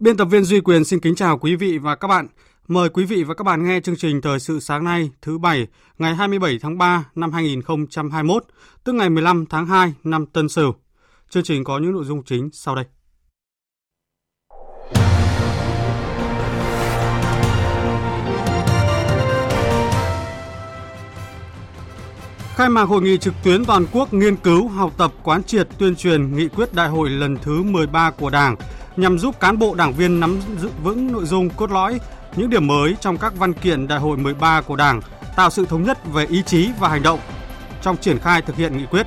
Biên 0.00 0.16
tập 0.16 0.24
viên 0.24 0.44
Duy 0.44 0.60
Quyền 0.60 0.84
xin 0.84 1.00
kính 1.00 1.14
chào 1.14 1.38
quý 1.38 1.56
vị 1.56 1.78
và 1.78 1.94
các 1.94 2.08
bạn. 2.08 2.26
Mời 2.68 2.88
quý 2.88 3.04
vị 3.04 3.24
và 3.24 3.34
các 3.34 3.44
bạn 3.44 3.64
nghe 3.64 3.80
chương 3.80 3.96
trình 3.96 4.20
Thời 4.20 4.40
sự 4.40 4.60
sáng 4.60 4.84
nay 4.84 5.10
thứ 5.22 5.38
Bảy 5.38 5.66
ngày 5.98 6.14
27 6.14 6.58
tháng 6.62 6.78
3 6.78 7.04
năm 7.14 7.32
2021, 7.32 8.44
tức 8.84 8.92
ngày 8.92 9.10
15 9.10 9.46
tháng 9.46 9.66
2 9.66 9.94
năm 10.04 10.26
Tân 10.26 10.48
Sửu. 10.48 10.74
Chương 11.30 11.42
trình 11.42 11.64
có 11.64 11.78
những 11.78 11.92
nội 11.92 12.04
dung 12.04 12.22
chính 12.22 12.50
sau 12.52 12.74
đây. 12.74 12.84
Khai 22.60 22.68
mạc 22.68 22.82
hội 22.82 23.02
nghị 23.02 23.18
trực 23.18 23.34
tuyến 23.42 23.64
toàn 23.64 23.86
quốc 23.92 24.12
nghiên 24.14 24.36
cứu, 24.36 24.68
học 24.68 24.92
tập, 24.96 25.12
quán 25.22 25.42
triệt, 25.42 25.68
tuyên 25.78 25.96
truyền 25.96 26.36
nghị 26.36 26.48
quyết 26.48 26.74
đại 26.74 26.88
hội 26.88 27.10
lần 27.10 27.36
thứ 27.36 27.62
13 27.62 28.10
của 28.10 28.30
Đảng 28.30 28.56
nhằm 28.96 29.18
giúp 29.18 29.40
cán 29.40 29.58
bộ 29.58 29.74
đảng 29.74 29.92
viên 29.92 30.20
nắm 30.20 30.40
giữ 30.60 30.70
vững 30.82 31.12
nội 31.12 31.24
dung 31.24 31.50
cốt 31.50 31.70
lõi, 31.70 32.00
những 32.36 32.50
điểm 32.50 32.66
mới 32.66 32.96
trong 33.00 33.18
các 33.18 33.36
văn 33.36 33.52
kiện 33.52 33.88
đại 33.88 33.98
hội 33.98 34.16
13 34.16 34.60
của 34.60 34.76
Đảng, 34.76 35.00
tạo 35.36 35.50
sự 35.50 35.66
thống 35.66 35.82
nhất 35.82 35.98
về 36.12 36.26
ý 36.26 36.42
chí 36.46 36.68
và 36.80 36.88
hành 36.88 37.02
động 37.02 37.20
trong 37.82 37.96
triển 37.96 38.18
khai 38.18 38.42
thực 38.42 38.56
hiện 38.56 38.78
nghị 38.78 38.86
quyết. 38.86 39.06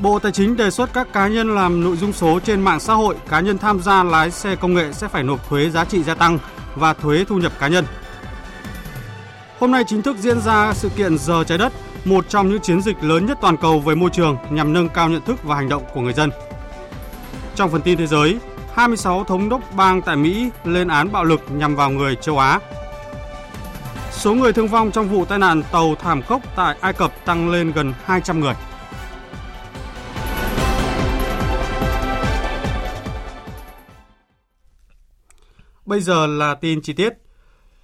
Bộ 0.00 0.18
Tài 0.18 0.32
chính 0.32 0.56
đề 0.56 0.70
xuất 0.70 0.92
các 0.92 1.12
cá 1.12 1.28
nhân 1.28 1.54
làm 1.54 1.84
nội 1.84 1.96
dung 1.96 2.12
số 2.12 2.40
trên 2.44 2.62
mạng 2.62 2.80
xã 2.80 2.94
hội, 2.94 3.16
cá 3.28 3.40
nhân 3.40 3.58
tham 3.58 3.80
gia 3.80 4.02
lái 4.02 4.30
xe 4.30 4.56
công 4.56 4.74
nghệ 4.74 4.92
sẽ 4.92 5.08
phải 5.08 5.22
nộp 5.22 5.48
thuế 5.48 5.70
giá 5.70 5.84
trị 5.84 6.02
gia 6.02 6.14
tăng 6.14 6.38
và 6.74 6.92
thuế 6.92 7.24
thu 7.28 7.36
nhập 7.36 7.52
cá 7.58 7.68
nhân. 7.68 7.84
Hôm 9.64 9.70
nay 9.70 9.84
chính 9.86 10.02
thức 10.02 10.16
diễn 10.18 10.40
ra 10.40 10.74
sự 10.74 10.88
kiện 10.88 11.18
Giờ 11.18 11.44
Trái 11.44 11.58
Đất, 11.58 11.72
một 12.04 12.28
trong 12.28 12.48
những 12.48 12.60
chiến 12.60 12.82
dịch 12.82 12.96
lớn 13.02 13.26
nhất 13.26 13.38
toàn 13.40 13.56
cầu 13.56 13.80
về 13.80 13.94
môi 13.94 14.10
trường 14.10 14.36
nhằm 14.50 14.72
nâng 14.72 14.88
cao 14.88 15.08
nhận 15.08 15.22
thức 15.22 15.42
và 15.42 15.54
hành 15.54 15.68
động 15.68 15.82
của 15.94 16.00
người 16.00 16.12
dân. 16.12 16.30
Trong 17.54 17.70
phần 17.70 17.82
tin 17.82 17.98
thế 17.98 18.06
giới, 18.06 18.38
26 18.74 19.24
thống 19.24 19.48
đốc 19.48 19.60
bang 19.76 20.02
tại 20.02 20.16
Mỹ 20.16 20.50
lên 20.64 20.88
án 20.88 21.12
bạo 21.12 21.24
lực 21.24 21.40
nhằm 21.50 21.76
vào 21.76 21.90
người 21.90 22.16
châu 22.16 22.38
Á. 22.38 22.60
Số 24.12 24.34
người 24.34 24.52
thương 24.52 24.68
vong 24.68 24.90
trong 24.90 25.08
vụ 25.08 25.24
tai 25.24 25.38
nạn 25.38 25.62
tàu 25.72 25.94
thảm 25.94 26.22
khốc 26.22 26.42
tại 26.56 26.76
Ai 26.80 26.92
Cập 26.92 27.24
tăng 27.24 27.50
lên 27.50 27.72
gần 27.72 27.92
200 28.04 28.40
người. 28.40 28.54
Bây 35.86 36.00
giờ 36.00 36.26
là 36.26 36.54
tin 36.54 36.82
chi 36.82 36.92
tiết. 36.92 37.23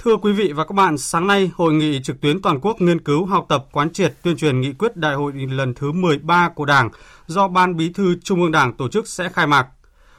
Thưa 0.03 0.17
quý 0.17 0.33
vị 0.33 0.53
và 0.53 0.65
các 0.65 0.75
bạn, 0.75 0.99
sáng 0.99 1.27
nay, 1.27 1.51
Hội 1.55 1.73
nghị 1.73 2.01
trực 2.03 2.21
tuyến 2.21 2.43
toàn 2.43 2.61
quốc 2.61 2.81
nghiên 2.81 3.01
cứu 3.01 3.27
học 3.27 3.47
tập 3.49 3.67
quán 3.73 3.93
triệt 3.93 4.15
tuyên 4.23 4.37
truyền 4.37 4.61
nghị 4.61 4.73
quyết 4.73 4.97
đại 4.97 5.15
hội 5.15 5.33
lần 5.33 5.75
thứ 5.75 5.93
13 5.93 6.49
của 6.49 6.65
Đảng 6.65 6.91
do 7.27 7.49
Ban 7.49 7.77
Bí 7.77 7.93
thư 7.93 8.17
Trung 8.25 8.43
ương 8.43 8.53
Đảng 8.53 8.73
tổ 8.73 8.89
chức 8.89 9.09
sẽ 9.09 9.29
khai 9.29 9.47
mạc. 9.47 9.67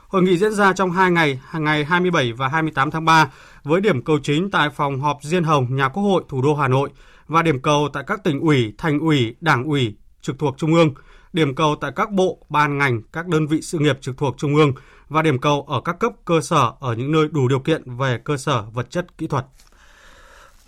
Hội 0.08 0.22
nghị 0.22 0.38
diễn 0.38 0.54
ra 0.54 0.74
trong 0.74 0.92
2 0.92 1.12
ngày, 1.12 1.40
ngày 1.54 1.86
27 1.86 2.34
và 2.34 2.48
28 2.48 2.92
tháng 2.92 3.06
3, 3.06 3.32
với 3.64 3.82
điểm 3.82 4.04
cầu 4.04 4.20
chính 4.24 4.52
tại 4.52 4.70
phòng 4.70 5.00
họp 5.02 5.18
Diên 5.22 5.44
Hồng, 5.44 5.76
nhà 5.76 5.90
Quốc 5.90 6.04
hội 6.04 6.24
thủ 6.30 6.42
đô 6.42 6.56
Hà 6.56 6.68
Nội 6.68 6.90
và 7.28 7.42
điểm 7.42 7.62
cầu 7.62 7.90
tại 7.94 8.04
các 8.08 8.24
tỉnh 8.24 8.40
ủy, 8.40 8.74
thành 8.78 9.00
ủy, 9.00 9.36
đảng 9.42 9.64
ủy 9.64 9.96
trực 10.22 10.40
thuộc 10.40 10.58
Trung 10.58 10.74
ương, 10.74 10.94
điểm 11.34 11.56
cầu 11.56 11.76
tại 11.82 11.92
các 11.96 12.12
bộ, 12.12 12.46
ban 12.50 12.78
ngành, 12.78 13.02
các 13.14 13.28
đơn 13.28 13.48
vị 13.48 13.62
sự 13.62 13.80
nghiệp 13.80 13.98
trực 14.02 14.18
thuộc 14.18 14.38
Trung 14.38 14.56
ương 14.56 14.74
và 15.10 15.22
điểm 15.22 15.40
cầu 15.40 15.66
ở 15.68 15.82
các 15.82 16.00
cấp 16.00 16.12
cơ 16.26 16.42
sở 16.42 16.72
ở 16.80 16.96
những 16.96 17.12
nơi 17.12 17.28
đủ 17.32 17.48
điều 17.48 17.60
kiện 17.60 17.98
về 17.98 18.20
cơ 18.24 18.38
sở 18.38 18.64
vật 18.74 18.90
chất 18.90 19.18
kỹ 19.18 19.28
thuật. 19.28 19.46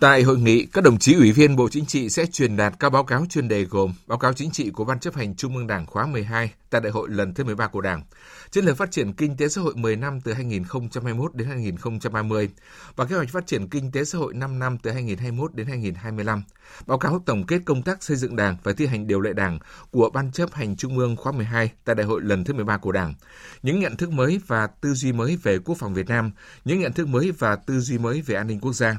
Tại 0.04 0.24
hội 0.24 0.40
nghị, 0.40 0.66
các 0.66 0.84
đồng 0.84 1.00
chí 1.00 1.14
ủy 1.14 1.32
viên 1.32 1.56
Bộ 1.56 1.70
Chính 1.70 1.86
trị 1.86 2.10
sẽ 2.10 2.26
truyền 2.26 2.58
đạt 2.58 2.74
các 2.80 2.90
báo 2.90 3.04
cáo 3.04 3.26
chuyên 3.30 3.48
đề 3.48 3.64
gồm 3.64 3.94
báo 4.08 4.18
cáo 4.18 4.34
chính 4.34 4.52
trị 4.52 4.70
của 4.70 4.86
Ban 4.86 5.00
chấp 5.00 5.16
hành 5.16 5.36
Trung 5.36 5.56
ương 5.58 5.68
Đảng 5.68 5.86
khóa 5.86 6.06
12 6.06 6.52
tại 6.70 6.82
đại 6.82 6.92
hội 6.92 7.10
lần 7.10 7.34
thứ 7.34 7.44
13 7.44 7.68
của 7.68 7.82
Đảng, 7.82 8.04
chiến 8.52 8.66
lược 8.66 8.78
phát 8.78 8.92
triển 8.92 9.14
kinh 9.14 9.38
tế 9.38 9.48
xã 9.48 9.62
hội 9.62 9.74
10 9.76 9.96
năm 9.96 10.22
từ 10.22 10.34
2021 10.34 11.36
đến 11.36 11.48
2030 11.48 12.50
và 12.96 13.06
kế 13.06 13.16
hoạch 13.16 13.30
phát 13.30 13.48
triển 13.48 13.70
kinh 13.70 13.92
tế 13.92 14.04
xã 14.04 14.18
hội 14.18 14.34
5 14.34 14.60
năm 14.60 14.78
từ 14.78 14.92
2021 14.92 15.56
đến 15.56 15.68
2025, 15.68 16.44
báo 16.86 16.98
cáo 16.98 17.24
tổng 17.26 17.46
kết 17.46 17.60
công 17.66 17.82
tác 17.82 18.04
xây 18.04 18.18
dựng 18.18 18.36
Đảng 18.36 18.58
và 18.64 18.74
thi 18.74 18.86
hành 18.86 19.08
điều 19.08 19.22
lệ 19.22 19.34
Đảng 19.34 19.60
của 19.92 20.10
Ban 20.14 20.32
chấp 20.32 20.54
hành 20.54 20.76
Trung 20.76 20.98
ương 20.98 21.16
khóa 21.16 21.32
12 21.32 21.72
tại 21.86 21.96
đại 21.96 22.06
hội 22.06 22.22
lần 22.24 22.44
thứ 22.44 22.54
13 22.54 22.78
của 22.78 22.92
Đảng, 22.92 23.14
những 23.62 23.80
nhận 23.80 23.98
thức 23.98 24.12
mới 24.12 24.40
và 24.48 24.68
tư 24.68 24.94
duy 24.94 25.12
mới 25.12 25.38
về 25.44 25.60
quốc 25.60 25.76
phòng 25.80 25.94
Việt 25.94 26.08
Nam, 26.08 26.32
những 26.66 26.80
nhận 26.80 26.94
thức 26.94 27.08
mới 27.08 27.32
và 27.32 27.56
tư 27.56 27.80
duy 27.80 27.98
mới 27.98 28.22
về 28.22 28.36
an 28.36 28.48
ninh 28.48 28.60
quốc 28.60 28.74
gia 28.74 28.98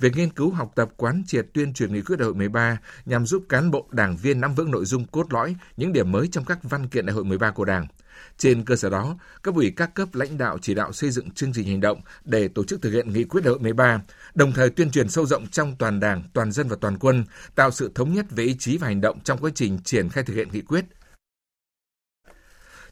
Việc 0.00 0.16
nghiên 0.16 0.30
cứu 0.30 0.50
học 0.50 0.72
tập 0.74 0.88
quán 0.96 1.22
triệt 1.26 1.46
tuyên 1.54 1.72
truyền 1.72 1.92
nghị 1.92 2.02
quyết 2.02 2.18
đại 2.18 2.24
hội 2.24 2.34
13 2.34 2.78
nhằm 3.04 3.26
giúp 3.26 3.44
cán 3.48 3.70
bộ 3.70 3.86
đảng 3.90 4.16
viên 4.16 4.40
nắm 4.40 4.54
vững 4.54 4.70
nội 4.70 4.84
dung 4.84 5.06
cốt 5.06 5.32
lõi, 5.32 5.56
những 5.76 5.92
điểm 5.92 6.12
mới 6.12 6.28
trong 6.28 6.44
các 6.44 6.58
văn 6.62 6.88
kiện 6.88 7.06
đại 7.06 7.14
hội 7.14 7.24
13 7.24 7.50
của 7.50 7.64
Đảng. 7.64 7.86
Trên 8.38 8.64
cơ 8.64 8.76
sở 8.76 8.90
đó, 8.90 9.18
cấp 9.42 9.54
ủy 9.54 9.72
các 9.76 9.94
cấp 9.94 10.08
lãnh 10.12 10.38
đạo 10.38 10.58
chỉ 10.62 10.74
đạo 10.74 10.92
xây 10.92 11.10
dựng 11.10 11.30
chương 11.30 11.52
trình 11.52 11.66
hành 11.66 11.80
động 11.80 12.00
để 12.24 12.48
tổ 12.48 12.64
chức 12.64 12.82
thực 12.82 12.90
hiện 12.90 13.12
nghị 13.12 13.24
quyết 13.24 13.44
đại 13.44 13.50
hội 13.50 13.60
13, 13.60 14.00
đồng 14.34 14.52
thời 14.52 14.70
tuyên 14.70 14.90
truyền 14.90 15.08
sâu 15.08 15.26
rộng 15.26 15.46
trong 15.46 15.76
toàn 15.76 16.00
Đảng, 16.00 16.22
toàn 16.32 16.52
dân 16.52 16.68
và 16.68 16.76
toàn 16.80 16.98
quân, 16.98 17.24
tạo 17.54 17.70
sự 17.70 17.90
thống 17.94 18.14
nhất 18.14 18.26
về 18.30 18.44
ý 18.44 18.56
chí 18.58 18.78
và 18.78 18.86
hành 18.86 19.00
động 19.00 19.20
trong 19.24 19.38
quá 19.38 19.50
trình 19.54 19.78
triển 19.84 20.08
khai 20.08 20.24
thực 20.24 20.34
hiện 20.34 20.48
nghị 20.52 20.60
quyết, 20.60 20.84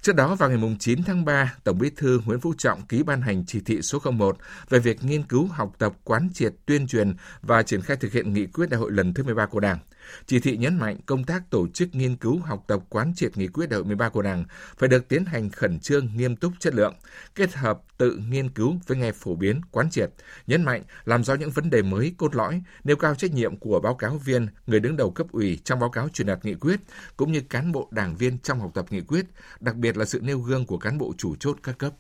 Trước 0.05 0.17
đó 0.17 0.35
vào 0.35 0.51
ngày 0.51 0.77
9 0.79 1.03
tháng 1.03 1.25
3, 1.25 1.55
Tổng 1.65 1.79
Bí 1.79 1.91
thư 1.97 2.21
Nguyễn 2.25 2.41
Phú 2.41 2.55
Trọng 2.59 2.83
ký 2.83 3.03
ban 3.03 3.23
hành 3.23 3.45
chỉ 3.47 3.61
thị 3.61 3.83
số 3.83 3.99
01 4.19 4.37
về 4.69 4.79
việc 4.79 5.05
nghiên 5.05 5.23
cứu, 5.23 5.47
học 5.47 5.73
tập, 5.79 5.93
quán 6.05 6.29
triệt, 6.35 6.55
tuyên 6.67 6.87
truyền 6.87 7.15
và 7.43 7.63
triển 7.63 7.83
khai 7.83 7.97
thực 7.97 8.13
hiện 8.13 8.33
nghị 8.33 8.47
quyết 8.47 8.71
đại 8.71 8.81
hội 8.81 8.91
lần 8.93 9.15
thứ 9.15 9.23
13 9.23 9.47
của 9.47 9.61
Đảng. 9.61 9.79
Chỉ 10.27 10.41
thị 10.41 10.57
nhấn 10.57 10.79
mạnh 10.79 10.97
công 11.07 11.25
tác 11.25 11.51
tổ 11.51 11.69
chức 11.69 11.95
nghiên 11.95 12.17
cứu, 12.17 12.39
học 12.39 12.65
tập, 12.67 12.81
quán 12.89 13.13
triệt 13.17 13.37
nghị 13.37 13.47
quyết 13.47 13.69
đại 13.69 13.77
hội 13.77 13.85
13 13.85 14.09
của 14.09 14.23
Đảng 14.23 14.45
phải 14.79 14.89
được 14.89 15.09
tiến 15.09 15.25
hành 15.25 15.51
khẩn 15.51 15.81
trương, 15.81 16.09
nghiêm 16.17 16.37
túc, 16.37 16.53
chất 16.59 16.75
lượng, 16.75 16.95
kết 17.35 17.55
hợp 17.55 17.81
tự 17.99 18.19
nghiên 18.29 18.51
cứu 18.51 18.75
với 18.87 18.97
nghe 18.97 19.13
phổ 19.13 19.35
biến, 19.35 19.61
quán 19.71 19.91
triệt, 19.91 20.11
nhấn 20.47 20.63
mạnh 20.63 20.83
làm 21.05 21.25
rõ 21.25 21.35
những 21.35 21.51
vấn 21.51 21.71
đề 21.71 21.83
mới 21.83 22.15
cốt 22.19 22.35
lõi, 22.35 22.63
nêu 22.85 22.97
cao 22.97 23.15
trách 23.15 23.35
nhiệm 23.35 23.57
của 23.57 23.81
báo 23.81 23.95
cáo 23.95 24.19
viên, 24.19 24.47
người 24.67 24.81
đứng 24.81 24.97
đầu 24.97 25.11
cấp 25.11 25.27
ủy 25.33 25.61
trong 25.65 25.81
báo 25.81 25.91
cáo 25.91 26.09
truyền 26.09 26.27
đạt 26.27 26.45
nghị 26.45 26.55
quyết, 26.55 26.81
cũng 27.17 27.33
như 27.33 27.41
cán 27.41 27.73
bộ 27.73 27.89
đảng 27.91 28.17
viên 28.17 28.39
trong 28.39 28.61
học 28.61 28.71
tập 28.75 28.87
nghị 28.91 29.01
quyết, 29.01 29.27
đặc 29.61 29.77
biệt 29.77 29.97
là 29.97 30.05
sự 30.05 30.21
nêu 30.23 30.39
gương 30.39 30.67
của 30.67 30.79
cán 30.79 30.99
bộ 30.99 31.13
chủ 31.19 31.37
chốt 31.37 31.59
các 31.63 31.79
cấp. 31.79 31.93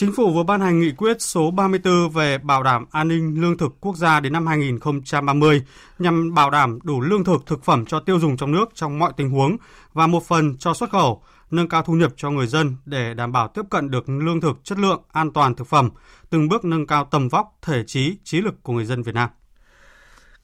Chính 0.00 0.12
phủ 0.12 0.30
vừa 0.32 0.42
ban 0.42 0.60
hành 0.60 0.80
nghị 0.80 0.92
quyết 0.92 1.22
số 1.22 1.50
34 1.50 2.10
về 2.10 2.38
bảo 2.38 2.62
đảm 2.62 2.86
an 2.90 3.08
ninh 3.08 3.40
lương 3.40 3.58
thực 3.58 3.80
quốc 3.80 3.96
gia 3.96 4.20
đến 4.20 4.32
năm 4.32 4.46
2030 4.46 5.62
nhằm 5.98 6.34
bảo 6.34 6.50
đảm 6.50 6.78
đủ 6.82 7.00
lương 7.00 7.24
thực 7.24 7.46
thực 7.46 7.64
phẩm 7.64 7.86
cho 7.86 8.00
tiêu 8.00 8.20
dùng 8.20 8.36
trong 8.36 8.52
nước 8.52 8.64
trong 8.74 8.98
mọi 8.98 9.12
tình 9.16 9.30
huống 9.30 9.56
và 9.92 10.06
một 10.06 10.24
phần 10.24 10.56
cho 10.58 10.74
xuất 10.74 10.90
khẩu, 10.90 11.22
nâng 11.50 11.68
cao 11.68 11.82
thu 11.82 11.92
nhập 11.92 12.12
cho 12.16 12.30
người 12.30 12.46
dân 12.46 12.76
để 12.84 13.14
đảm 13.14 13.32
bảo 13.32 13.48
tiếp 13.48 13.62
cận 13.70 13.90
được 13.90 14.08
lương 14.08 14.40
thực 14.40 14.64
chất 14.64 14.78
lượng, 14.78 15.02
an 15.12 15.32
toàn 15.32 15.54
thực 15.54 15.66
phẩm, 15.66 15.90
từng 16.30 16.48
bước 16.48 16.64
nâng 16.64 16.86
cao 16.86 17.08
tầm 17.10 17.28
vóc, 17.28 17.58
thể 17.62 17.84
trí, 17.86 18.16
trí 18.24 18.40
lực 18.40 18.62
của 18.62 18.72
người 18.72 18.84
dân 18.84 19.02
Việt 19.02 19.14
Nam. 19.14 19.30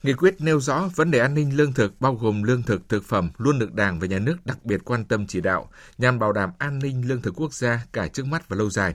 Nghị 0.03 0.13
quyết 0.13 0.41
nêu 0.41 0.61
rõ 0.61 0.89
vấn 0.97 1.11
đề 1.11 1.19
an 1.19 1.35
ninh 1.35 1.57
lương 1.57 1.73
thực 1.73 2.01
bao 2.01 2.15
gồm 2.15 2.43
lương 2.43 2.63
thực 2.63 2.89
thực 2.89 3.05
phẩm 3.05 3.31
luôn 3.39 3.59
được 3.59 3.75
Đảng 3.75 4.01
và 4.01 4.07
Nhà 4.07 4.19
nước 4.19 4.37
đặc 4.45 4.65
biệt 4.65 4.81
quan 4.85 5.05
tâm 5.05 5.27
chỉ 5.27 5.41
đạo 5.41 5.71
nhằm 5.99 6.19
bảo 6.19 6.33
đảm 6.33 6.51
an 6.59 6.79
ninh 6.79 7.09
lương 7.09 7.23
thực 7.23 7.41
quốc 7.41 7.55
gia 7.55 7.87
cả 7.93 8.09
trước 8.09 8.27
mắt 8.27 8.49
và 8.49 8.57
lâu 8.57 8.71
dài. 8.71 8.95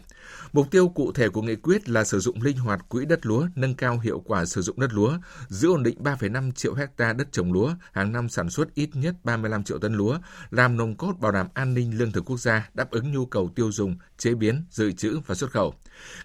Mục 0.54 0.72
tiêu 0.72 0.88
cụ 0.88 1.12
thể 1.12 1.30
của 1.30 1.42
nghị 1.42 1.56
quyết 1.56 1.90
là 1.90 2.04
sử 2.04 2.20
dụng 2.20 2.42
linh 2.42 2.58
hoạt 2.58 2.90
quỹ 2.90 3.06
đất 3.06 3.26
lúa, 3.26 3.48
nâng 3.56 3.76
cao 3.76 4.00
hiệu 4.00 4.20
quả 4.26 4.46
sử 4.46 4.62
dụng 4.62 4.80
đất 4.80 4.94
lúa, 4.94 5.18
giữ 5.48 5.70
ổn 5.70 5.84
định 5.84 6.04
3,5 6.04 6.52
triệu 6.52 6.74
hecta 6.74 7.14
đất 7.14 7.28
trồng 7.32 7.54
lúa, 7.54 7.74
hàng 7.92 8.12
năm 8.12 8.30
sản 8.30 8.50
xuất 8.50 8.74
ít 8.74 8.90
nhất 8.94 9.16
35 9.24 9.64
triệu 9.64 9.80
tấn 9.80 9.94
lúa, 9.94 10.18
làm 10.50 10.78
nồng 10.78 10.96
cốt 10.96 11.14
bảo 11.20 11.32
đảm 11.32 11.48
an 11.54 11.74
ninh 11.74 11.98
lương 11.98 12.12
thực 12.12 12.26
quốc 12.26 12.40
gia, 12.40 12.70
đáp 12.74 12.92
ứng 12.92 13.12
nhu 13.12 13.26
cầu 13.26 13.50
tiêu 13.56 13.72
dùng, 13.72 13.98
chế 14.18 14.34
biến, 14.34 14.66
dự 14.72 14.92
trữ 14.92 15.20
và 15.28 15.36
xuất 15.36 15.52
khẩu. 15.52 15.74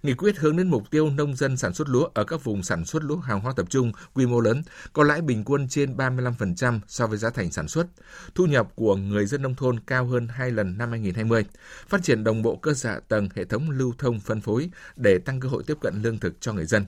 Nghị 0.02 0.14
quyết 0.14 0.38
hướng 0.38 0.56
đến 0.56 0.69
mục 0.69 0.90
tiêu 0.90 1.11
nông 1.11 1.37
dân 1.37 1.56
sản 1.56 1.75
xuất 1.75 1.88
lúa 1.88 2.08
ở 2.14 2.25
các 2.25 2.44
vùng 2.44 2.62
sản 2.62 2.84
xuất 2.84 3.05
lúa 3.05 3.17
hàng 3.17 3.40
hóa 3.40 3.52
tập 3.56 3.67
trung 3.70 3.93
quy 4.14 4.26
mô 4.26 4.40
lớn 4.40 4.62
có 4.92 5.02
lãi 5.02 5.22
bình 5.22 5.44
quân 5.44 5.68
trên 5.68 5.96
35% 5.96 6.80
so 6.86 7.06
với 7.06 7.18
giá 7.18 7.30
thành 7.30 7.50
sản 7.50 7.68
xuất. 7.68 7.86
Thu 8.34 8.46
nhập 8.46 8.68
của 8.74 8.96
người 8.96 9.26
dân 9.26 9.42
nông 9.42 9.54
thôn 9.54 9.80
cao 9.80 10.06
hơn 10.06 10.28
2 10.28 10.50
lần 10.50 10.78
năm 10.78 10.90
2020. 10.90 11.44
Phát 11.88 12.02
triển 12.02 12.24
đồng 12.24 12.42
bộ 12.42 12.56
cơ 12.56 12.74
sở 12.74 13.00
tầng, 13.08 13.28
hệ 13.34 13.44
thống 13.44 13.70
lưu 13.70 13.94
thông 13.98 14.20
phân 14.20 14.40
phối 14.40 14.70
để 14.96 15.18
tăng 15.18 15.40
cơ 15.40 15.48
hội 15.48 15.62
tiếp 15.66 15.76
cận 15.80 16.02
lương 16.02 16.18
thực 16.18 16.40
cho 16.40 16.52
người 16.52 16.66
dân. 16.66 16.84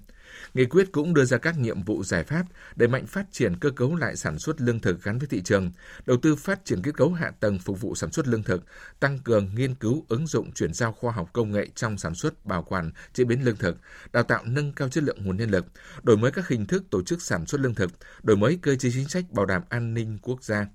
Nghị 0.54 0.64
quyết 0.64 0.92
cũng 0.92 1.14
đưa 1.14 1.24
ra 1.24 1.38
các 1.38 1.58
nhiệm 1.58 1.82
vụ 1.82 2.04
giải 2.04 2.24
pháp 2.24 2.44
để 2.76 2.86
mạnh 2.86 3.06
phát 3.06 3.26
triển 3.32 3.56
cơ 3.56 3.70
cấu 3.70 3.96
lại 3.96 4.16
sản 4.16 4.38
xuất 4.38 4.60
lương 4.60 4.80
thực 4.80 5.02
gắn 5.02 5.18
với 5.18 5.28
thị 5.28 5.42
trường, 5.42 5.70
đầu 6.06 6.16
tư 6.16 6.36
phát 6.36 6.64
triển 6.64 6.82
kết 6.82 6.94
cấu 6.96 7.12
hạ 7.12 7.32
tầng 7.40 7.58
phục 7.58 7.80
vụ 7.80 7.94
sản 7.94 8.12
xuất 8.12 8.28
lương 8.28 8.42
thực, 8.42 8.64
tăng 9.00 9.18
cường 9.18 9.54
nghiên 9.54 9.74
cứu 9.74 10.04
ứng 10.08 10.26
dụng 10.26 10.52
chuyển 10.52 10.74
giao 10.74 10.92
khoa 10.92 11.12
học 11.12 11.30
công 11.32 11.52
nghệ 11.52 11.68
trong 11.74 11.98
sản 11.98 12.14
xuất, 12.14 12.46
bảo 12.46 12.62
quản, 12.62 12.90
chế 13.12 13.24
biến 13.24 13.44
lương 13.44 13.56
thực, 13.56 13.76
đào 14.12 14.22
tạo 14.22 14.44
nâng 14.44 14.72
cao 14.72 14.88
chất 14.88 15.04
lượng 15.04 15.18
nguồn 15.24 15.36
nhân 15.36 15.50
lực, 15.50 15.66
đổi 16.02 16.16
mới 16.16 16.30
các 16.30 16.48
hình 16.48 16.66
thức 16.66 16.84
tổ 16.90 17.02
chức 17.02 17.22
sản 17.22 17.46
xuất 17.46 17.60
lương 17.60 17.74
thực, 17.74 17.90
đổi 18.22 18.36
mới 18.36 18.58
cơ 18.62 18.76
chế 18.76 18.90
chính 18.92 19.08
sách 19.08 19.30
bảo 19.30 19.46
đảm 19.46 19.62
an 19.68 19.94
ninh 19.94 20.18
quốc 20.22 20.44
gia 20.44 20.66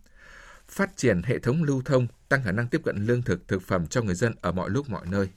phát 0.69 0.97
triển 0.97 1.21
hệ 1.23 1.39
thống 1.39 1.63
lưu 1.63 1.81
thông, 1.85 2.07
tăng 2.29 2.43
khả 2.43 2.51
năng 2.51 2.67
tiếp 2.67 2.81
cận 2.83 3.05
lương 3.05 3.21
thực, 3.21 3.47
thực 3.47 3.61
phẩm 3.61 3.87
cho 3.87 4.01
người 4.01 4.15
dân 4.15 4.33
ở 4.41 4.51
mọi 4.51 4.69
lúc 4.69 4.89
mọi 4.89 5.05
nơi. 5.05 5.29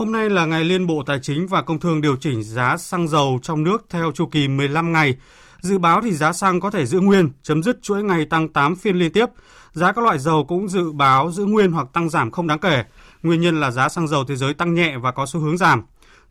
Hôm 0.00 0.12
nay 0.12 0.30
là 0.30 0.46
ngày 0.46 0.64
Liên 0.64 0.86
Bộ 0.86 1.02
Tài 1.06 1.18
chính 1.22 1.46
và 1.46 1.62
Công 1.62 1.80
Thương 1.80 2.00
điều 2.00 2.16
chỉnh 2.16 2.42
giá 2.42 2.76
xăng 2.76 3.08
dầu 3.08 3.38
trong 3.42 3.62
nước 3.62 3.86
theo 3.90 4.12
chu 4.12 4.26
kỳ 4.26 4.48
15 4.48 4.92
ngày. 4.92 5.16
Dự 5.60 5.78
báo 5.78 6.00
thì 6.02 6.12
giá 6.12 6.32
xăng 6.32 6.60
có 6.60 6.70
thể 6.70 6.86
giữ 6.86 7.00
nguyên, 7.00 7.30
chấm 7.42 7.62
dứt 7.62 7.82
chuỗi 7.82 8.02
ngày 8.02 8.24
tăng 8.24 8.48
8 8.48 8.76
phiên 8.76 8.96
liên 8.96 9.12
tiếp. 9.12 9.26
Giá 9.72 9.92
các 9.92 10.04
loại 10.04 10.18
dầu 10.18 10.44
cũng 10.44 10.68
dự 10.68 10.92
báo 10.92 11.32
giữ 11.32 11.44
nguyên 11.44 11.72
hoặc 11.72 11.86
tăng 11.92 12.08
giảm 12.08 12.30
không 12.30 12.46
đáng 12.46 12.58
kể. 12.58 12.84
Nguyên 13.22 13.40
nhân 13.40 13.60
là 13.60 13.70
giá 13.70 13.88
xăng 13.88 14.08
dầu 14.08 14.24
thế 14.24 14.36
giới 14.36 14.54
tăng 14.54 14.74
nhẹ 14.74 14.96
và 14.98 15.12
có 15.12 15.26
xu 15.26 15.40
hướng 15.40 15.58
giảm. 15.58 15.82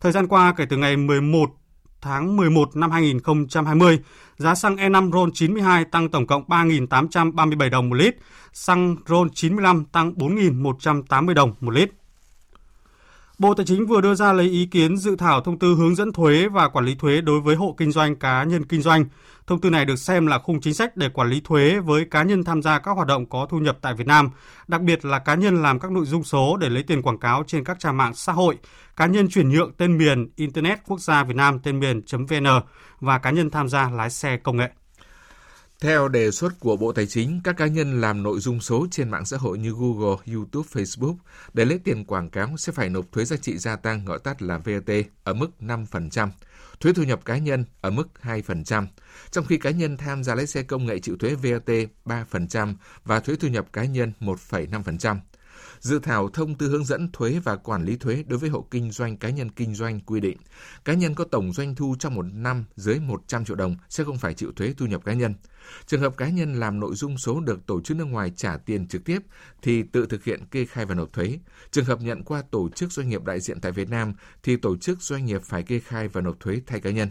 Thời 0.01 0.12
gian 0.12 0.27
qua, 0.27 0.54
kể 0.57 0.66
từ 0.69 0.77
ngày 0.77 0.98
11 0.98 1.50
tháng 2.01 2.38
11 2.38 2.75
năm 2.75 2.92
2020, 2.92 4.00
giá 4.38 4.56
xăng 4.56 4.75
E5 4.75 5.12
RON 5.12 5.31
92 5.33 5.86
tăng 5.86 6.10
tổng 6.10 6.27
cộng 6.27 6.44
3.837 6.48 7.69
đồng 7.69 7.89
một 7.89 7.95
lít, 7.95 8.16
xăng 8.54 8.95
RON 9.06 9.30
95 9.30 9.86
tăng 9.86 10.13
4.180 10.13 11.33
đồng 11.33 11.54
một 11.60 11.71
lít. 11.71 11.99
Bộ 13.39 13.53
Tài 13.53 13.65
chính 13.65 13.86
vừa 13.86 14.01
đưa 14.01 14.15
ra 14.15 14.33
lấy 14.33 14.50
ý 14.50 14.65
kiến 14.65 14.97
dự 14.97 15.15
thảo 15.15 15.41
thông 15.41 15.59
tư 15.59 15.75
hướng 15.75 15.95
dẫn 15.95 16.13
thuế 16.13 16.47
và 16.47 16.69
quản 16.69 16.86
lý 16.86 16.95
thuế 16.95 17.21
đối 17.21 17.41
với 17.41 17.56
hộ 17.56 17.75
kinh 17.77 17.91
doanh 17.91 18.15
cá 18.15 18.44
nhân 18.44 18.65
kinh 18.65 18.81
doanh. 18.81 19.06
Thông 19.47 19.62
tư 19.62 19.69
này 19.69 19.86
được 19.86 19.95
xem 19.95 20.27
là 20.27 20.39
khung 20.39 20.62
chính 20.62 20.74
sách 20.74 20.97
để 20.97 21.09
quản 21.09 21.30
lý 21.30 21.41
thuế 21.44 21.80
với 21.80 22.06
cá 22.06 22.24
nhân 22.24 22.44
tham 22.44 22.62
gia 22.62 22.80
các 22.80 22.91
hoạt 22.91 23.07
động 23.07 23.25
có 23.25 23.47
thu 23.50 23.57
nhập 23.57 23.77
tại 23.81 23.94
Việt 23.94 24.07
Nam, 24.07 24.30
đặc 24.68 24.81
biệt 24.81 25.06
là 25.06 25.19
cá 25.19 25.36
nhân 25.36 25.62
làm 25.62 25.80
các 25.80 25.91
nội 25.91 26.06
dung 26.06 26.24
số 26.24 26.57
để 26.57 26.69
lấy 26.69 26.83
tiền 26.83 27.01
quảng 27.01 27.19
cáo 27.19 27.44
trên 27.47 27.63
các 27.63 27.80
trang 27.80 27.97
mạng 27.97 28.13
xã 28.15 28.33
hội, 28.33 28.57
cá 28.95 29.06
nhân 29.06 29.30
chuyển 29.30 29.50
nhượng 29.50 29.71
tên 29.77 29.97
miền 29.97 30.30
Internet 30.35 30.80
quốc 30.88 31.00
gia 31.00 31.24
Việt 31.24 31.35
Nam 31.35 31.59
tên 31.59 31.80
miền.vn 31.80 32.47
và 33.00 33.18
cá 33.18 33.31
nhân 33.31 33.50
tham 33.50 33.69
gia 33.69 33.89
lái 33.89 34.09
xe 34.09 34.38
công 34.38 34.57
nghệ. 34.57 34.69
Theo 35.81 36.08
đề 36.08 36.31
xuất 36.31 36.60
của 36.60 36.78
Bộ 36.78 36.92
Tài 36.92 37.08
chính, 37.08 37.42
các 37.44 37.58
cá 37.58 37.68
nhân 37.68 38.02
làm 38.02 38.24
nội 38.24 38.40
dung 38.40 38.62
số 38.62 38.88
trên 38.92 39.10
mạng 39.10 39.26
xã 39.26 39.38
hội 39.38 39.58
như 39.58 39.74
Google, 39.80 40.18
YouTube, 40.34 40.68
Facebook 40.74 41.16
để 41.54 41.66
lấy 41.66 41.80
tiền 41.80 42.06
quảng 42.06 42.30
cáo 42.30 42.58
sẽ 42.58 42.72
phải 42.72 42.90
nộp 42.90 43.12
thuế 43.12 43.26
giá 43.26 43.38
trị 43.38 43.58
gia 43.58 43.76
tăng 43.76 44.06
gọi 44.06 44.20
tắt 44.20 44.42
là 44.42 44.58
VAT 44.58 44.96
ở 45.24 45.34
mức 45.34 45.48
5%, 45.60 46.30
thuế 46.80 46.94
thu 46.94 47.04
nhập 47.04 47.26
cá 47.26 47.38
nhân 47.38 47.66
ở 47.81 47.90
mức 47.90 48.08
2%, 48.24 48.88
trong 49.31 49.46
khi 49.46 49.58
cá 49.58 49.70
nhân 49.70 49.98
tham 49.98 50.24
gia 50.24 50.36
lái 50.36 50.48
xe 50.48 50.64
công 50.64 50.86
nghệ 50.86 51.00
chịu 51.00 51.18
thuế 51.18 51.36
VAT 51.36 51.70
3% 52.06 52.74
và 53.06 53.20
thuế 53.20 53.36
thu 53.36 53.48
nhập 53.48 53.66
cá 53.74 53.84
nhân 53.84 54.14
1,5%. 54.20 55.18
Dự 55.80 56.00
thảo 56.00 56.30
thông 56.30 56.56
tư 56.56 56.70
hướng 56.70 56.86
dẫn 56.86 57.12
thuế 57.12 57.40
và 57.44 57.56
quản 57.56 57.86
lý 57.86 57.96
thuế 57.96 58.24
đối 58.28 58.40
với 58.40 58.50
hộ 58.50 58.68
kinh 58.72 58.92
doanh 58.92 59.18
cá 59.18 59.30
nhân 59.30 59.52
kinh 59.52 59.76
doanh 59.76 60.00
quy 60.00 60.20
định, 60.20 60.38
cá 60.86 60.94
nhân 60.94 61.16
có 61.16 61.24
tổng 61.24 61.54
doanh 61.54 61.76
thu 61.76 61.96
trong 62.00 62.16
một 62.16 62.26
năm 62.34 62.66
dưới 62.76 63.00
100 63.00 63.46
triệu 63.46 63.56
đồng 63.56 63.76
sẽ 63.90 64.04
không 64.04 64.18
phải 64.18 64.34
chịu 64.34 64.52
thuế 64.56 64.74
thu 64.78 64.86
nhập 64.86 65.06
cá 65.06 65.14
nhân. 65.14 65.34
Trường 65.85 66.01
hợp 66.01 66.17
cá 66.17 66.29
nhân 66.29 66.53
làm 66.53 66.79
nội 66.79 66.95
dung 66.95 67.17
số 67.17 67.39
được 67.39 67.65
tổ 67.65 67.81
chức 67.81 67.97
nước 67.97 68.06
ngoài 68.06 68.33
trả 68.35 68.57
tiền 68.57 68.88
trực 68.88 69.06
tiếp 69.06 69.19
thì 69.61 69.83
tự 69.83 70.06
thực 70.06 70.23
hiện 70.23 70.45
kê 70.45 70.65
khai 70.65 70.85
và 70.85 70.95
nộp 70.95 71.13
thuế. 71.13 71.39
Trường 71.71 71.85
hợp 71.85 72.01
nhận 72.01 72.23
qua 72.23 72.44
tổ 72.51 72.69
chức 72.69 72.91
doanh 72.91 73.09
nghiệp 73.09 73.23
đại 73.23 73.39
diện 73.39 73.61
tại 73.61 73.71
Việt 73.71 73.89
Nam 73.89 74.13
thì 74.44 74.57
tổ 74.57 74.77
chức 74.77 75.01
doanh 75.01 75.25
nghiệp 75.25 75.41
phải 75.44 75.63
kê 75.63 75.79
khai 75.79 76.07
và 76.07 76.21
nộp 76.21 76.39
thuế 76.39 76.61
thay 76.67 76.79
cá 76.79 76.89
nhân. 76.89 77.09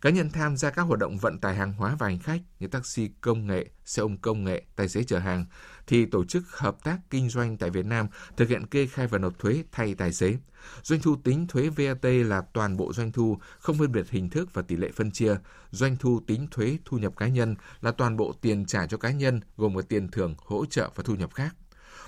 Cá 0.00 0.10
nhân 0.10 0.30
tham 0.30 0.56
gia 0.56 0.70
các 0.70 0.82
hoạt 0.82 0.98
động 0.98 1.18
vận 1.18 1.38
tải 1.38 1.54
hàng 1.54 1.72
hóa 1.72 1.96
và 1.98 2.06
hành 2.06 2.18
khách 2.18 2.40
như 2.60 2.66
taxi 2.66 3.10
công 3.20 3.46
nghệ, 3.46 3.70
xe 3.84 4.02
ôm 4.02 4.16
công 4.16 4.44
nghệ, 4.44 4.62
tài 4.76 4.88
xế 4.88 5.04
chở 5.04 5.18
hàng 5.18 5.44
thì 5.86 6.06
tổ 6.06 6.24
chức 6.24 6.42
hợp 6.50 6.76
tác 6.84 6.98
kinh 7.10 7.28
doanh 7.28 7.56
tại 7.56 7.70
Việt 7.70 7.86
Nam 7.86 8.08
thực 8.36 8.48
hiện 8.48 8.66
kê 8.66 8.86
khai 8.86 9.06
và 9.06 9.18
nộp 9.18 9.38
thuế 9.38 9.64
thay 9.72 9.94
tài 9.94 10.12
xế. 10.12 10.36
Doanh 10.82 11.00
thu 11.00 11.16
tính 11.16 11.46
thuế 11.46 11.68
VAT 11.68 12.04
là 12.04 12.42
toàn 12.52 12.76
bộ 12.76 12.92
doanh 12.92 13.12
thu, 13.12 13.38
không 13.58 13.78
phân 13.78 13.92
biệt 13.92 14.10
hình 14.10 14.30
thức 14.30 14.48
và 14.52 14.62
tỷ 14.62 14.76
lệ 14.76 14.90
phân 14.96 15.10
chia. 15.10 15.36
Doanh 15.70 15.96
thu 15.96 16.20
tính 16.26 16.46
thuế 16.50 16.78
thu 16.84 16.98
nhập 16.98 17.12
cá 17.16 17.28
nhân 17.28 17.56
là 17.80 17.92
toàn 17.92 18.16
bộ 18.16 18.34
tiền 18.40 18.66
trả 18.66 18.86
cho 18.86 18.96
cá 18.96 19.10
nhân 19.10 19.40
gồm 19.56 19.76
cả 19.76 19.82
tiền 19.88 20.08
thưởng, 20.08 20.34
hỗ 20.38 20.66
trợ 20.66 20.90
và 20.94 21.02
thu 21.06 21.14
nhập 21.14 21.34
khác. 21.34 21.54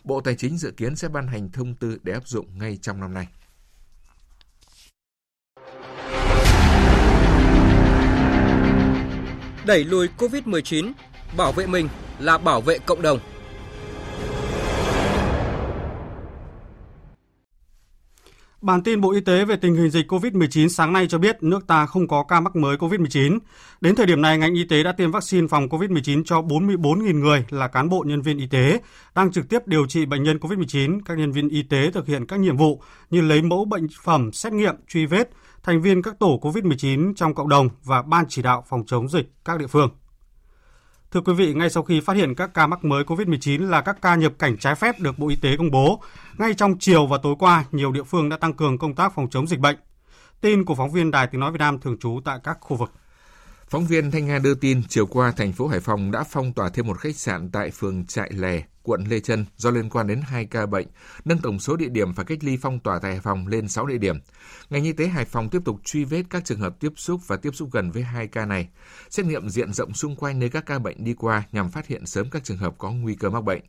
Bộ 0.05 0.21
Tài 0.21 0.35
chính 0.35 0.59
dự 0.59 0.71
kiến 0.71 0.97
sẽ 0.97 1.09
ban 1.09 1.27
hành 1.27 1.53
thông 1.53 1.75
tư 1.75 1.99
để 2.03 2.13
áp 2.13 2.29
dụng 2.29 2.59
ngay 2.59 2.79
trong 2.83 3.01
năm 3.01 3.15
nay. 3.15 3.29
Đẩy 9.67 9.85
lùi 9.85 10.09
COVID-19, 10.19 10.93
bảo 11.37 11.53
vệ 11.53 11.67
mình 11.67 11.89
là 12.19 12.39
bảo 12.39 12.61
vệ 12.61 12.79
cộng 12.79 13.03
đồng. 13.03 13.19
Bản 18.61 18.83
tin 18.83 19.01
Bộ 19.01 19.13
Y 19.13 19.21
tế 19.21 19.45
về 19.45 19.57
tình 19.57 19.75
hình 19.75 19.91
dịch 19.91 20.13
COVID-19 20.13 20.69
sáng 20.69 20.93
nay 20.93 21.07
cho 21.09 21.19
biết 21.19 21.43
nước 21.43 21.67
ta 21.67 21.87
không 21.87 22.09
có 22.09 22.25
ca 22.29 22.41
mắc 22.41 22.57
mới 22.57 22.77
COVID-19. 22.77 23.39
Đến 23.81 23.95
thời 23.95 24.07
điểm 24.07 24.23
này, 24.23 24.39
ngành 24.39 24.55
y 24.55 24.65
tế 24.65 24.83
đã 24.83 24.93
tiêm 24.93 25.11
vaccine 25.11 25.47
phòng 25.47 25.69
COVID-19 25.69 26.23
cho 26.25 26.41
44.000 26.41 27.21
người 27.21 27.45
là 27.51 27.69
cán 27.69 27.89
bộ 27.89 28.05
nhân 28.07 28.23
viên 28.23 28.39
y 28.39 28.47
tế, 28.47 28.81
đang 29.15 29.33
trực 29.33 29.49
tiếp 29.49 29.67
điều 29.67 29.87
trị 29.87 30.07
bệnh 30.07 30.23
nhân 30.23 30.39
COVID-19. 30.39 31.01
Các 31.05 31.19
nhân 31.19 31.33
viên 31.33 31.49
y 31.49 31.63
tế 31.63 31.91
thực 31.91 32.07
hiện 32.07 32.27
các 32.27 32.41
nhiệm 32.41 32.57
vụ 32.57 32.83
như 33.11 33.21
lấy 33.21 33.43
mẫu 33.43 33.65
bệnh 33.65 33.87
phẩm, 34.03 34.33
xét 34.33 34.53
nghiệm, 34.53 34.75
truy 34.89 35.07
vết, 35.07 35.31
thành 35.63 35.83
viên 35.83 36.03
các 36.03 36.19
tổ 36.19 36.41
COVID-19 36.43 37.15
trong 37.15 37.35
cộng 37.35 37.49
đồng 37.49 37.69
và 37.85 38.03
ban 38.03 38.25
chỉ 38.29 38.43
đạo 38.43 38.65
phòng 38.69 38.83
chống 38.87 39.09
dịch 39.09 39.31
các 39.45 39.59
địa 39.59 39.67
phương. 39.67 39.91
Thưa 41.11 41.21
quý 41.21 41.33
vị, 41.33 41.55
ngay 41.55 41.71
sau 41.71 41.83
khi 41.83 42.01
phát 42.01 42.17
hiện 42.17 42.35
các 42.35 42.55
ca 42.55 42.67
mắc 42.67 42.85
mới 42.85 43.05
COVID-19 43.05 43.69
là 43.69 43.81
các 43.81 44.03
ca 44.03 44.15
nhập 44.15 44.33
cảnh 44.39 44.57
trái 44.59 44.75
phép 44.75 45.01
được 45.01 45.19
Bộ 45.19 45.29
Y 45.29 45.37
tế 45.37 45.57
công 45.57 45.71
bố, 45.71 46.03
ngay 46.39 46.55
trong 46.55 46.79
chiều 46.79 47.07
và 47.07 47.19
tối 47.23 47.35
qua, 47.39 47.65
nhiều 47.73 47.93
địa 47.93 48.03
phương 48.03 48.29
đã 48.29 48.37
tăng 48.37 48.53
cường 48.53 48.79
công 48.79 48.95
tác 48.95 49.13
phòng 49.15 49.31
chống 49.31 49.47
dịch 49.47 49.61
bệnh. 49.61 49.77
Tin 50.41 50.65
của 50.65 50.75
phóng 50.75 50.91
viên 50.91 51.11
Đài 51.11 51.27
Tiếng 51.27 51.41
Nói 51.41 51.53
Việt 51.53 51.59
Nam 51.59 51.79
thường 51.79 51.99
trú 51.99 52.21
tại 52.25 52.39
các 52.45 52.59
khu 52.61 52.77
vực. 52.77 52.93
Phóng 53.71 53.87
viên 53.87 54.11
Thanh 54.11 54.27
Nga 54.27 54.39
đưa 54.39 54.55
tin, 54.55 54.83
chiều 54.89 55.07
qua 55.07 55.33
thành 55.33 55.53
phố 55.53 55.67
Hải 55.67 55.81
Phòng 55.81 56.11
đã 56.11 56.25
phong 56.25 56.53
tỏa 56.53 56.69
thêm 56.69 56.87
một 56.87 56.99
khách 56.99 57.17
sạn 57.17 57.51
tại 57.51 57.71
phường 57.71 58.07
Trại 58.07 58.33
Lè, 58.33 58.63
quận 58.83 59.05
Lê 59.09 59.21
Trân 59.21 59.45
do 59.57 59.71
liên 59.71 59.91
quan 59.91 60.07
đến 60.07 60.21
hai 60.21 60.45
ca 60.45 60.67
bệnh, 60.67 60.87
nâng 61.25 61.39
tổng 61.39 61.59
số 61.59 61.77
địa 61.77 61.89
điểm 61.89 62.15
phải 62.15 62.25
cách 62.25 62.39
ly 62.43 62.57
phong 62.63 62.79
tỏa 62.79 62.99
tại 62.99 63.13
Hải 63.13 63.21
Phòng 63.21 63.47
lên 63.47 63.69
6 63.69 63.87
địa 63.87 63.99
điểm. 63.99 64.17
Ngành 64.71 64.85
y 64.85 64.93
tế 64.93 65.07
Hải 65.07 65.25
Phòng 65.25 65.49
tiếp 65.49 65.59
tục 65.65 65.81
truy 65.85 66.05
vết 66.05 66.23
các 66.31 66.45
trường 66.45 66.61
hợp 66.61 66.81
tiếp 66.81 66.93
xúc 66.97 67.21
và 67.27 67.37
tiếp 67.37 67.55
xúc 67.55 67.69
gần 67.73 67.91
với 67.91 68.03
hai 68.03 68.27
ca 68.27 68.47
này, 68.47 68.69
xét 69.11 69.27
nghiệm 69.27 69.49
diện 69.49 69.73
rộng 69.73 69.95
xung 69.95 70.17
quanh 70.17 70.39
nơi 70.39 70.49
các 70.49 70.67
ca 70.67 70.79
bệnh 70.79 71.05
đi 71.05 71.15
qua 71.15 71.43
nhằm 71.53 71.71
phát 71.71 71.87
hiện 71.87 72.07
sớm 72.07 72.31
các 72.31 72.45
trường 72.45 72.59
hợp 72.59 72.75
có 72.79 72.91
nguy 72.91 73.15
cơ 73.15 73.31
mắc 73.31 73.45
bệnh. 73.45 73.63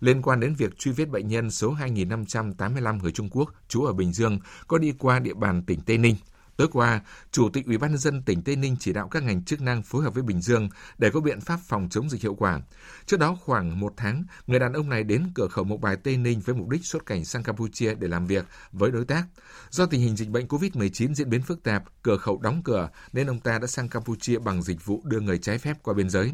Liên 0.00 0.22
quan 0.22 0.40
đến 0.40 0.54
việc 0.54 0.78
truy 0.78 0.92
vết 0.92 1.08
bệnh 1.08 1.28
nhân 1.28 1.50
số 1.50 1.74
2.585 1.74 2.98
người 2.98 3.12
Trung 3.12 3.28
Quốc 3.30 3.54
trú 3.68 3.84
ở 3.84 3.92
Bình 3.92 4.12
Dương 4.12 4.38
có 4.66 4.78
đi 4.78 4.92
qua 4.98 5.18
địa 5.18 5.34
bàn 5.34 5.62
tỉnh 5.62 5.80
Tây 5.80 5.98
Ninh, 5.98 6.16
Tối 6.60 6.68
qua, 6.72 7.00
Chủ 7.32 7.48
tịch 7.48 7.66
Ủy 7.66 7.78
ban 7.78 7.90
nhân 7.90 7.98
dân 7.98 8.22
tỉnh 8.22 8.42
Tây 8.42 8.56
Ninh 8.56 8.76
chỉ 8.80 8.92
đạo 8.92 9.08
các 9.08 9.22
ngành 9.22 9.44
chức 9.44 9.60
năng 9.60 9.82
phối 9.82 10.02
hợp 10.02 10.14
với 10.14 10.22
Bình 10.22 10.40
Dương 10.40 10.68
để 10.98 11.10
có 11.10 11.20
biện 11.20 11.40
pháp 11.40 11.60
phòng 11.66 11.88
chống 11.90 12.10
dịch 12.10 12.22
hiệu 12.22 12.34
quả. 12.34 12.60
Trước 13.06 13.16
đó 13.16 13.38
khoảng 13.44 13.80
một 13.80 13.92
tháng, 13.96 14.24
người 14.46 14.58
đàn 14.58 14.72
ông 14.72 14.88
này 14.88 15.04
đến 15.04 15.32
cửa 15.34 15.48
khẩu 15.48 15.64
Mộc 15.64 15.80
Bài 15.80 15.96
Tây 15.96 16.16
Ninh 16.16 16.40
với 16.40 16.54
mục 16.54 16.68
đích 16.68 16.84
xuất 16.84 17.06
cảnh 17.06 17.24
sang 17.24 17.42
Campuchia 17.42 17.94
để 17.94 18.08
làm 18.08 18.26
việc 18.26 18.46
với 18.72 18.90
đối 18.90 19.04
tác. 19.04 19.24
Do 19.70 19.86
tình 19.86 20.00
hình 20.00 20.16
dịch 20.16 20.28
bệnh 20.28 20.46
COVID-19 20.46 21.14
diễn 21.14 21.30
biến 21.30 21.42
phức 21.42 21.62
tạp, 21.62 21.84
cửa 22.02 22.16
khẩu 22.16 22.40
đóng 22.42 22.62
cửa 22.64 22.88
nên 23.12 23.26
ông 23.26 23.40
ta 23.40 23.58
đã 23.58 23.66
sang 23.66 23.88
Campuchia 23.88 24.38
bằng 24.38 24.62
dịch 24.62 24.86
vụ 24.86 25.02
đưa 25.04 25.20
người 25.20 25.38
trái 25.38 25.58
phép 25.58 25.76
qua 25.82 25.94
biên 25.94 26.10
giới. 26.10 26.32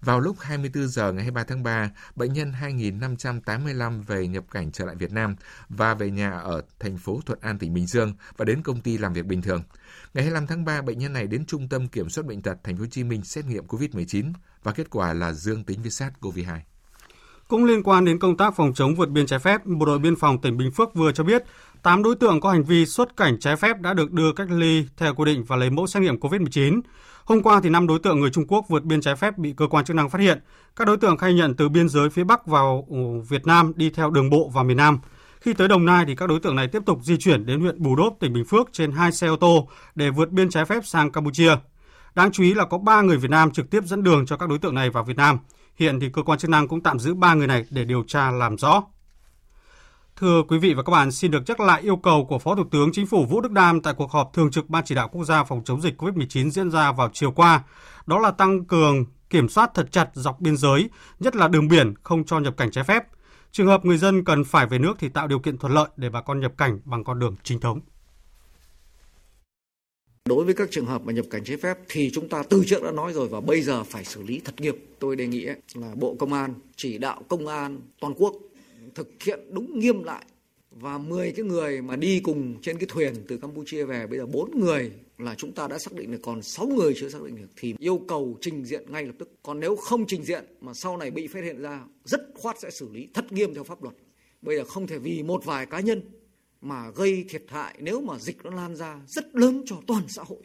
Vào 0.00 0.20
lúc 0.20 0.36
24 0.40 0.88
giờ 0.88 1.12
ngày 1.12 1.22
23 1.22 1.44
tháng 1.44 1.62
3, 1.62 1.90
bệnh 2.16 2.32
nhân 2.32 2.52
2585 2.52 4.02
về 4.02 4.26
nhập 4.26 4.44
cảnh 4.50 4.72
trở 4.72 4.84
lại 4.84 4.96
Việt 4.96 5.12
Nam 5.12 5.36
và 5.68 5.94
về 5.94 6.10
nhà 6.10 6.30
ở 6.30 6.62
thành 6.80 6.98
phố 6.98 7.20
Thuận 7.26 7.38
An, 7.42 7.58
tỉnh 7.58 7.74
Bình 7.74 7.86
Dương 7.86 8.12
và 8.36 8.44
đến 8.44 8.62
công 8.62 8.80
ty 8.80 8.98
làm 8.98 9.12
việc 9.12 9.26
bình 9.26 9.42
thường. 9.42 9.62
Ngày 10.14 10.24
25 10.24 10.46
tháng 10.46 10.64
3, 10.64 10.82
bệnh 10.82 10.98
nhân 10.98 11.12
này 11.12 11.26
đến 11.26 11.46
Trung 11.46 11.68
tâm 11.68 11.88
Kiểm 11.88 12.10
soát 12.10 12.26
Bệnh 12.26 12.42
tật 12.42 12.56
Thành 12.64 12.76
phố 12.76 12.80
Hồ 12.80 12.86
Chí 12.90 13.04
Minh 13.04 13.22
xét 13.24 13.46
nghiệm 13.46 13.66
COVID-19 13.66 14.32
và 14.62 14.72
kết 14.72 14.90
quả 14.90 15.12
là 15.12 15.32
dương 15.32 15.64
tính 15.64 15.82
với 15.82 15.90
SARS-CoV-2. 15.90 16.58
Cũng 17.48 17.64
liên 17.64 17.82
quan 17.82 18.04
đến 18.04 18.18
công 18.18 18.36
tác 18.36 18.56
phòng 18.56 18.74
chống 18.74 18.94
vượt 18.94 19.08
biên 19.08 19.26
trái 19.26 19.38
phép, 19.38 19.66
Bộ 19.66 19.86
đội 19.86 19.98
Biên 19.98 20.16
phòng 20.16 20.40
tỉnh 20.40 20.56
Bình 20.56 20.70
Phước 20.70 20.94
vừa 20.94 21.12
cho 21.12 21.24
biết 21.24 21.42
8 21.82 22.02
đối 22.02 22.14
tượng 22.14 22.40
có 22.40 22.50
hành 22.50 22.64
vi 22.64 22.86
xuất 22.86 23.16
cảnh 23.16 23.38
trái 23.40 23.56
phép 23.56 23.80
đã 23.80 23.94
được 23.94 24.12
đưa 24.12 24.32
cách 24.32 24.50
ly 24.50 24.84
theo 24.96 25.14
quy 25.14 25.24
định 25.24 25.44
và 25.44 25.56
lấy 25.56 25.70
mẫu 25.70 25.86
xét 25.86 26.02
nghiệm 26.02 26.16
COVID-19. 26.16 26.80
Hôm 27.24 27.42
qua 27.42 27.60
thì 27.60 27.70
5 27.70 27.86
đối 27.86 27.98
tượng 27.98 28.20
người 28.20 28.30
Trung 28.30 28.46
Quốc 28.46 28.64
vượt 28.68 28.84
biên 28.84 29.00
trái 29.00 29.16
phép 29.16 29.38
bị 29.38 29.54
cơ 29.56 29.66
quan 29.66 29.84
chức 29.84 29.96
năng 29.96 30.10
phát 30.10 30.20
hiện. 30.20 30.40
Các 30.76 30.86
đối 30.86 30.96
tượng 30.96 31.16
khai 31.16 31.34
nhận 31.34 31.54
từ 31.54 31.68
biên 31.68 31.88
giới 31.88 32.10
phía 32.10 32.24
Bắc 32.24 32.46
vào 32.46 32.86
ừ, 32.90 32.96
Việt 33.28 33.46
Nam 33.46 33.72
đi 33.76 33.90
theo 33.90 34.10
đường 34.10 34.30
bộ 34.30 34.50
vào 34.54 34.64
miền 34.64 34.76
Nam. 34.76 34.98
Khi 35.40 35.52
tới 35.52 35.68
Đồng 35.68 35.84
Nai 35.84 36.04
thì 36.06 36.14
các 36.14 36.28
đối 36.28 36.40
tượng 36.40 36.56
này 36.56 36.68
tiếp 36.68 36.82
tục 36.86 36.98
di 37.02 37.16
chuyển 37.16 37.46
đến 37.46 37.60
huyện 37.60 37.82
Bù 37.82 37.96
Đốp, 37.96 38.16
tỉnh 38.20 38.32
Bình 38.32 38.44
Phước 38.44 38.68
trên 38.72 38.92
hai 38.92 39.12
xe 39.12 39.26
ô 39.26 39.36
tô 39.36 39.68
để 39.94 40.10
vượt 40.10 40.30
biên 40.30 40.50
trái 40.50 40.64
phép 40.64 40.86
sang 40.86 41.12
Campuchia. 41.12 41.56
Đáng 42.14 42.32
chú 42.32 42.42
ý 42.42 42.54
là 42.54 42.64
có 42.64 42.78
3 42.78 43.02
người 43.02 43.16
Việt 43.16 43.30
Nam 43.30 43.50
trực 43.50 43.70
tiếp 43.70 43.84
dẫn 43.84 44.02
đường 44.02 44.26
cho 44.26 44.36
các 44.36 44.48
đối 44.48 44.58
tượng 44.58 44.74
này 44.74 44.90
vào 44.90 45.04
Việt 45.04 45.16
Nam. 45.16 45.38
Hiện 45.76 46.00
thì 46.00 46.10
cơ 46.12 46.22
quan 46.22 46.38
chức 46.38 46.50
năng 46.50 46.68
cũng 46.68 46.82
tạm 46.82 46.98
giữ 46.98 47.14
3 47.14 47.34
người 47.34 47.46
này 47.46 47.64
để 47.70 47.84
điều 47.84 48.04
tra 48.06 48.30
làm 48.30 48.58
rõ. 48.58 48.82
Thưa 50.20 50.42
quý 50.48 50.58
vị 50.58 50.74
và 50.74 50.82
các 50.82 50.90
bạn, 50.90 51.12
xin 51.12 51.30
được 51.30 51.42
nhắc 51.46 51.60
lại 51.60 51.82
yêu 51.82 51.96
cầu 51.96 52.24
của 52.24 52.38
Phó 52.38 52.54
Thủ 52.54 52.64
tướng 52.70 52.92
Chính 52.92 53.06
phủ 53.06 53.24
Vũ 53.24 53.40
Đức 53.40 53.52
Đam 53.52 53.80
tại 53.80 53.94
cuộc 53.96 54.10
họp 54.10 54.32
thường 54.32 54.50
trực 54.50 54.70
Ban 54.70 54.84
chỉ 54.84 54.94
đạo 54.94 55.08
quốc 55.12 55.24
gia 55.24 55.44
phòng 55.44 55.62
chống 55.64 55.80
dịch 55.80 56.02
COVID-19 56.02 56.50
diễn 56.50 56.70
ra 56.70 56.92
vào 56.92 57.10
chiều 57.12 57.30
qua. 57.30 57.64
Đó 58.06 58.18
là 58.18 58.30
tăng 58.30 58.64
cường 58.64 59.04
kiểm 59.30 59.48
soát 59.48 59.70
thật 59.74 59.88
chặt 59.90 60.10
dọc 60.14 60.40
biên 60.40 60.56
giới, 60.56 60.90
nhất 61.20 61.36
là 61.36 61.48
đường 61.48 61.68
biển 61.68 61.94
không 62.02 62.24
cho 62.24 62.38
nhập 62.38 62.56
cảnh 62.56 62.70
trái 62.70 62.84
phép. 62.84 63.04
Trường 63.52 63.66
hợp 63.66 63.84
người 63.84 63.98
dân 63.98 64.24
cần 64.24 64.44
phải 64.44 64.66
về 64.66 64.78
nước 64.78 64.94
thì 64.98 65.08
tạo 65.08 65.26
điều 65.26 65.38
kiện 65.38 65.58
thuận 65.58 65.72
lợi 65.72 65.88
để 65.96 66.10
bà 66.10 66.20
con 66.20 66.40
nhập 66.40 66.52
cảnh 66.58 66.80
bằng 66.84 67.04
con 67.04 67.18
đường 67.18 67.36
chính 67.42 67.60
thống. 67.60 67.80
Đối 70.28 70.44
với 70.44 70.54
các 70.54 70.68
trường 70.70 70.86
hợp 70.86 71.02
mà 71.04 71.12
nhập 71.12 71.26
cảnh 71.30 71.44
trái 71.44 71.56
phép 71.56 71.78
thì 71.88 72.10
chúng 72.14 72.28
ta 72.28 72.42
từ 72.50 72.64
trước 72.66 72.82
đã 72.82 72.90
nói 72.90 73.12
rồi 73.12 73.28
và 73.28 73.40
bây 73.40 73.62
giờ 73.62 73.84
phải 73.84 74.04
xử 74.04 74.22
lý 74.22 74.40
thật 74.44 74.60
nghiêm. 74.60 74.74
Tôi 74.98 75.16
đề 75.16 75.26
nghị 75.26 75.46
là 75.74 75.94
Bộ 75.94 76.16
Công 76.18 76.32
an 76.32 76.54
chỉ 76.76 76.98
đạo 76.98 77.22
công 77.28 77.46
an 77.46 77.80
toàn 78.00 78.14
quốc 78.16 78.34
thực 78.98 79.22
hiện 79.22 79.40
đúng 79.50 79.78
nghiêm 79.78 80.02
lại 80.02 80.24
và 80.70 80.98
10 80.98 81.32
cái 81.32 81.44
người 81.44 81.82
mà 81.82 81.96
đi 81.96 82.20
cùng 82.20 82.54
trên 82.62 82.78
cái 82.78 82.86
thuyền 82.88 83.14
từ 83.28 83.36
Campuchia 83.36 83.84
về, 83.84 84.06
bây 84.06 84.18
giờ 84.18 84.26
bốn 84.26 84.60
người 84.60 84.92
là 85.18 85.34
chúng 85.34 85.52
ta 85.52 85.68
đã 85.68 85.78
xác 85.78 85.92
định 85.92 86.10
được, 86.10 86.18
còn 86.22 86.42
6 86.42 86.66
người 86.66 86.94
chưa 86.96 87.08
xác 87.08 87.22
định 87.22 87.36
được, 87.36 87.48
thì 87.56 87.74
yêu 87.78 88.00
cầu 88.08 88.38
trình 88.40 88.64
diện 88.64 88.92
ngay 88.92 89.04
lập 89.04 89.14
tức. 89.18 89.30
Còn 89.42 89.60
nếu 89.60 89.76
không 89.76 90.06
trình 90.06 90.22
diện 90.22 90.44
mà 90.60 90.74
sau 90.74 90.96
này 90.96 91.10
bị 91.10 91.26
phát 91.26 91.44
hiện 91.44 91.62
ra, 91.62 91.84
rất 92.04 92.20
khoát 92.34 92.60
sẽ 92.60 92.70
xử 92.70 92.88
lý 92.92 93.08
thật 93.14 93.32
nghiêm 93.32 93.54
theo 93.54 93.64
pháp 93.64 93.82
luật. 93.82 93.94
Bây 94.42 94.56
giờ 94.56 94.64
không 94.64 94.86
thể 94.86 94.98
vì 94.98 95.22
một 95.22 95.44
vài 95.44 95.66
cá 95.66 95.80
nhân 95.80 96.02
mà 96.60 96.90
gây 96.90 97.24
thiệt 97.28 97.44
hại 97.48 97.74
nếu 97.80 98.00
mà 98.00 98.18
dịch 98.18 98.44
nó 98.44 98.50
lan 98.50 98.76
ra 98.76 99.00
rất 99.06 99.36
lớn 99.36 99.62
cho 99.66 99.76
toàn 99.86 100.02
xã 100.08 100.22
hội. 100.22 100.42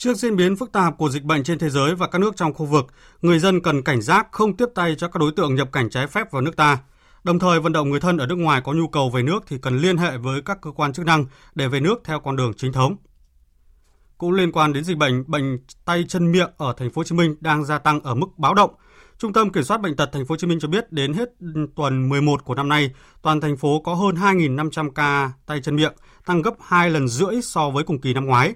Trước 0.00 0.16
diễn 0.16 0.36
biến 0.36 0.56
phức 0.56 0.72
tạp 0.72 0.98
của 0.98 1.08
dịch 1.08 1.22
bệnh 1.22 1.42
trên 1.42 1.58
thế 1.58 1.70
giới 1.70 1.94
và 1.94 2.06
các 2.06 2.18
nước 2.18 2.36
trong 2.36 2.54
khu 2.54 2.66
vực, 2.66 2.86
người 3.22 3.38
dân 3.38 3.60
cần 3.60 3.82
cảnh 3.82 4.02
giác 4.02 4.28
không 4.32 4.56
tiếp 4.56 4.66
tay 4.74 4.94
cho 4.98 5.08
các 5.08 5.20
đối 5.20 5.32
tượng 5.32 5.54
nhập 5.54 5.68
cảnh 5.72 5.90
trái 5.90 6.06
phép 6.06 6.32
vào 6.32 6.42
nước 6.42 6.56
ta. 6.56 6.78
Đồng 7.24 7.38
thời 7.38 7.60
vận 7.60 7.72
động 7.72 7.90
người 7.90 8.00
thân 8.00 8.16
ở 8.16 8.26
nước 8.26 8.34
ngoài 8.34 8.60
có 8.64 8.72
nhu 8.72 8.88
cầu 8.88 9.10
về 9.10 9.22
nước 9.22 9.44
thì 9.46 9.58
cần 9.62 9.78
liên 9.78 9.96
hệ 9.96 10.16
với 10.16 10.42
các 10.42 10.58
cơ 10.62 10.70
quan 10.70 10.92
chức 10.92 11.06
năng 11.06 11.24
để 11.54 11.68
về 11.68 11.80
nước 11.80 12.00
theo 12.04 12.20
con 12.20 12.36
đường 12.36 12.52
chính 12.56 12.72
thống. 12.72 12.96
Cũng 14.18 14.32
liên 14.32 14.52
quan 14.52 14.72
đến 14.72 14.84
dịch 14.84 14.96
bệnh, 14.96 15.24
bệnh 15.26 15.58
tay 15.84 16.04
chân 16.08 16.32
miệng 16.32 16.50
ở 16.56 16.74
thành 16.76 16.90
phố 16.90 17.00
Hồ 17.00 17.04
Chí 17.04 17.14
Minh 17.14 17.36
đang 17.40 17.64
gia 17.64 17.78
tăng 17.78 18.00
ở 18.00 18.14
mức 18.14 18.28
báo 18.36 18.54
động. 18.54 18.70
Trung 19.18 19.32
tâm 19.32 19.50
Kiểm 19.50 19.64
soát 19.64 19.80
bệnh 19.80 19.96
tật 19.96 20.10
thành 20.12 20.26
phố 20.26 20.32
Hồ 20.32 20.36
Chí 20.36 20.46
Minh 20.46 20.60
cho 20.60 20.68
biết 20.68 20.92
đến 20.92 21.12
hết 21.12 21.28
tuần 21.76 22.08
11 22.08 22.44
của 22.44 22.54
năm 22.54 22.68
nay, 22.68 22.90
toàn 23.22 23.40
thành 23.40 23.56
phố 23.56 23.80
có 23.84 23.94
hơn 23.94 24.14
2.500 24.14 24.90
ca 24.90 25.32
tay 25.46 25.60
chân 25.62 25.76
miệng, 25.76 25.92
tăng 26.26 26.42
gấp 26.42 26.54
2 26.60 26.90
lần 26.90 27.08
rưỡi 27.08 27.42
so 27.42 27.70
với 27.70 27.84
cùng 27.84 28.00
kỳ 28.00 28.14
năm 28.14 28.26
ngoái. 28.26 28.54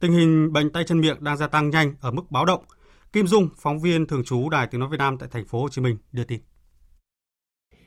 Tình 0.00 0.12
hình 0.12 0.52
bệnh 0.52 0.70
tay 0.70 0.84
chân 0.84 1.00
miệng 1.00 1.16
đang 1.20 1.36
gia 1.36 1.46
tăng 1.46 1.70
nhanh 1.70 1.94
ở 2.00 2.10
mức 2.10 2.22
báo 2.30 2.44
động. 2.44 2.64
Kim 3.12 3.26
Dung, 3.26 3.48
phóng 3.56 3.80
viên 3.80 4.06
thường 4.06 4.24
trú 4.24 4.48
Đài 4.48 4.66
Tiếng 4.66 4.80
nói 4.80 4.88
Việt 4.92 4.96
Nam 4.98 5.18
tại 5.18 5.28
thành 5.32 5.44
phố 5.44 5.60
Hồ 5.60 5.68
Chí 5.68 5.82
Minh 5.82 5.96
đưa 6.12 6.24
tin. 6.24 6.40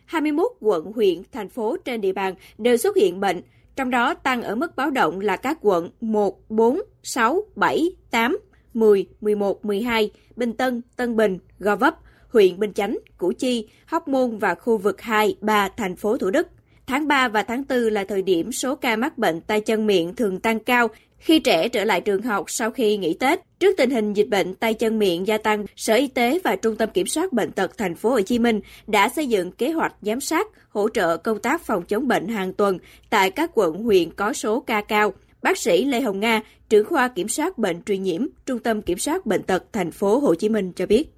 21 0.06 0.48
quận, 0.60 0.92
huyện, 0.96 1.22
thành 1.32 1.50
phố 1.50 1.78
trên 1.86 2.02
địa 2.02 2.14
bàn 2.14 2.36
đều 2.58 2.78
xuất 2.78 2.96
hiện 2.96 3.20
bệnh, 3.20 3.42
trong 3.76 3.90
đó 3.90 4.14
tăng 4.14 4.42
ở 4.42 4.56
mức 4.56 4.76
báo 4.76 4.92
động 4.92 5.20
là 5.20 5.36
các 5.36 5.58
quận 5.62 5.90
1, 6.02 6.50
4, 6.50 6.82
6, 7.04 7.42
7, 7.56 7.96
8, 8.12 8.38
10, 8.74 9.08
11, 9.22 9.66
12, 9.66 10.12
Bình 10.36 10.54
Tân, 10.54 10.82
Tân 10.96 11.16
Bình, 11.16 11.40
Gò 11.60 11.76
Vấp, 11.76 12.00
huyện 12.30 12.60
Bình 12.60 12.74
Chánh, 12.74 12.98
Củ 13.18 13.34
Chi, 13.38 13.70
Hóc 13.86 14.08
Môn 14.08 14.38
và 14.38 14.56
khu 14.56 14.78
vực 14.78 15.02
2, 15.02 15.36
3 15.42 15.70
thành 15.78 15.96
phố 15.96 16.18
Thủ 16.18 16.30
Đức. 16.30 16.48
Tháng 16.88 17.08
3 17.08 17.28
và 17.28 17.44
tháng 17.44 17.64
4 17.70 17.80
là 17.80 18.04
thời 18.04 18.22
điểm 18.22 18.52
số 18.52 18.76
ca 18.76 18.96
mắc 18.96 19.18
bệnh 19.18 19.42
tay 19.42 19.62
chân 19.62 19.88
miệng 19.88 20.16
thường 20.16 20.40
tăng 20.40 20.60
cao 20.60 20.88
khi 21.24 21.40
trẻ 21.40 21.70
trở 21.70 21.84
lại 21.84 22.02
trường 22.02 22.22
học 22.22 22.46
sau 22.48 22.72
khi 22.72 22.98
nghỉ 22.98 23.18
Tết. 23.20 23.40
Trước 23.60 23.76
tình 23.78 23.90
hình 23.90 24.14
dịch 24.14 24.28
bệnh 24.30 24.56
tay 24.56 24.74
chân 24.74 25.00
miệng 25.00 25.28
gia 25.28 25.38
tăng, 25.38 25.66
Sở 25.76 25.94
Y 25.94 26.08
tế 26.08 26.40
và 26.44 26.56
Trung 26.56 26.76
tâm 26.76 26.90
Kiểm 26.90 27.08
soát 27.08 27.34
bệnh 27.34 27.52
tật 27.52 27.78
thành 27.78 27.96
phố 27.96 28.10
Hồ 28.10 28.22
Chí 28.22 28.40
Minh 28.40 28.60
đã 28.88 29.10
xây 29.10 29.28
dựng 29.28 29.52
kế 29.52 29.72
hoạch 29.72 29.94
giám 30.02 30.20
sát, 30.20 30.48
hỗ 30.70 30.90
trợ 30.90 31.18
công 31.18 31.40
tác 31.40 31.62
phòng 31.62 31.84
chống 31.84 32.08
bệnh 32.08 32.28
hàng 32.28 32.54
tuần 32.54 32.78
tại 33.10 33.32
các 33.32 33.52
quận 33.54 33.84
huyện 33.84 34.12
có 34.12 34.34
số 34.34 34.60
ca 34.60 34.82
cao. 34.82 35.14
Bác 35.42 35.58
sĩ 35.58 35.86
Lê 35.86 36.02
Hồng 36.02 36.20
Nga, 36.20 36.42
trưởng 36.70 36.86
khoa 36.86 37.08
kiểm 37.08 37.28
soát 37.28 37.58
bệnh 37.58 37.84
truyền 37.84 38.04
nhiễm, 38.04 38.22
Trung 38.46 38.60
tâm 38.60 38.82
Kiểm 38.82 38.98
soát 38.98 39.26
bệnh 39.26 39.44
tật 39.44 39.64
thành 39.74 39.92
phố 39.92 40.20
Hồ 40.20 40.36
Chí 40.36 40.50
Minh 40.50 40.72
cho 40.76 40.86
biết 40.86 41.10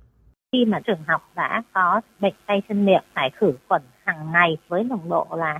khi 0.51 0.65
mà 0.65 0.79
trường 0.87 1.03
học 1.07 1.21
đã 1.35 1.63
có 1.73 2.01
bệnh 2.19 2.33
tay 2.47 2.61
chân 2.69 2.85
miệng 2.85 3.03
phải 3.13 3.29
khử 3.39 3.51
khuẩn 3.67 3.81
hàng 4.05 4.31
ngày 4.31 4.57
với 4.67 4.83
nồng 4.83 5.09
độ 5.09 5.27
là 5.31 5.59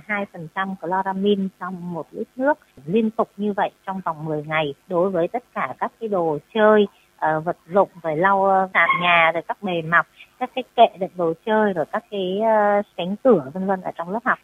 2% 0.54 0.74
chloramin 0.82 1.48
trong 1.60 1.92
một 1.92 2.06
lít 2.10 2.28
nước 2.36 2.58
liên 2.86 3.10
tục 3.10 3.30
như 3.36 3.52
vậy 3.52 3.70
trong 3.86 4.00
vòng 4.04 4.24
10 4.24 4.42
ngày 4.42 4.74
đối 4.88 5.10
với 5.10 5.28
tất 5.28 5.44
cả 5.54 5.74
các 5.80 5.92
cái 6.00 6.08
đồ 6.08 6.38
chơi 6.54 6.86
uh, 7.14 7.44
vật 7.44 7.56
dụng 7.74 7.88
rồi 8.02 8.16
lau 8.16 8.44
ờ, 8.44 8.68
sàn 8.74 8.88
nhà 9.02 9.30
rồi 9.34 9.42
các 9.48 9.62
bề 9.62 9.82
mặt 9.82 10.06
các 10.38 10.50
cái 10.54 10.64
kệ 10.76 10.98
đựng 10.98 11.10
đồ 11.16 11.32
chơi 11.46 11.72
rồi 11.72 11.84
các 11.92 12.04
cái 12.10 12.38
uh, 12.40 12.86
cánh 12.96 13.16
cửa 13.24 13.50
vân 13.54 13.66
vân 13.66 13.80
ở 13.80 13.90
trong 13.96 14.10
lớp 14.10 14.20
học 14.24 14.38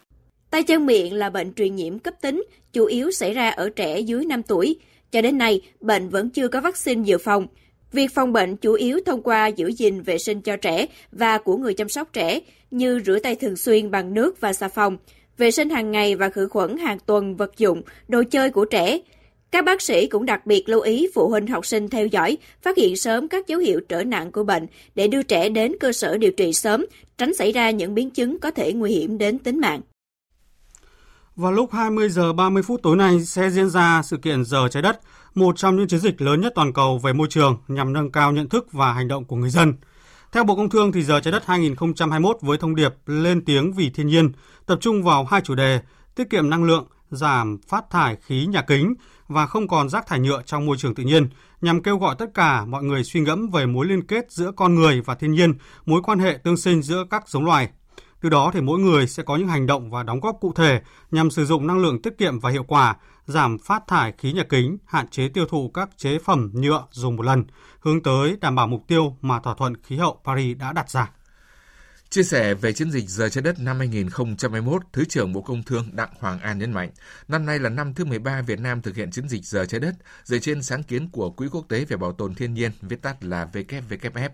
Tay 0.53 0.63
chân 0.63 0.85
miệng 0.85 1.13
là 1.13 1.29
bệnh 1.29 1.53
truyền 1.53 1.75
nhiễm 1.75 1.99
cấp 1.99 2.13
tính, 2.21 2.43
chủ 2.73 2.85
yếu 2.85 3.11
xảy 3.11 3.33
ra 3.33 3.49
ở 3.49 3.69
trẻ 3.75 3.99
dưới 3.99 4.25
5 4.25 4.43
tuổi. 4.43 4.79
Cho 5.11 5.21
đến 5.21 5.37
nay, 5.37 5.61
bệnh 5.79 6.09
vẫn 6.09 6.29
chưa 6.29 6.47
có 6.47 6.61
vaccine 6.61 7.03
dự 7.03 7.17
phòng. 7.17 7.47
Việc 7.93 8.13
phòng 8.15 8.33
bệnh 8.33 8.57
chủ 8.57 8.73
yếu 8.73 8.99
thông 9.05 9.21
qua 9.21 9.47
giữ 9.47 9.67
gìn 9.67 10.01
vệ 10.01 10.17
sinh 10.17 10.41
cho 10.41 10.57
trẻ 10.57 10.85
và 11.11 11.37
của 11.37 11.57
người 11.57 11.73
chăm 11.73 11.89
sóc 11.89 12.09
trẻ 12.13 12.39
như 12.71 13.01
rửa 13.05 13.19
tay 13.19 13.35
thường 13.35 13.55
xuyên 13.55 13.91
bằng 13.91 14.13
nước 14.13 14.41
và 14.41 14.53
xà 14.53 14.67
phòng, 14.67 14.97
vệ 15.37 15.51
sinh 15.51 15.69
hàng 15.69 15.91
ngày 15.91 16.15
và 16.15 16.29
khử 16.29 16.47
khuẩn 16.47 16.77
hàng 16.77 16.97
tuần 17.05 17.35
vật 17.35 17.57
dụng, 17.57 17.81
đồ 18.07 18.23
chơi 18.31 18.49
của 18.49 18.65
trẻ. 18.65 18.99
Các 19.51 19.65
bác 19.65 19.81
sĩ 19.81 20.07
cũng 20.07 20.25
đặc 20.25 20.45
biệt 20.45 20.69
lưu 20.69 20.81
ý 20.81 21.07
phụ 21.15 21.29
huynh 21.29 21.47
học 21.47 21.65
sinh 21.65 21.89
theo 21.89 22.05
dõi, 22.05 22.37
phát 22.61 22.77
hiện 22.77 22.97
sớm 22.97 23.27
các 23.27 23.47
dấu 23.47 23.59
hiệu 23.59 23.79
trở 23.89 24.03
nặng 24.03 24.31
của 24.31 24.43
bệnh 24.43 24.67
để 24.95 25.07
đưa 25.07 25.23
trẻ 25.23 25.49
đến 25.49 25.71
cơ 25.79 25.91
sở 25.91 26.17
điều 26.17 26.31
trị 26.31 26.53
sớm, 26.53 26.85
tránh 27.17 27.33
xảy 27.33 27.51
ra 27.51 27.69
những 27.69 27.95
biến 27.95 28.09
chứng 28.09 28.39
có 28.39 28.51
thể 28.51 28.73
nguy 28.73 28.91
hiểm 28.91 29.17
đến 29.17 29.39
tính 29.39 29.59
mạng. 29.59 29.81
Vào 31.35 31.51
lúc 31.51 31.71
20 31.71 32.09
giờ 32.09 32.33
30 32.33 32.63
phút 32.63 32.81
tối 32.83 32.97
nay 32.97 33.25
sẽ 33.25 33.49
diễn 33.49 33.69
ra 33.69 34.01
sự 34.03 34.17
kiện 34.17 34.45
Giờ 34.45 34.67
Trái 34.71 34.83
Đất, 34.83 34.99
một 35.35 35.57
trong 35.57 35.75
những 35.75 35.87
chiến 35.87 35.99
dịch 35.99 36.21
lớn 36.21 36.41
nhất 36.41 36.53
toàn 36.55 36.73
cầu 36.73 36.97
về 36.97 37.13
môi 37.13 37.27
trường 37.29 37.57
nhằm 37.67 37.93
nâng 37.93 38.11
cao 38.11 38.31
nhận 38.31 38.49
thức 38.49 38.71
và 38.71 38.93
hành 38.93 39.07
động 39.07 39.25
của 39.25 39.35
người 39.35 39.49
dân. 39.49 39.73
Theo 40.31 40.43
Bộ 40.43 40.55
Công 40.55 40.69
Thương 40.69 40.91
thì 40.91 41.03
Giờ 41.03 41.19
Trái 41.19 41.31
Đất 41.31 41.45
2021 41.45 42.37
với 42.41 42.57
thông 42.57 42.75
điệp 42.75 42.93
lên 43.05 43.45
tiếng 43.45 43.73
vì 43.73 43.89
thiên 43.89 44.07
nhiên 44.07 44.31
tập 44.65 44.77
trung 44.81 45.03
vào 45.03 45.25
hai 45.25 45.41
chủ 45.41 45.55
đề 45.55 45.81
tiết 46.15 46.29
kiệm 46.29 46.49
năng 46.49 46.63
lượng, 46.63 46.87
giảm 47.11 47.57
phát 47.67 47.89
thải 47.89 48.17
khí 48.25 48.45
nhà 48.45 48.61
kính 48.61 48.93
và 49.27 49.45
không 49.45 49.67
còn 49.67 49.89
rác 49.89 50.07
thải 50.07 50.19
nhựa 50.19 50.41
trong 50.45 50.65
môi 50.65 50.77
trường 50.77 50.95
tự 50.95 51.03
nhiên 51.03 51.29
nhằm 51.61 51.83
kêu 51.83 51.97
gọi 51.97 52.15
tất 52.19 52.25
cả 52.33 52.65
mọi 52.65 52.83
người 52.83 53.03
suy 53.03 53.19
ngẫm 53.19 53.49
về 53.49 53.65
mối 53.65 53.85
liên 53.85 54.07
kết 54.07 54.31
giữa 54.31 54.51
con 54.55 54.75
người 54.75 55.01
và 55.01 55.15
thiên 55.15 55.31
nhiên, 55.31 55.53
mối 55.85 56.01
quan 56.03 56.19
hệ 56.19 56.37
tương 56.43 56.57
sinh 56.57 56.81
giữa 56.81 57.03
các 57.09 57.29
giống 57.29 57.45
loài. 57.45 57.69
Từ 58.21 58.29
đó 58.29 58.51
thì 58.53 58.61
mỗi 58.61 58.79
người 58.79 59.07
sẽ 59.07 59.23
có 59.23 59.35
những 59.35 59.47
hành 59.47 59.67
động 59.67 59.91
và 59.91 60.03
đóng 60.03 60.19
góp 60.19 60.37
cụ 60.41 60.53
thể 60.53 60.81
nhằm 61.11 61.31
sử 61.31 61.45
dụng 61.45 61.67
năng 61.67 61.79
lượng 61.79 62.01
tiết 62.01 62.17
kiệm 62.17 62.39
và 62.39 62.49
hiệu 62.49 62.63
quả, 62.63 62.95
giảm 63.25 63.57
phát 63.57 63.83
thải 63.87 64.13
khí 64.17 64.33
nhà 64.33 64.43
kính, 64.49 64.77
hạn 64.85 65.07
chế 65.07 65.27
tiêu 65.27 65.45
thụ 65.49 65.71
các 65.73 65.89
chế 65.97 66.19
phẩm 66.19 66.51
nhựa 66.53 66.83
dùng 66.91 67.15
một 67.15 67.23
lần, 67.23 67.43
hướng 67.79 68.03
tới 68.03 68.37
đảm 68.41 68.55
bảo 68.55 68.67
mục 68.67 68.83
tiêu 68.87 69.17
mà 69.21 69.39
thỏa 69.39 69.55
thuận 69.55 69.77
khí 69.83 69.97
hậu 69.97 70.21
Paris 70.25 70.57
đã 70.57 70.73
đặt 70.73 70.89
ra. 70.89 71.11
Chia 72.13 72.23
sẻ 72.23 72.53
về 72.53 72.73
chiến 72.73 72.91
dịch 72.91 73.09
Giờ 73.09 73.29
trái 73.29 73.41
đất 73.41 73.59
năm 73.59 73.79
2021, 73.79 74.81
Thứ 74.93 75.05
trưởng 75.05 75.33
Bộ 75.33 75.41
Công 75.41 75.63
Thương 75.63 75.89
Đặng 75.91 76.09
Hoàng 76.19 76.39
An 76.39 76.59
nhấn 76.59 76.71
mạnh, 76.71 76.89
năm 77.27 77.45
nay 77.45 77.59
là 77.59 77.69
năm 77.69 77.93
thứ 77.93 78.05
13 78.05 78.41
Việt 78.41 78.59
Nam 78.59 78.81
thực 78.81 78.95
hiện 78.95 79.11
chiến 79.11 79.29
dịch 79.29 79.45
Giờ 79.45 79.65
trái 79.65 79.79
đất 79.79 79.95
dựa 80.23 80.39
trên 80.39 80.63
sáng 80.63 80.83
kiến 80.83 81.09
của 81.09 81.29
Quỹ 81.29 81.47
Quốc 81.51 81.65
tế 81.69 81.85
về 81.85 81.97
Bảo 81.97 82.11
tồn 82.11 82.35
Thiên 82.35 82.53
nhiên, 82.53 82.71
viết 82.81 83.01
tắt 83.01 83.23
là 83.23 83.47
WWF. 83.53 84.29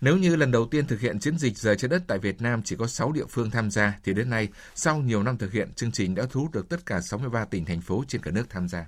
Nếu 0.00 0.16
như 0.16 0.36
lần 0.36 0.50
đầu 0.50 0.66
tiên 0.66 0.86
thực 0.86 1.00
hiện 1.00 1.18
chiến 1.18 1.38
dịch 1.38 1.58
Giờ 1.58 1.74
trái 1.74 1.88
đất 1.88 2.02
tại 2.08 2.18
Việt 2.18 2.42
Nam 2.42 2.62
chỉ 2.64 2.76
có 2.76 2.86
6 2.86 3.12
địa 3.12 3.24
phương 3.30 3.50
tham 3.50 3.70
gia, 3.70 3.98
thì 4.04 4.14
đến 4.14 4.30
nay, 4.30 4.48
sau 4.74 4.98
nhiều 4.98 5.22
năm 5.22 5.38
thực 5.38 5.52
hiện, 5.52 5.72
chương 5.72 5.92
trình 5.92 6.14
đã 6.14 6.24
thu 6.30 6.40
hút 6.40 6.52
được 6.52 6.68
tất 6.68 6.86
cả 6.86 7.00
63 7.00 7.44
tỉnh, 7.44 7.64
thành 7.64 7.80
phố 7.80 8.04
trên 8.08 8.22
cả 8.22 8.30
nước 8.30 8.44
tham 8.50 8.68
gia. 8.68 8.86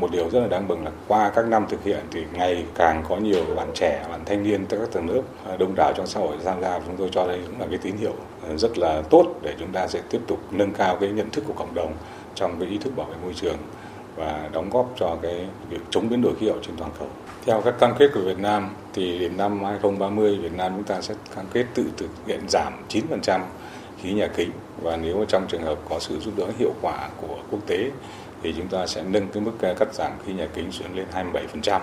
Một 0.00 0.10
điều 0.12 0.30
rất 0.30 0.40
là 0.40 0.48
đáng 0.48 0.68
mừng 0.68 0.84
là 0.84 0.90
qua 1.08 1.32
các 1.34 1.46
năm 1.48 1.66
thực 1.70 1.84
hiện 1.84 2.04
thì 2.12 2.24
ngày 2.32 2.66
càng 2.74 3.04
có 3.08 3.16
nhiều 3.16 3.44
bạn 3.56 3.70
trẻ, 3.74 4.06
bạn 4.10 4.24
thanh 4.26 4.42
niên 4.42 4.66
từ 4.66 4.78
các 4.78 4.88
tầng 4.92 5.08
lớp 5.08 5.22
à, 5.46 5.56
đông 5.56 5.74
đảo 5.76 5.92
trong 5.96 6.06
xã 6.06 6.20
hội 6.20 6.36
tham 6.44 6.62
gia. 6.62 6.78
Chúng 6.78 6.96
tôi 6.96 7.08
cho 7.12 7.26
đây 7.26 7.40
cũng 7.46 7.60
là 7.60 7.66
cái 7.70 7.78
tín 7.82 7.96
hiệu 7.96 8.14
à, 8.48 8.56
rất 8.56 8.78
là 8.78 9.02
tốt 9.10 9.34
để 9.42 9.54
chúng 9.58 9.72
ta 9.72 9.88
sẽ 9.88 10.02
tiếp 10.10 10.20
tục 10.26 10.52
nâng 10.52 10.72
cao 10.72 10.96
cái 11.00 11.10
nhận 11.10 11.30
thức 11.30 11.44
của 11.46 11.54
cộng 11.54 11.74
đồng 11.74 11.96
trong 12.34 12.60
cái 12.60 12.68
ý 12.68 12.78
thức 12.78 12.96
bảo 12.96 13.06
vệ 13.06 13.16
môi 13.22 13.34
trường 13.34 13.56
và 14.16 14.50
đóng 14.52 14.70
góp 14.70 14.94
cho 14.98 15.16
cái 15.22 15.46
việc 15.70 15.80
chống 15.90 16.08
biến 16.08 16.22
đổi 16.22 16.34
khí 16.40 16.48
hậu 16.48 16.58
trên 16.62 16.76
toàn 16.76 16.90
cầu. 16.98 17.08
Theo 17.46 17.62
các 17.64 17.74
cam 17.78 17.94
kết 17.98 18.10
của 18.14 18.20
Việt 18.20 18.38
Nam 18.38 18.70
thì 18.92 19.18
đến 19.18 19.36
năm 19.36 19.64
2030 19.64 20.38
Việt 20.38 20.52
Nam 20.52 20.72
chúng 20.76 20.84
ta 20.84 21.00
sẽ 21.00 21.14
cam 21.36 21.46
kết 21.52 21.66
tự 21.74 21.84
thực 21.96 22.10
hiện 22.26 22.40
giảm 22.48 22.72
9% 22.88 23.40
khí 24.02 24.12
nhà 24.12 24.26
kính 24.36 24.50
và 24.82 24.96
nếu 24.96 25.24
trong 25.28 25.46
trường 25.48 25.62
hợp 25.62 25.78
có 25.88 25.98
sự 25.98 26.20
giúp 26.20 26.34
đỡ 26.36 26.46
hiệu 26.58 26.72
quả 26.82 27.08
của 27.20 27.38
quốc 27.50 27.60
tế 27.66 27.90
thì 28.42 28.54
chúng 28.56 28.68
ta 28.68 28.86
sẽ 28.86 29.02
nâng 29.02 29.28
cái 29.28 29.42
mức 29.42 29.52
cắt 29.60 29.94
giảm 29.94 30.12
khí 30.26 30.32
nhà 30.32 30.46
kính 30.54 30.72
xuống 30.72 30.96
lên 30.96 31.06
27%. 31.62 31.80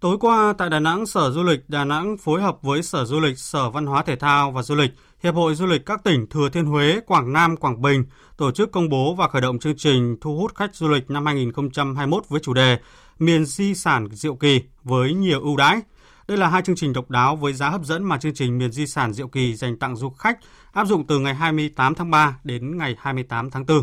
Tối 0.00 0.16
qua 0.20 0.54
tại 0.58 0.70
Đà 0.70 0.80
Nẵng, 0.80 1.06
Sở 1.06 1.30
Du 1.30 1.42
lịch 1.42 1.60
Đà 1.68 1.84
Nẵng 1.84 2.16
phối 2.16 2.42
hợp 2.42 2.62
với 2.62 2.82
Sở 2.82 3.04
Du 3.04 3.20
lịch, 3.20 3.38
Sở 3.38 3.70
Văn 3.70 3.86
hóa 3.86 4.02
Thể 4.02 4.16
thao 4.16 4.50
và 4.50 4.62
Du 4.62 4.74
lịch, 4.74 4.90
Hiệp 5.22 5.34
hội 5.34 5.54
Du 5.54 5.66
lịch 5.66 5.86
các 5.86 6.04
tỉnh 6.04 6.26
Thừa 6.26 6.48
Thiên 6.48 6.66
Huế, 6.66 7.00
Quảng 7.06 7.32
Nam, 7.32 7.56
Quảng 7.56 7.82
Bình 7.82 8.04
tổ 8.36 8.50
chức 8.50 8.72
công 8.72 8.88
bố 8.88 9.14
và 9.14 9.28
khởi 9.28 9.42
động 9.42 9.58
chương 9.58 9.76
trình 9.76 10.16
thu 10.20 10.36
hút 10.36 10.54
khách 10.54 10.74
du 10.74 10.88
lịch 10.88 11.10
năm 11.10 11.26
2021 11.26 12.24
với 12.28 12.40
chủ 12.40 12.54
đề 12.54 12.78
Miền 13.18 13.44
di 13.44 13.74
sản 13.74 14.08
Diệu 14.12 14.34
Kỳ 14.34 14.62
với 14.84 15.14
nhiều 15.14 15.40
ưu 15.40 15.56
đãi. 15.56 15.80
Đây 16.28 16.38
là 16.38 16.48
hai 16.48 16.62
chương 16.62 16.76
trình 16.76 16.92
độc 16.92 17.10
đáo 17.10 17.36
với 17.36 17.52
giá 17.52 17.68
hấp 17.68 17.84
dẫn 17.84 18.04
mà 18.04 18.18
chương 18.18 18.34
trình 18.34 18.58
Miền 18.58 18.72
di 18.72 18.86
sản 18.86 19.12
Diệu 19.12 19.28
Kỳ 19.28 19.54
dành 19.54 19.78
tặng 19.78 19.96
du 19.96 20.10
khách 20.10 20.38
áp 20.72 20.86
dụng 20.86 21.06
từ 21.06 21.18
ngày 21.18 21.34
28 21.34 21.94
tháng 21.94 22.10
3 22.10 22.38
đến 22.44 22.78
ngày 22.78 22.96
28 22.98 23.50
tháng 23.50 23.66
4. 23.66 23.82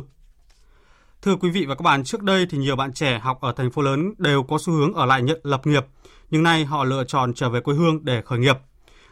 Thưa 1.21 1.35
quý 1.35 1.49
vị 1.49 1.65
và 1.65 1.75
các 1.75 1.83
bạn, 1.83 2.03
trước 2.03 2.23
đây 2.23 2.45
thì 2.49 2.57
nhiều 2.57 2.75
bạn 2.75 2.93
trẻ 2.93 3.19
học 3.19 3.41
ở 3.41 3.53
thành 3.57 3.71
phố 3.71 3.81
lớn 3.81 4.13
đều 4.17 4.43
có 4.43 4.57
xu 4.61 4.73
hướng 4.73 4.93
ở 4.93 5.05
lại 5.05 5.21
nhận 5.21 5.39
lập 5.43 5.67
nghiệp, 5.67 5.85
nhưng 6.29 6.43
nay 6.43 6.65
họ 6.65 6.83
lựa 6.83 7.03
chọn 7.03 7.33
trở 7.33 7.49
về 7.49 7.59
quê 7.59 7.75
hương 7.75 8.05
để 8.05 8.21
khởi 8.21 8.39
nghiệp. 8.39 8.57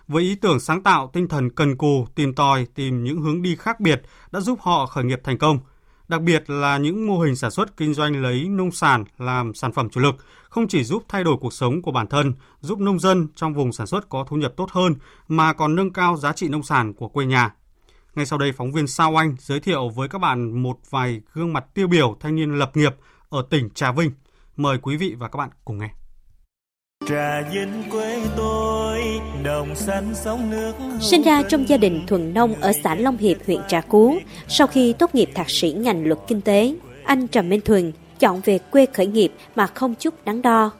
Với 0.08 0.24
ý 0.24 0.36
tưởng 0.36 0.60
sáng 0.60 0.84
tạo, 0.84 1.10
tinh 1.14 1.28
thần 1.28 1.50
cần 1.50 1.78
cù, 1.78 2.08
tìm 2.16 2.34
tòi, 2.34 2.68
tìm 2.76 3.04
những 3.04 3.22
hướng 3.22 3.42
đi 3.42 3.56
khác 3.56 3.80
biệt 3.80 4.02
đã 4.32 4.40
giúp 4.40 4.60
họ 4.62 4.86
khởi 4.86 5.04
nghiệp 5.04 5.22
thành 5.24 5.38
công. 5.38 5.60
Đặc 6.08 6.22
biệt 6.22 6.50
là 6.50 6.78
những 6.78 7.08
mô 7.08 7.20
hình 7.20 7.36
sản 7.36 7.52
xuất 7.52 7.78
kinh 7.78 7.94
doanh 7.94 8.22
lấy 8.22 8.48
nông 8.50 8.72
sản 8.72 9.04
làm 9.18 9.54
sản 9.54 9.72
phẩm 9.72 9.90
chủ 9.90 10.02
lực, 10.02 10.16
không 10.50 10.68
chỉ 10.68 10.84
giúp 10.84 11.04
thay 11.08 11.24
đổi 11.24 11.38
cuộc 11.42 11.54
sống 11.54 11.82
của 11.82 11.92
bản 11.92 12.08
thân, 12.08 12.34
giúp 12.62 12.80
nông 12.80 13.00
dân 13.00 13.28
trong 13.36 13.54
vùng 13.54 13.74
sản 13.74 13.88
xuất 13.88 14.10
có 14.10 14.26
thu 14.30 14.38
nhập 14.38 14.54
tốt 14.58 14.72
hơn, 14.72 14.96
mà 15.28 15.54
còn 15.54 15.76
nâng 15.76 15.94
cao 15.94 16.18
giá 16.18 16.34
trị 16.34 16.48
nông 16.48 16.64
sản 16.64 16.94
của 16.94 17.08
quê 17.08 17.26
nhà. 17.26 17.54
Ngay 18.16 18.26
sau 18.26 18.40
đây, 18.40 18.52
phóng 18.52 18.72
viên 18.72 18.88
Sao 18.88 19.20
Anh 19.20 19.36
giới 19.40 19.60
thiệu 19.60 19.90
với 19.90 20.10
các 20.10 20.20
bạn 20.20 20.64
một 20.64 20.78
vài 20.90 21.22
gương 21.34 21.54
mặt 21.54 21.66
tiêu 21.74 21.88
biểu 21.88 22.18
thanh 22.20 22.36
niên 22.36 22.60
lập 22.60 22.78
nghiệp 22.78 22.96
ở 23.30 23.46
tỉnh 23.50 23.70
Trà 23.70 23.92
Vinh. 23.92 24.12
Mời 24.58 24.78
quý 24.82 24.98
vị 24.98 25.16
và 25.20 25.28
các 25.28 25.38
bạn 25.38 25.50
cùng 25.66 25.78
nghe. 25.78 26.03
Trà 27.10 27.42
Vinh 27.54 27.84
quê 27.92 28.18
tôi, 28.38 29.02
đồng 29.44 29.76
xanh 29.76 30.12
sóng 30.14 30.50
nước. 30.50 30.74
Sinh 31.02 31.22
ra 31.22 31.44
trong 31.50 31.70
gia 31.70 31.78
đình 31.78 32.04
thuần 32.08 32.34
nông 32.34 32.56
ở 32.62 32.72
xã 32.84 32.96
Long 32.96 33.18
Hiệp, 33.18 33.38
huyện 33.46 33.60
Trà 33.68 33.82
Cú. 33.82 34.18
Sau 34.48 34.68
khi 34.68 34.94
tốt 34.94 35.16
nghiệp 35.16 35.30
thạc 35.36 35.50
sĩ 35.50 35.72
ngành 35.72 36.08
luật 36.08 36.20
kinh 36.28 36.42
tế, 36.42 36.76
anh 37.04 37.28
Trầm 37.28 37.50
Minh 37.50 37.62
Thuần 37.62 37.92
chọn 38.20 38.42
về 38.46 38.60
quê 38.60 38.86
khởi 38.94 39.06
nghiệp 39.06 39.32
mà 39.56 39.68
không 39.68 39.96
chút 39.96 40.14
đắn 40.26 40.42
đo. 40.42 40.72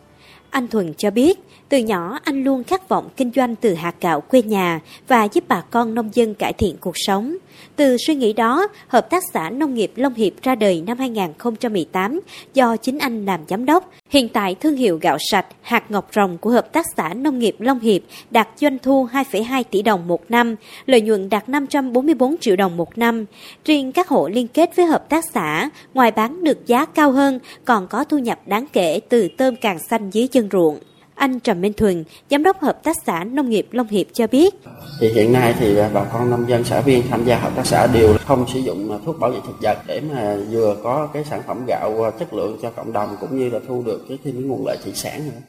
Anh 0.50 0.68
Thuần 0.68 0.94
cho 0.98 1.12
biết, 1.12 1.40
từ 1.74 1.80
nhỏ 1.80 2.20
anh 2.24 2.44
luôn 2.44 2.64
khát 2.64 2.90
vọng 2.90 3.10
kinh 3.18 3.32
doanh 3.36 3.56
từ 3.56 3.74
hạt 3.74 3.96
gạo 4.02 4.22
quê 4.22 4.42
nhà 4.42 4.80
và 5.08 5.24
giúp 5.24 5.44
bà 5.48 5.62
con 5.62 5.96
nông 5.96 6.10
dân 6.14 6.34
cải 6.34 6.54
thiện 6.54 6.76
cuộc 6.80 6.94
sống. 6.96 7.38
Từ 7.76 7.98
suy 7.98 8.16
nghĩ 8.16 8.34
đó, 8.34 8.68
Hợp 8.88 9.10
tác 9.10 9.24
xã 9.34 9.50
Nông 9.50 9.74
nghiệp 9.74 9.92
Long 9.96 10.14
Hiệp 10.14 10.34
ra 10.42 10.56
đời 10.56 10.84
năm 10.88 10.98
2018 10.98 12.20
do 12.54 12.78
chính 12.78 13.00
anh 13.00 13.26
làm 13.26 13.40
giám 13.48 13.66
đốc. 13.66 13.92
Hiện 14.10 14.30
tại 14.30 14.56
thương 14.56 14.76
hiệu 14.76 14.98
gạo 15.02 15.18
sạch 15.32 15.46
hạt 15.62 15.92
ngọc 15.92 16.10
rồng 16.16 16.38
của 16.38 16.50
Hợp 16.50 16.74
tác 16.74 16.86
xã 16.98 17.14
Nông 17.14 17.40
nghiệp 17.40 17.56
Long 17.60 17.80
Hiệp 17.80 18.02
đạt 18.32 18.48
doanh 18.58 18.80
thu 18.80 19.08
2,2 19.14 19.64
tỷ 19.72 19.82
đồng 19.82 20.08
một 20.08 20.32
năm, 20.32 20.56
lợi 20.86 21.02
nhuận 21.02 21.30
đạt 21.30 21.50
544 21.50 22.36
triệu 22.42 22.56
đồng 22.56 22.78
một 22.78 22.98
năm. 22.98 23.26
Riêng 23.66 23.92
các 23.92 24.08
hộ 24.08 24.28
liên 24.28 24.48
kết 24.48 24.76
với 24.76 24.86
hợp 24.86 25.10
tác 25.10 25.24
xã, 25.34 25.70
ngoài 25.94 26.12
bán 26.12 26.44
được 26.44 26.68
giá 26.68 26.86
cao 26.86 27.12
hơn, 27.12 27.40
còn 27.66 27.88
có 27.88 28.04
thu 28.04 28.18
nhập 28.18 28.40
đáng 28.46 28.66
kể 28.74 29.00
từ 29.10 29.28
tôm 29.38 29.56
càng 29.62 29.78
xanh 29.90 30.10
dưới 30.10 30.28
chân 30.28 30.50
ruộng. 30.52 30.80
Anh 31.16 31.40
Trầm 31.40 31.62
Minh 31.62 31.74
Thuần, 31.74 32.04
Giám 32.30 32.44
đốc 32.44 32.62
Hợp 32.62 32.84
tác 32.84 32.96
xã 33.06 33.24
Nông 33.24 33.50
nghiệp 33.50 33.68
Long 33.72 33.88
Hiệp 33.88 34.08
cho 34.14 34.28
biết. 34.28 34.54
Thì 35.00 35.10
hiện 35.16 35.34
nay 35.34 35.56
thì 35.60 35.76
bà 35.94 36.04
con 36.14 36.30
nông 36.30 36.50
dân 36.50 36.64
xã 36.64 36.82
viên 36.82 37.04
tham 37.10 37.26
gia 37.26 37.40
hợp 37.40 37.52
tác 37.56 37.66
xã 37.66 37.88
đều 37.88 38.18
không 38.26 38.46
sử 38.54 38.60
dụng 38.60 39.00
thuốc 39.06 39.20
bảo 39.20 39.32
vệ 39.32 39.40
thực 39.48 39.62
vật 39.62 39.78
để 39.88 40.02
mà 40.02 40.38
vừa 40.52 40.78
có 40.84 41.10
cái 41.14 41.24
sản 41.24 41.42
phẩm 41.48 41.66
gạo 41.68 42.12
chất 42.20 42.34
lượng 42.34 42.58
cho 42.62 42.70
cộng 42.70 42.94
đồng 42.94 43.16
cũng 43.20 43.40
như 43.40 43.50
là 43.50 43.60
thu 43.68 43.84
được 43.86 44.06
cái 44.10 44.18
thêm 44.24 44.48
nguồn 44.48 44.66
lợi 44.66 44.78
thủy 44.84 44.94
sản 44.96 45.26
nữa. 45.26 45.42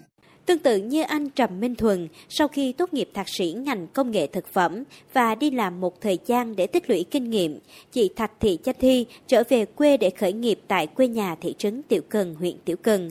Tương 0.46 0.58
tự 0.58 0.76
như 0.76 1.02
anh 1.02 1.30
Trầm 1.30 1.60
Minh 1.60 1.74
Thuần, 1.74 2.08
sau 2.28 2.48
khi 2.48 2.72
tốt 2.72 2.94
nghiệp 2.94 3.08
thạc 3.14 3.28
sĩ 3.28 3.52
ngành 3.52 3.86
công 3.86 4.10
nghệ 4.10 4.26
thực 4.26 4.46
phẩm 4.52 4.84
và 5.12 5.34
đi 5.34 5.50
làm 5.50 5.80
một 5.80 6.00
thời 6.00 6.18
gian 6.26 6.56
để 6.56 6.66
tích 6.66 6.90
lũy 6.90 7.04
kinh 7.10 7.30
nghiệm, 7.30 7.58
chị 7.92 8.10
Thạch 8.16 8.32
Thị 8.40 8.58
Chanh 8.64 8.74
Thi 8.80 9.06
trở 9.26 9.42
về 9.48 9.64
quê 9.64 9.96
để 9.96 10.10
khởi 10.10 10.32
nghiệp 10.32 10.58
tại 10.68 10.86
quê 10.86 11.08
nhà 11.08 11.36
thị 11.40 11.54
trấn 11.58 11.82
Tiểu 11.82 12.02
Cần, 12.08 12.34
huyện 12.34 12.56
Tiểu 12.64 12.76
Cần. 12.82 13.10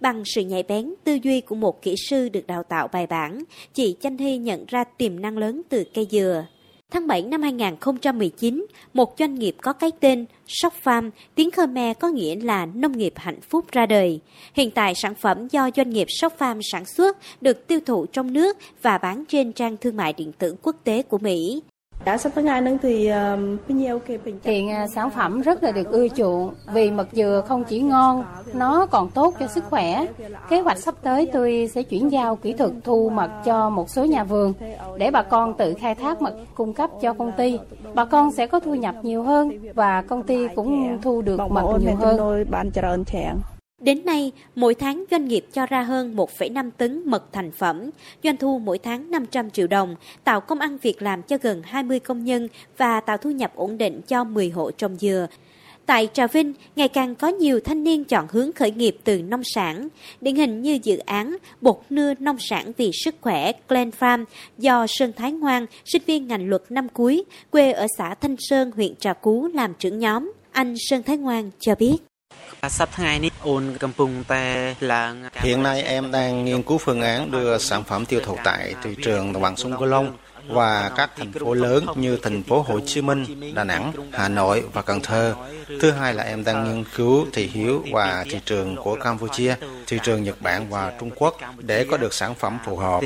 Bằng 0.00 0.22
sự 0.24 0.40
nhạy 0.40 0.62
bén, 0.62 0.94
tư 1.04 1.18
duy 1.22 1.40
của 1.40 1.54
một 1.54 1.82
kỹ 1.82 1.94
sư 2.08 2.28
được 2.28 2.46
đào 2.46 2.62
tạo 2.62 2.88
bài 2.92 3.06
bản, 3.06 3.42
chị 3.74 3.96
Chanh 4.00 4.18
Hy 4.18 4.38
nhận 4.38 4.64
ra 4.68 4.84
tiềm 4.84 5.20
năng 5.20 5.38
lớn 5.38 5.62
từ 5.68 5.84
cây 5.94 6.06
dừa. 6.10 6.44
Tháng 6.90 7.06
7 7.06 7.22
năm 7.22 7.42
2019, 7.42 8.66
một 8.94 9.14
doanh 9.18 9.34
nghiệp 9.34 9.56
có 9.62 9.72
cái 9.72 9.90
tên 10.00 10.26
Sóc 10.46 10.74
Farm, 10.84 11.10
tiếng 11.34 11.50
Khmer 11.50 11.96
có 12.00 12.08
nghĩa 12.08 12.36
là 12.36 12.66
nông 12.66 12.98
nghiệp 12.98 13.12
hạnh 13.16 13.40
phúc 13.40 13.64
ra 13.72 13.86
đời. 13.86 14.20
Hiện 14.54 14.70
tại 14.70 14.94
sản 14.94 15.14
phẩm 15.14 15.48
do 15.48 15.70
doanh 15.76 15.90
nghiệp 15.90 16.06
Sóc 16.08 16.38
Farm 16.38 16.60
sản 16.72 16.84
xuất 16.84 17.16
được 17.40 17.66
tiêu 17.66 17.80
thụ 17.86 18.06
trong 18.06 18.32
nước 18.32 18.56
và 18.82 18.98
bán 18.98 19.24
trên 19.28 19.52
trang 19.52 19.76
thương 19.76 19.96
mại 19.96 20.12
điện 20.12 20.32
tử 20.32 20.56
quốc 20.62 20.76
tế 20.84 21.02
của 21.02 21.18
Mỹ. 21.18 21.62
Đã 22.04 22.18
sắp 22.18 22.32
tới 22.34 22.44
ngày 22.44 22.78
thì 22.82 23.10
Hiện 24.42 24.70
à, 24.70 24.86
sản 24.86 25.10
phẩm 25.10 25.40
rất 25.40 25.62
là 25.62 25.72
được 25.72 25.90
ưa 25.90 26.08
chuộng 26.08 26.54
vì 26.72 26.90
mật 26.90 27.08
dừa 27.12 27.42
không 27.48 27.64
chỉ 27.64 27.80
ngon, 27.80 28.24
nó 28.52 28.86
còn 28.86 29.10
tốt 29.10 29.34
cho 29.40 29.46
sức 29.46 29.64
khỏe. 29.70 30.06
Kế 30.48 30.60
hoạch 30.60 30.78
sắp 30.78 30.94
tới 31.02 31.30
tôi 31.32 31.70
sẽ 31.74 31.82
chuyển 31.82 32.12
giao 32.12 32.36
kỹ 32.36 32.52
thuật 32.52 32.70
thu 32.84 33.10
mật 33.10 33.30
cho 33.44 33.70
một 33.70 33.90
số 33.90 34.04
nhà 34.04 34.24
vườn 34.24 34.52
để 34.98 35.10
bà 35.10 35.22
con 35.22 35.54
tự 35.54 35.74
khai 35.74 35.94
thác 35.94 36.22
mật 36.22 36.34
cung 36.54 36.72
cấp 36.72 36.90
cho 37.00 37.12
công 37.12 37.32
ty. 37.36 37.58
Bà 37.94 38.04
con 38.04 38.32
sẽ 38.32 38.46
có 38.46 38.60
thu 38.60 38.74
nhập 38.74 38.94
nhiều 39.02 39.22
hơn 39.22 39.50
và 39.74 40.02
công 40.02 40.22
ty 40.22 40.48
cũng 40.48 40.98
thu 41.02 41.22
được 41.22 41.40
mật 41.50 41.78
nhiều 41.80 41.96
hơn. 41.96 42.44
Đến 43.80 44.04
nay, 44.04 44.32
mỗi 44.54 44.74
tháng 44.74 45.04
doanh 45.10 45.28
nghiệp 45.28 45.44
cho 45.52 45.66
ra 45.66 45.82
hơn 45.82 46.16
1,5 46.16 46.70
tấn 46.76 47.02
mật 47.06 47.32
thành 47.32 47.50
phẩm, 47.50 47.90
doanh 48.22 48.36
thu 48.36 48.58
mỗi 48.58 48.78
tháng 48.78 49.10
500 49.10 49.50
triệu 49.50 49.66
đồng, 49.66 49.96
tạo 50.24 50.40
công 50.40 50.58
ăn 50.58 50.78
việc 50.82 51.02
làm 51.02 51.22
cho 51.22 51.38
gần 51.42 51.62
20 51.64 52.00
công 52.00 52.24
nhân 52.24 52.48
và 52.76 53.00
tạo 53.00 53.16
thu 53.16 53.30
nhập 53.30 53.52
ổn 53.54 53.78
định 53.78 54.00
cho 54.08 54.24
10 54.24 54.50
hộ 54.50 54.70
trồng 54.70 54.96
dừa. 54.96 55.26
Tại 55.86 56.08
Trà 56.12 56.26
Vinh, 56.26 56.52
ngày 56.76 56.88
càng 56.88 57.14
có 57.14 57.28
nhiều 57.28 57.60
thanh 57.60 57.84
niên 57.84 58.04
chọn 58.04 58.26
hướng 58.30 58.52
khởi 58.52 58.70
nghiệp 58.70 58.96
từ 59.04 59.22
nông 59.22 59.42
sản, 59.44 59.88
điển 60.20 60.36
hình 60.36 60.62
như 60.62 60.78
dự 60.82 60.98
án 60.98 61.36
bột 61.60 61.80
nưa 61.90 62.14
nông 62.18 62.36
sản 62.38 62.72
vì 62.76 62.90
sức 63.04 63.14
khỏe 63.20 63.52
Glen 63.68 63.90
Farm 64.00 64.24
do 64.58 64.86
Sơn 64.88 65.12
Thái 65.16 65.32
Ngoan, 65.32 65.66
sinh 65.84 66.02
viên 66.06 66.28
ngành 66.28 66.48
luật 66.48 66.62
năm 66.68 66.88
cuối, 66.88 67.24
quê 67.50 67.72
ở 67.72 67.86
xã 67.98 68.14
Thanh 68.14 68.36
Sơn, 68.38 68.70
huyện 68.76 68.96
Trà 68.96 69.12
Cú 69.12 69.48
làm 69.54 69.74
trưởng 69.78 69.98
nhóm. 69.98 70.32
Anh 70.52 70.74
Sơn 70.78 71.02
Thái 71.02 71.16
Ngoan 71.16 71.50
cho 71.60 71.74
biết. 71.74 72.09
Hiện 75.34 75.62
nay 75.62 75.82
em 75.82 76.12
đang 76.12 76.44
nghiên 76.44 76.62
cứu 76.62 76.78
phương 76.78 77.00
án 77.00 77.30
đưa 77.30 77.58
sản 77.58 77.84
phẩm 77.84 78.06
tiêu 78.06 78.20
thụ 78.24 78.36
tại 78.44 78.74
thị 78.82 78.96
trường 79.02 79.32
đồng 79.32 79.42
bằng 79.42 79.56
sông 79.56 79.76
Cửu 79.78 79.86
Long 79.86 80.16
và 80.46 80.90
các 80.96 81.10
thành 81.16 81.32
phố 81.32 81.54
lớn 81.54 81.86
như 81.94 82.16
thành 82.22 82.42
phố 82.42 82.62
Hồ 82.62 82.80
Chí 82.86 83.02
Minh, 83.02 83.54
Đà 83.54 83.64
Nẵng, 83.64 83.92
Hà 84.12 84.28
Nội 84.28 84.64
và 84.72 84.82
Cần 84.82 85.00
Thơ. 85.00 85.34
Thứ 85.80 85.90
hai 85.90 86.14
là 86.14 86.22
em 86.22 86.44
đang 86.44 86.64
nghiên 86.64 86.84
cứu 86.96 87.26
thị 87.32 87.50
hiếu 87.52 87.84
và 87.92 88.24
thị 88.30 88.40
trường 88.44 88.76
của 88.76 88.96
Campuchia, 88.96 89.54
thị 89.86 89.98
trường 90.02 90.22
Nhật 90.22 90.42
Bản 90.42 90.70
và 90.70 90.92
Trung 91.00 91.10
Quốc 91.16 91.36
để 91.58 91.86
có 91.90 91.96
được 91.96 92.14
sản 92.14 92.34
phẩm 92.34 92.58
phù 92.66 92.76
hợp. 92.76 93.00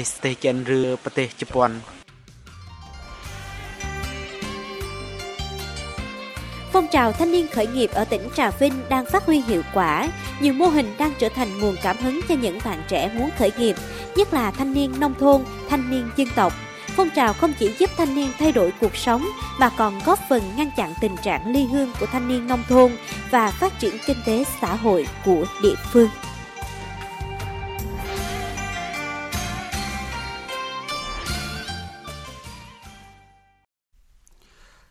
Phong 6.75 6.89
trào 6.89 7.13
thanh 7.13 7.33
niên 7.33 7.47
khởi 7.49 7.67
nghiệp 7.67 7.91
ở 7.95 8.05
tỉnh 8.05 8.29
Trà 8.37 8.51
Vinh 8.51 8.73
đang 8.89 9.07
phát 9.07 9.27
huy 9.27 9.41
hiệu 9.41 9.63
quả, 9.75 10.09
nhiều 10.41 10.53
mô 10.53 10.67
hình 10.67 10.95
đang 10.99 11.13
trở 11.19 11.29
thành 11.29 11.61
nguồn 11.61 11.77
cảm 11.83 11.97
hứng 11.97 12.21
cho 12.29 12.35
những 12.35 12.59
bạn 12.65 12.83
trẻ 12.89 13.11
muốn 13.15 13.31
khởi 13.39 13.53
nghiệp, 13.59 13.77
nhất 14.17 14.35
là 14.35 14.51
thanh 14.51 14.75
niên 14.75 15.01
nông 15.01 15.15
thôn, 15.21 15.45
thanh 15.69 15.91
niên 15.91 16.09
dân 16.17 16.29
tộc. 16.37 16.53
Phong 16.89 17.11
trào 17.11 17.33
không 17.33 17.53
chỉ 17.59 17.75
giúp 17.79 17.91
thanh 17.97 18.15
niên 18.15 18.31
thay 18.39 18.53
đổi 18.53 18.73
cuộc 18.81 18.97
sống 18.97 19.29
mà 19.59 19.71
còn 19.77 20.01
góp 20.05 20.19
phần 20.29 20.43
ngăn 20.57 20.71
chặn 20.77 20.95
tình 21.01 21.17
trạng 21.17 21.53
ly 21.53 21.65
hương 21.65 21.93
của 22.01 22.07
thanh 22.07 22.29
niên 22.29 22.47
nông 22.47 22.63
thôn 22.69 22.93
và 23.31 23.51
phát 23.51 23.79
triển 23.79 23.95
kinh 24.07 24.19
tế 24.27 24.45
xã 24.61 24.75
hội 24.75 25.07
của 25.25 25.45
địa 25.63 25.77
phương. 25.93 26.09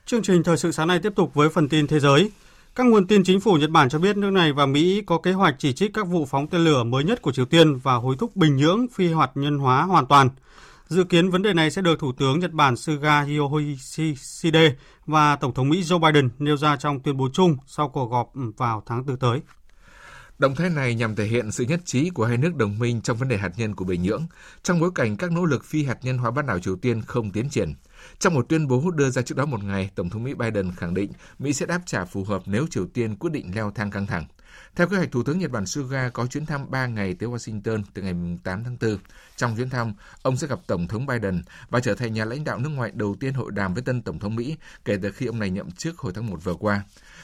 Chương 0.06 0.24
trình 0.24 0.44
thời 0.44 0.58
sự 0.58 0.72
sáng 0.72 0.88
nay 0.88 1.00
tiếp 1.00 1.14
tục 1.16 1.34
với 1.34 1.50
phần 1.50 1.70
tin 1.70 1.88
thế 1.88 2.00
giới. 2.00 2.32
Các 2.76 2.86
nguồn 2.86 3.08
tin 3.08 3.24
chính 3.24 3.40
phủ 3.40 3.54
Nhật 3.54 3.70
Bản 3.70 3.90
cho 3.90 4.00
biết 4.00 4.18
nước 4.18 4.30
này 4.30 4.54
và 4.54 4.66
Mỹ 4.66 5.04
có 5.06 5.18
kế 5.18 5.32
hoạch 5.32 5.56
chỉ 5.58 5.74
trích 5.74 5.94
các 5.94 6.08
vụ 6.08 6.26
phóng 6.26 6.48
tên 6.48 6.62
lửa 6.62 6.84
mới 6.84 7.04
nhất 7.04 7.22
của 7.22 7.32
Triều 7.32 7.46
Tiên 7.46 7.78
và 7.78 7.96
hối 7.96 8.16
thúc 8.20 8.36
Bình 8.36 8.58
Nhưỡng 8.58 8.88
phi 8.94 9.14
hạt 9.14 9.32
nhân 9.36 9.58
hóa 9.58 9.84
hoàn 9.84 10.06
toàn. 10.06 10.30
Dự 10.88 11.04
kiến 11.04 11.30
vấn 11.30 11.42
đề 11.42 11.54
này 11.54 11.72
sẽ 11.72 11.82
được 11.82 12.00
Thủ 12.00 12.12
tướng 12.12 12.40
Nhật 12.40 12.52
Bản 12.52 12.76
Suga 12.76 13.26
Yoshihide 13.38 14.76
và 15.06 15.36
Tổng 15.36 15.54
thống 15.54 15.70
Mỹ 15.70 15.82
Joe 15.82 16.00
Biden 16.00 16.30
nêu 16.40 16.58
ra 16.58 16.76
trong 16.76 17.00
tuyên 17.00 17.18
bố 17.18 17.30
chung 17.34 17.58
sau 17.68 17.90
cuộc 17.90 18.12
họp 18.12 18.32
vào 18.58 18.84
tháng 18.86 19.06
4 19.06 19.18
tới. 19.18 19.40
Động 20.40 20.56
thái 20.56 20.70
này 20.70 20.96
nhằm 20.96 21.16
thể 21.16 21.26
hiện 21.26 21.52
sự 21.52 21.66
nhất 21.66 21.80
trí 21.86 22.10
của 22.10 22.26
hai 22.26 22.38
nước 22.38 22.56
đồng 22.56 22.80
minh 22.80 23.02
trong 23.02 23.18
vấn 23.18 23.28
đề 23.28 23.38
hạt 23.38 23.52
nhân 23.58 23.76
của 23.76 23.86
Bình 23.86 24.04
Nhưỡng, 24.04 24.26
trong 24.64 24.80
bối 24.80 24.92
cảnh 24.96 25.18
các 25.18 25.32
nỗ 25.32 25.46
lực 25.46 25.66
phi 25.66 25.84
hạt 25.84 25.98
nhân 26.02 26.18
hóa 26.18 26.32
bán 26.32 26.46
đảo 26.46 26.60
Triều 26.60 26.76
Tiên 26.76 27.02
không 27.02 27.32
tiến 27.32 27.50
triển. 27.50 27.74
Trong 28.20 28.34
một 28.34 28.46
tuyên 28.50 28.68
bố 28.68 28.92
đưa 28.92 29.10
ra 29.10 29.22
trước 29.22 29.38
đó 29.38 29.46
một 29.46 29.64
ngày, 29.64 29.90
Tổng 29.96 30.10
thống 30.10 30.24
Mỹ 30.24 30.34
Biden 30.34 30.72
khẳng 30.76 30.94
định 30.94 31.12
Mỹ 31.40 31.54
sẽ 31.54 31.66
đáp 31.66 31.82
trả 31.86 32.06
phù 32.06 32.24
hợp 32.24 32.42
nếu 32.46 32.68
Triều 32.70 32.88
Tiên 32.88 33.16
quyết 33.16 33.32
định 33.34 33.52
leo 33.56 33.72
thang 33.72 33.92
căng 33.92 34.08
thẳng. 34.08 34.26
Theo 34.76 34.88
kế 34.88 34.98
hoạch, 34.98 35.12
Thủ 35.12 35.24
tướng 35.24 35.40
Nhật 35.40 35.52
Bản 35.52 35.66
Suga 35.66 36.10
có 36.10 36.28
chuyến 36.28 36.46
thăm 36.46 36.72
3 36.72 36.88
ngày 36.88 37.14
tới 37.14 37.30
Washington 37.30 37.84
từ 37.94 38.02
ngày 38.02 38.14
8 38.44 38.64
tháng 38.64 38.78
4. 38.82 38.98
Trong 39.36 39.56
chuyến 39.56 39.70
thăm, 39.70 39.94
ông 40.22 40.38
sẽ 40.38 40.48
gặp 40.48 40.60
Tổng 40.68 40.88
thống 40.88 41.06
Biden 41.06 41.42
và 41.70 41.80
trở 41.80 41.96
thành 41.96 42.14
nhà 42.14 42.26
lãnh 42.26 42.44
đạo 42.44 42.60
nước 42.60 42.70
ngoài 42.70 42.92
đầu 42.94 43.16
tiên 43.20 43.34
hội 43.34 43.52
đàm 43.52 43.74
với 43.74 43.84
tân 43.84 44.02
Tổng 44.02 44.20
thống 44.20 44.36
Mỹ 44.36 44.58
kể 44.86 44.98
từ 45.02 45.12
khi 45.12 45.26
ông 45.26 45.40
này 45.40 45.50
nhậm 45.50 45.72
chức 45.72 45.98
hồi 45.98 46.14
tháng 46.16 46.28
1 46.28 46.44
vừa 46.44 46.54
qua. 46.54 46.84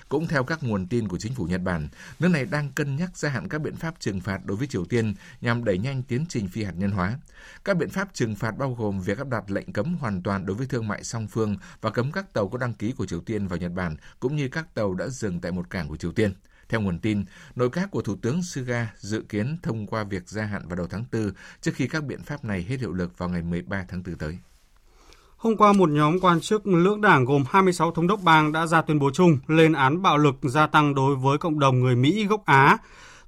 Cũng 0.10 0.28
theo 0.28 0.43
các 0.43 0.63
nguồn 0.63 0.88
tin 0.88 1.08
của 1.08 1.17
chính 1.17 1.34
phủ 1.34 1.45
Nhật 1.45 1.62
Bản, 1.62 1.88
nước 2.19 2.28
này 2.28 2.45
đang 2.45 2.72
cân 2.72 2.95
nhắc 2.95 3.17
gia 3.17 3.30
hạn 3.30 3.50
các 3.50 3.62
biện 3.62 3.76
pháp 3.76 3.95
trừng 4.00 4.22
phạt 4.22 4.45
đối 4.45 4.58
với 4.58 4.67
Triều 4.67 4.86
Tiên 4.86 5.13
nhằm 5.41 5.63
đẩy 5.63 5.78
nhanh 5.78 6.04
tiến 6.04 6.26
trình 6.30 6.48
phi 6.48 6.63
hạt 6.63 6.74
nhân 6.78 6.91
hóa. 6.91 7.19
Các 7.65 7.78
biện 7.78 7.89
pháp 7.89 8.13
trừng 8.13 8.36
phạt 8.36 8.58
bao 8.58 8.74
gồm 8.74 9.02
việc 9.02 9.17
áp 9.17 9.28
đặt 9.28 9.52
lệnh 9.52 9.74
cấm 9.74 9.95
hoàn 9.95 10.24
toàn 10.24 10.45
đối 10.45 10.56
với 10.56 10.67
thương 10.67 10.88
mại 10.88 11.04
song 11.04 11.28
phương 11.28 11.58
và 11.82 11.89
cấm 11.89 12.12
các 12.12 12.34
tàu 12.34 12.50
có 12.50 12.58
đăng 12.58 12.74
ký 12.74 12.91
của 12.91 13.06
Triều 13.06 13.22
Tiên 13.22 13.48
vào 13.48 13.60
Nhật 13.60 13.72
Bản, 13.76 13.95
cũng 14.19 14.36
như 14.36 14.48
các 14.48 14.74
tàu 14.74 14.93
đã 14.93 15.08
dừng 15.08 15.39
tại 15.39 15.52
một 15.52 15.69
cảng 15.69 15.88
của 15.88 15.98
Triều 15.98 16.12
Tiên. 16.12 16.34
Theo 16.69 16.82
nguồn 16.82 17.00
tin, 17.00 17.26
nội 17.56 17.69
các 17.69 17.91
của 17.91 18.02
Thủ 18.02 18.15
tướng 18.22 18.43
Suga 18.43 18.93
dự 18.98 19.22
kiến 19.30 19.58
thông 19.63 19.88
qua 19.88 20.04
việc 20.04 20.30
gia 20.30 20.45
hạn 20.45 20.67
vào 20.67 20.76
đầu 20.76 20.88
tháng 20.88 21.06
4 21.12 21.32
trước 21.62 21.72
khi 21.76 21.88
các 21.88 22.04
biện 22.04 22.24
pháp 22.24 22.45
này 22.45 22.63
hết 22.63 22.80
hiệu 22.80 22.93
lực 22.93 23.17
vào 23.17 23.30
ngày 23.30 23.41
13 23.41 23.86
tháng 23.88 24.04
4 24.04 24.15
tới. 24.15 24.39
Hôm 25.39 25.58
qua, 25.58 25.73
một 25.73 25.89
nhóm 25.89 26.19
quan 26.19 26.41
chức 26.41 26.67
lưỡng 26.67 27.02
đảng 27.02 27.25
gồm 27.25 27.43
26 27.49 27.91
thống 27.91 28.08
đốc 28.08 28.19
bang 28.23 28.52
đã 28.52 28.65
ra 28.65 28.82
tuyên 28.82 28.99
bố 28.99 29.12
chung 29.12 29.38
lên 29.47 29.73
án 29.73 30.02
bạo 30.02 30.17
lực 30.17 30.36
gia 30.41 30.67
tăng 30.67 30.95
đối 30.95 31.15
với 31.15 31.38
cộng 31.38 31.60
đồng 31.60 31.80
người 31.80 31.95
Mỹ 31.95 32.25
gốc 32.25 32.45
Á. 32.45 32.78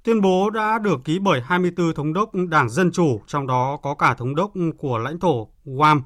Tuyên 0.02 0.20
bố 0.20 0.50
đã 0.50 0.78
được 0.78 1.04
ký 1.04 1.18
bởi 1.18 1.40
24 1.40 1.94
thống 1.94 2.12
đốc 2.12 2.30
Đảng 2.48 2.70
Dân 2.70 2.92
Chủ, 2.92 3.20
trong 3.26 3.46
đó 3.46 3.78
có 3.82 3.94
cả 3.94 4.14
thống 4.14 4.34
đốc 4.34 4.52
của 4.78 4.98
lãnh 4.98 5.18
thổ 5.18 5.48
Guam, 5.64 6.02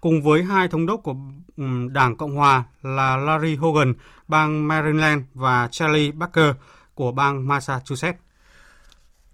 cùng 0.00 0.22
với 0.22 0.42
hai 0.42 0.68
thống 0.68 0.86
đốc 0.86 1.00
của 1.02 1.14
Đảng 1.92 2.16
Cộng 2.16 2.36
Hòa 2.36 2.64
là 2.82 3.16
Larry 3.16 3.56
Hogan, 3.56 3.94
bang 4.28 4.68
Maryland 4.68 5.22
và 5.34 5.68
Charlie 5.70 6.12
Baker 6.12 6.54
của 6.94 7.12
bang 7.12 7.48
Massachusetts. 7.48 8.25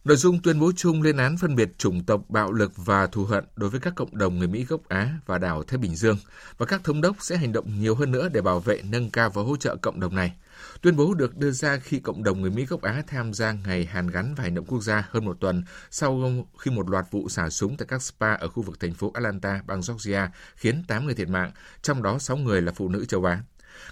Nội 0.05 0.17
dung 0.17 0.43
tuyên 0.43 0.61
bố 0.61 0.73
chung 0.77 1.03
lên 1.03 1.17
án 1.17 1.37
phân 1.37 1.57
biệt 1.57 1.79
chủng 1.79 2.05
tộc, 2.05 2.23
bạo 2.29 2.53
lực 2.53 2.73
và 2.77 3.07
thù 3.07 3.25
hận 3.25 3.45
đối 3.57 3.71
với 3.71 3.81
các 3.81 3.95
cộng 3.97 4.19
đồng 4.19 4.39
người 4.39 4.49
Mỹ 4.49 4.65
gốc 4.65 4.81
Á 4.89 5.19
và 5.27 5.39
đảo 5.39 5.63
Thái 5.63 5.79
Bình 5.79 5.97
Dương 5.97 6.17
và 6.59 6.67
các 6.67 6.85
thống 6.85 7.01
đốc 7.01 7.17
sẽ 7.21 7.37
hành 7.37 7.53
động 7.53 7.81
nhiều 7.81 7.95
hơn 7.95 8.13
nữa 8.13 8.29
để 8.33 8.41
bảo 8.41 8.61
vệ, 8.61 8.83
nâng 8.83 9.11
cao 9.11 9.31
và 9.31 9.43
hỗ 9.43 9.57
trợ 9.57 9.77
cộng 9.77 10.01
đồng 10.01 10.15
này. 10.15 10.33
Tuyên 10.81 10.97
bố 10.97 11.15
được 11.15 11.37
đưa 11.37 11.51
ra 11.51 11.77
khi 11.77 12.01
cộng 12.01 12.25
đồng 12.25 12.41
người 12.41 12.51
Mỹ 12.51 12.67
gốc 12.67 12.83
Á 12.83 13.03
tham 13.07 13.35
gia 13.35 13.53
ngày 13.53 13.85
Hàn 13.85 14.07
gắn 14.07 14.35
và 14.35 14.45
hành 14.45 14.55
động 14.55 14.65
quốc 14.65 14.81
gia 14.83 15.05
hơn 15.11 15.25
một 15.25 15.37
tuần 15.41 15.65
sau 15.91 16.45
khi 16.59 16.71
một 16.71 16.91
loạt 16.91 17.05
vụ 17.11 17.29
xả 17.29 17.51
súng 17.51 17.77
tại 17.77 17.87
các 17.87 18.03
spa 18.03 18.33
ở 18.33 18.49
khu 18.49 18.63
vực 18.63 18.81
thành 18.81 18.95
phố 18.95 19.11
Atlanta, 19.15 19.63
bang 19.67 19.81
Georgia 19.89 20.31
khiến 20.57 20.85
8 20.89 21.05
người 21.05 21.15
thiệt 21.15 21.29
mạng, 21.29 21.53
trong 21.83 22.03
đó 22.03 22.19
6 22.19 22.37
người 22.37 22.63
là 22.63 22.73
phụ 22.73 22.89
nữ 22.89 23.05
châu 23.05 23.25
Á. 23.25 23.43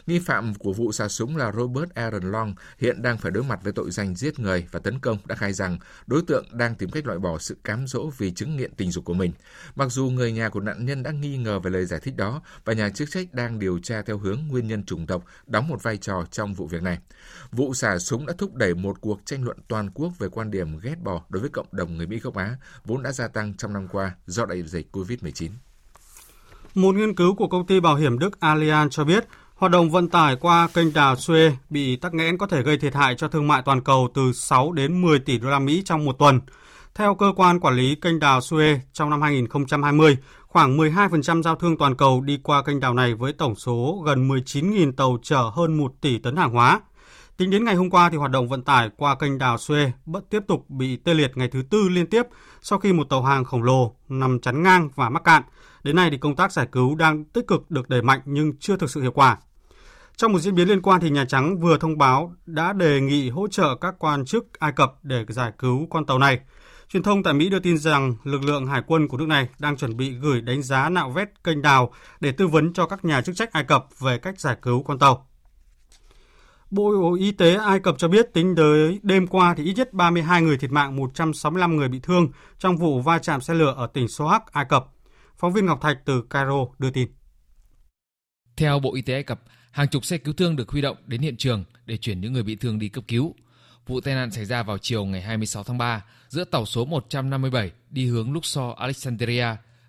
Nghi 0.06 0.18
phạm 0.18 0.54
của 0.54 0.72
vụ 0.72 0.92
xả 0.92 1.08
súng 1.08 1.36
là 1.36 1.52
Robert 1.52 1.90
Aaron 1.94 2.32
Long 2.32 2.54
hiện 2.78 3.02
đang 3.02 3.18
phải 3.18 3.30
đối 3.30 3.44
mặt 3.44 3.60
với 3.62 3.72
tội 3.72 3.90
danh 3.90 4.14
giết 4.14 4.38
người 4.38 4.66
và 4.70 4.80
tấn 4.80 4.98
công 4.98 5.18
đã 5.26 5.34
khai 5.34 5.52
rằng 5.52 5.78
đối 6.06 6.22
tượng 6.22 6.44
đang 6.52 6.74
tìm 6.74 6.90
cách 6.90 7.06
loại 7.06 7.18
bỏ 7.18 7.38
sự 7.38 7.56
cám 7.64 7.86
dỗ 7.86 8.10
vì 8.18 8.30
chứng 8.30 8.56
nghiện 8.56 8.74
tình 8.74 8.90
dục 8.90 9.04
của 9.04 9.14
mình. 9.14 9.32
Mặc 9.74 9.92
dù 9.92 10.10
người 10.10 10.32
nhà 10.32 10.48
của 10.48 10.60
nạn 10.60 10.86
nhân 10.86 11.02
đã 11.02 11.10
nghi 11.10 11.36
ngờ 11.36 11.58
về 11.58 11.70
lời 11.70 11.84
giải 11.84 12.00
thích 12.00 12.16
đó 12.16 12.42
và 12.64 12.72
nhà 12.72 12.90
chức 12.90 13.10
trách 13.10 13.34
đang 13.34 13.58
điều 13.58 13.78
tra 13.78 14.02
theo 14.02 14.18
hướng 14.18 14.40
nguyên 14.48 14.66
nhân 14.66 14.84
trùng 14.84 15.06
độc 15.06 15.24
đóng 15.46 15.68
một 15.68 15.82
vai 15.82 15.96
trò 15.96 16.24
trong 16.30 16.54
vụ 16.54 16.66
việc 16.66 16.82
này. 16.82 16.98
Vụ 17.52 17.74
xả 17.74 17.98
súng 17.98 18.26
đã 18.26 18.34
thúc 18.38 18.54
đẩy 18.54 18.74
một 18.74 19.00
cuộc 19.00 19.20
tranh 19.24 19.44
luận 19.44 19.58
toàn 19.68 19.90
quốc 19.94 20.12
về 20.18 20.28
quan 20.28 20.50
điểm 20.50 20.78
ghét 20.78 20.96
bỏ 21.02 21.22
đối 21.28 21.40
với 21.40 21.50
cộng 21.50 21.66
đồng 21.72 21.96
người 21.96 22.06
Mỹ 22.06 22.18
gốc 22.18 22.34
Á, 22.34 22.56
vốn 22.84 23.02
đã 23.02 23.12
gia 23.12 23.28
tăng 23.28 23.54
trong 23.54 23.72
năm 23.72 23.88
qua 23.88 24.14
do 24.26 24.46
đại 24.46 24.62
dịch 24.62 24.96
COVID-19. 24.96 25.50
Một 26.74 26.94
nghiên 26.94 27.14
cứu 27.14 27.34
của 27.34 27.48
công 27.48 27.66
ty 27.66 27.80
bảo 27.80 27.96
hiểm 27.96 28.18
Đức 28.18 28.40
Allianz 28.40 28.88
cho 28.88 29.04
biết 29.04 29.24
Hoạt 29.60 29.72
động 29.72 29.90
vận 29.90 30.08
tải 30.08 30.36
qua 30.36 30.68
kênh 30.74 30.92
đào 30.92 31.14
Suez 31.14 31.52
bị 31.70 31.96
tắc 31.96 32.14
nghẽn 32.14 32.38
có 32.38 32.46
thể 32.46 32.62
gây 32.62 32.78
thiệt 32.78 32.94
hại 32.94 33.14
cho 33.14 33.28
thương 33.28 33.48
mại 33.48 33.62
toàn 33.62 33.80
cầu 33.80 34.08
từ 34.14 34.32
6 34.32 34.72
đến 34.72 35.02
10 35.02 35.18
tỷ 35.18 35.38
đô 35.38 35.50
la 35.50 35.58
Mỹ 35.58 35.82
trong 35.84 36.04
một 36.04 36.18
tuần. 36.18 36.40
Theo 36.94 37.14
cơ 37.14 37.32
quan 37.36 37.60
quản 37.60 37.74
lý 37.74 37.94
kênh 37.94 38.20
đào 38.20 38.40
Suez, 38.40 38.78
trong 38.92 39.10
năm 39.10 39.22
2020, 39.22 40.16
khoảng 40.46 40.78
12% 40.78 41.42
giao 41.42 41.56
thương 41.56 41.78
toàn 41.78 41.94
cầu 41.94 42.20
đi 42.20 42.38
qua 42.42 42.62
kênh 42.62 42.80
đào 42.80 42.94
này 42.94 43.14
với 43.14 43.32
tổng 43.32 43.54
số 43.54 44.02
gần 44.06 44.28
19.000 44.28 44.92
tàu 44.92 45.18
chở 45.22 45.50
hơn 45.54 45.78
1 45.78 45.92
tỷ 46.00 46.18
tấn 46.18 46.36
hàng 46.36 46.50
hóa. 46.50 46.80
Tính 47.36 47.50
đến 47.50 47.64
ngày 47.64 47.74
hôm 47.74 47.90
qua 47.90 48.10
thì 48.10 48.16
hoạt 48.16 48.30
động 48.30 48.48
vận 48.48 48.62
tải 48.62 48.90
qua 48.96 49.14
kênh 49.14 49.38
đào 49.38 49.56
Suez 49.56 49.90
bất 50.06 50.30
tiếp 50.30 50.42
tục 50.48 50.70
bị 50.70 50.96
tê 50.96 51.14
liệt 51.14 51.36
ngày 51.36 51.48
thứ 51.48 51.62
tư 51.70 51.88
liên 51.88 52.06
tiếp 52.06 52.22
sau 52.62 52.78
khi 52.78 52.92
một 52.92 53.04
tàu 53.10 53.22
hàng 53.22 53.44
khổng 53.44 53.62
lồ 53.62 53.94
nằm 54.08 54.40
chắn 54.40 54.62
ngang 54.62 54.88
và 54.94 55.08
mắc 55.08 55.24
cạn. 55.24 55.42
Đến 55.82 55.96
nay 55.96 56.10
thì 56.10 56.18
công 56.18 56.36
tác 56.36 56.52
giải 56.52 56.66
cứu 56.72 56.94
đang 56.94 57.24
tích 57.24 57.46
cực 57.46 57.70
được 57.70 57.88
đẩy 57.88 58.02
mạnh 58.02 58.20
nhưng 58.24 58.52
chưa 58.60 58.76
thực 58.76 58.90
sự 58.90 59.00
hiệu 59.00 59.12
quả. 59.12 59.38
Trong 60.20 60.32
một 60.32 60.38
diễn 60.38 60.54
biến 60.54 60.68
liên 60.68 60.82
quan 60.82 61.00
thì 61.00 61.10
Nhà 61.10 61.24
Trắng 61.24 61.58
vừa 61.58 61.78
thông 61.78 61.98
báo 61.98 62.34
đã 62.46 62.72
đề 62.72 63.00
nghị 63.00 63.30
hỗ 63.30 63.48
trợ 63.48 63.74
các 63.74 63.94
quan 63.98 64.24
chức 64.24 64.46
Ai 64.58 64.72
Cập 64.72 64.94
để 65.02 65.24
giải 65.28 65.52
cứu 65.58 65.86
con 65.90 66.06
tàu 66.06 66.18
này. 66.18 66.40
Truyền 66.88 67.02
thông 67.02 67.22
tại 67.22 67.34
Mỹ 67.34 67.48
đưa 67.48 67.58
tin 67.58 67.78
rằng 67.78 68.14
lực 68.24 68.42
lượng 68.44 68.66
hải 68.66 68.82
quân 68.86 69.08
của 69.08 69.16
nước 69.16 69.28
này 69.28 69.48
đang 69.58 69.76
chuẩn 69.76 69.96
bị 69.96 70.10
gửi 70.10 70.40
đánh 70.40 70.62
giá 70.62 70.88
nạo 70.88 71.10
vét 71.10 71.28
kênh 71.44 71.62
đào 71.62 71.92
để 72.20 72.32
tư 72.32 72.46
vấn 72.46 72.72
cho 72.72 72.86
các 72.86 73.04
nhà 73.04 73.22
chức 73.22 73.36
trách 73.36 73.52
Ai 73.52 73.64
Cập 73.64 73.86
về 73.98 74.18
cách 74.18 74.40
giải 74.40 74.56
cứu 74.62 74.82
con 74.82 74.98
tàu. 74.98 75.28
Bộ 76.70 77.14
Y 77.14 77.32
tế 77.32 77.54
Ai 77.54 77.80
Cập 77.80 77.98
cho 77.98 78.08
biết 78.08 78.32
tính 78.32 78.56
tới 78.56 79.00
đêm 79.02 79.26
qua 79.26 79.54
thì 79.54 79.64
ít 79.64 79.74
nhất 79.76 79.92
32 79.92 80.42
người 80.42 80.58
thiệt 80.58 80.70
mạng, 80.70 80.96
165 80.96 81.76
người 81.76 81.88
bị 81.88 82.00
thương 82.00 82.28
trong 82.58 82.76
vụ 82.76 83.00
va 83.00 83.18
chạm 83.18 83.40
xe 83.40 83.54
lửa 83.54 83.74
ở 83.76 83.86
tỉnh 83.86 84.08
Sohag, 84.08 84.40
Ai 84.52 84.64
Cập. 84.64 84.86
Phóng 85.36 85.52
viên 85.52 85.66
Ngọc 85.66 85.80
Thạch 85.80 85.98
từ 86.04 86.22
Cairo 86.30 86.66
đưa 86.78 86.90
tin. 86.90 87.08
Theo 88.56 88.78
Bộ 88.78 88.94
Y 88.94 89.02
tế 89.02 89.14
Ai 89.14 89.22
Cập, 89.22 89.40
hàng 89.70 89.88
chục 89.88 90.04
xe 90.04 90.18
cứu 90.18 90.34
thương 90.34 90.56
được 90.56 90.68
huy 90.68 90.80
động 90.80 90.96
đến 91.06 91.20
hiện 91.20 91.36
trường 91.36 91.64
để 91.86 91.96
chuyển 91.96 92.20
những 92.20 92.32
người 92.32 92.42
bị 92.42 92.56
thương 92.56 92.78
đi 92.78 92.88
cấp 92.88 93.04
cứu. 93.08 93.34
Vụ 93.86 94.00
tai 94.00 94.14
nạn 94.14 94.30
xảy 94.30 94.44
ra 94.44 94.62
vào 94.62 94.78
chiều 94.78 95.04
ngày 95.04 95.22
26 95.22 95.62
tháng 95.62 95.78
3 95.78 96.04
giữa 96.28 96.44
tàu 96.44 96.66
số 96.66 96.84
157 96.84 97.70
đi 97.90 98.06
hướng 98.06 98.32
Luxor, 98.32 98.76
Alexandria, 98.76 99.46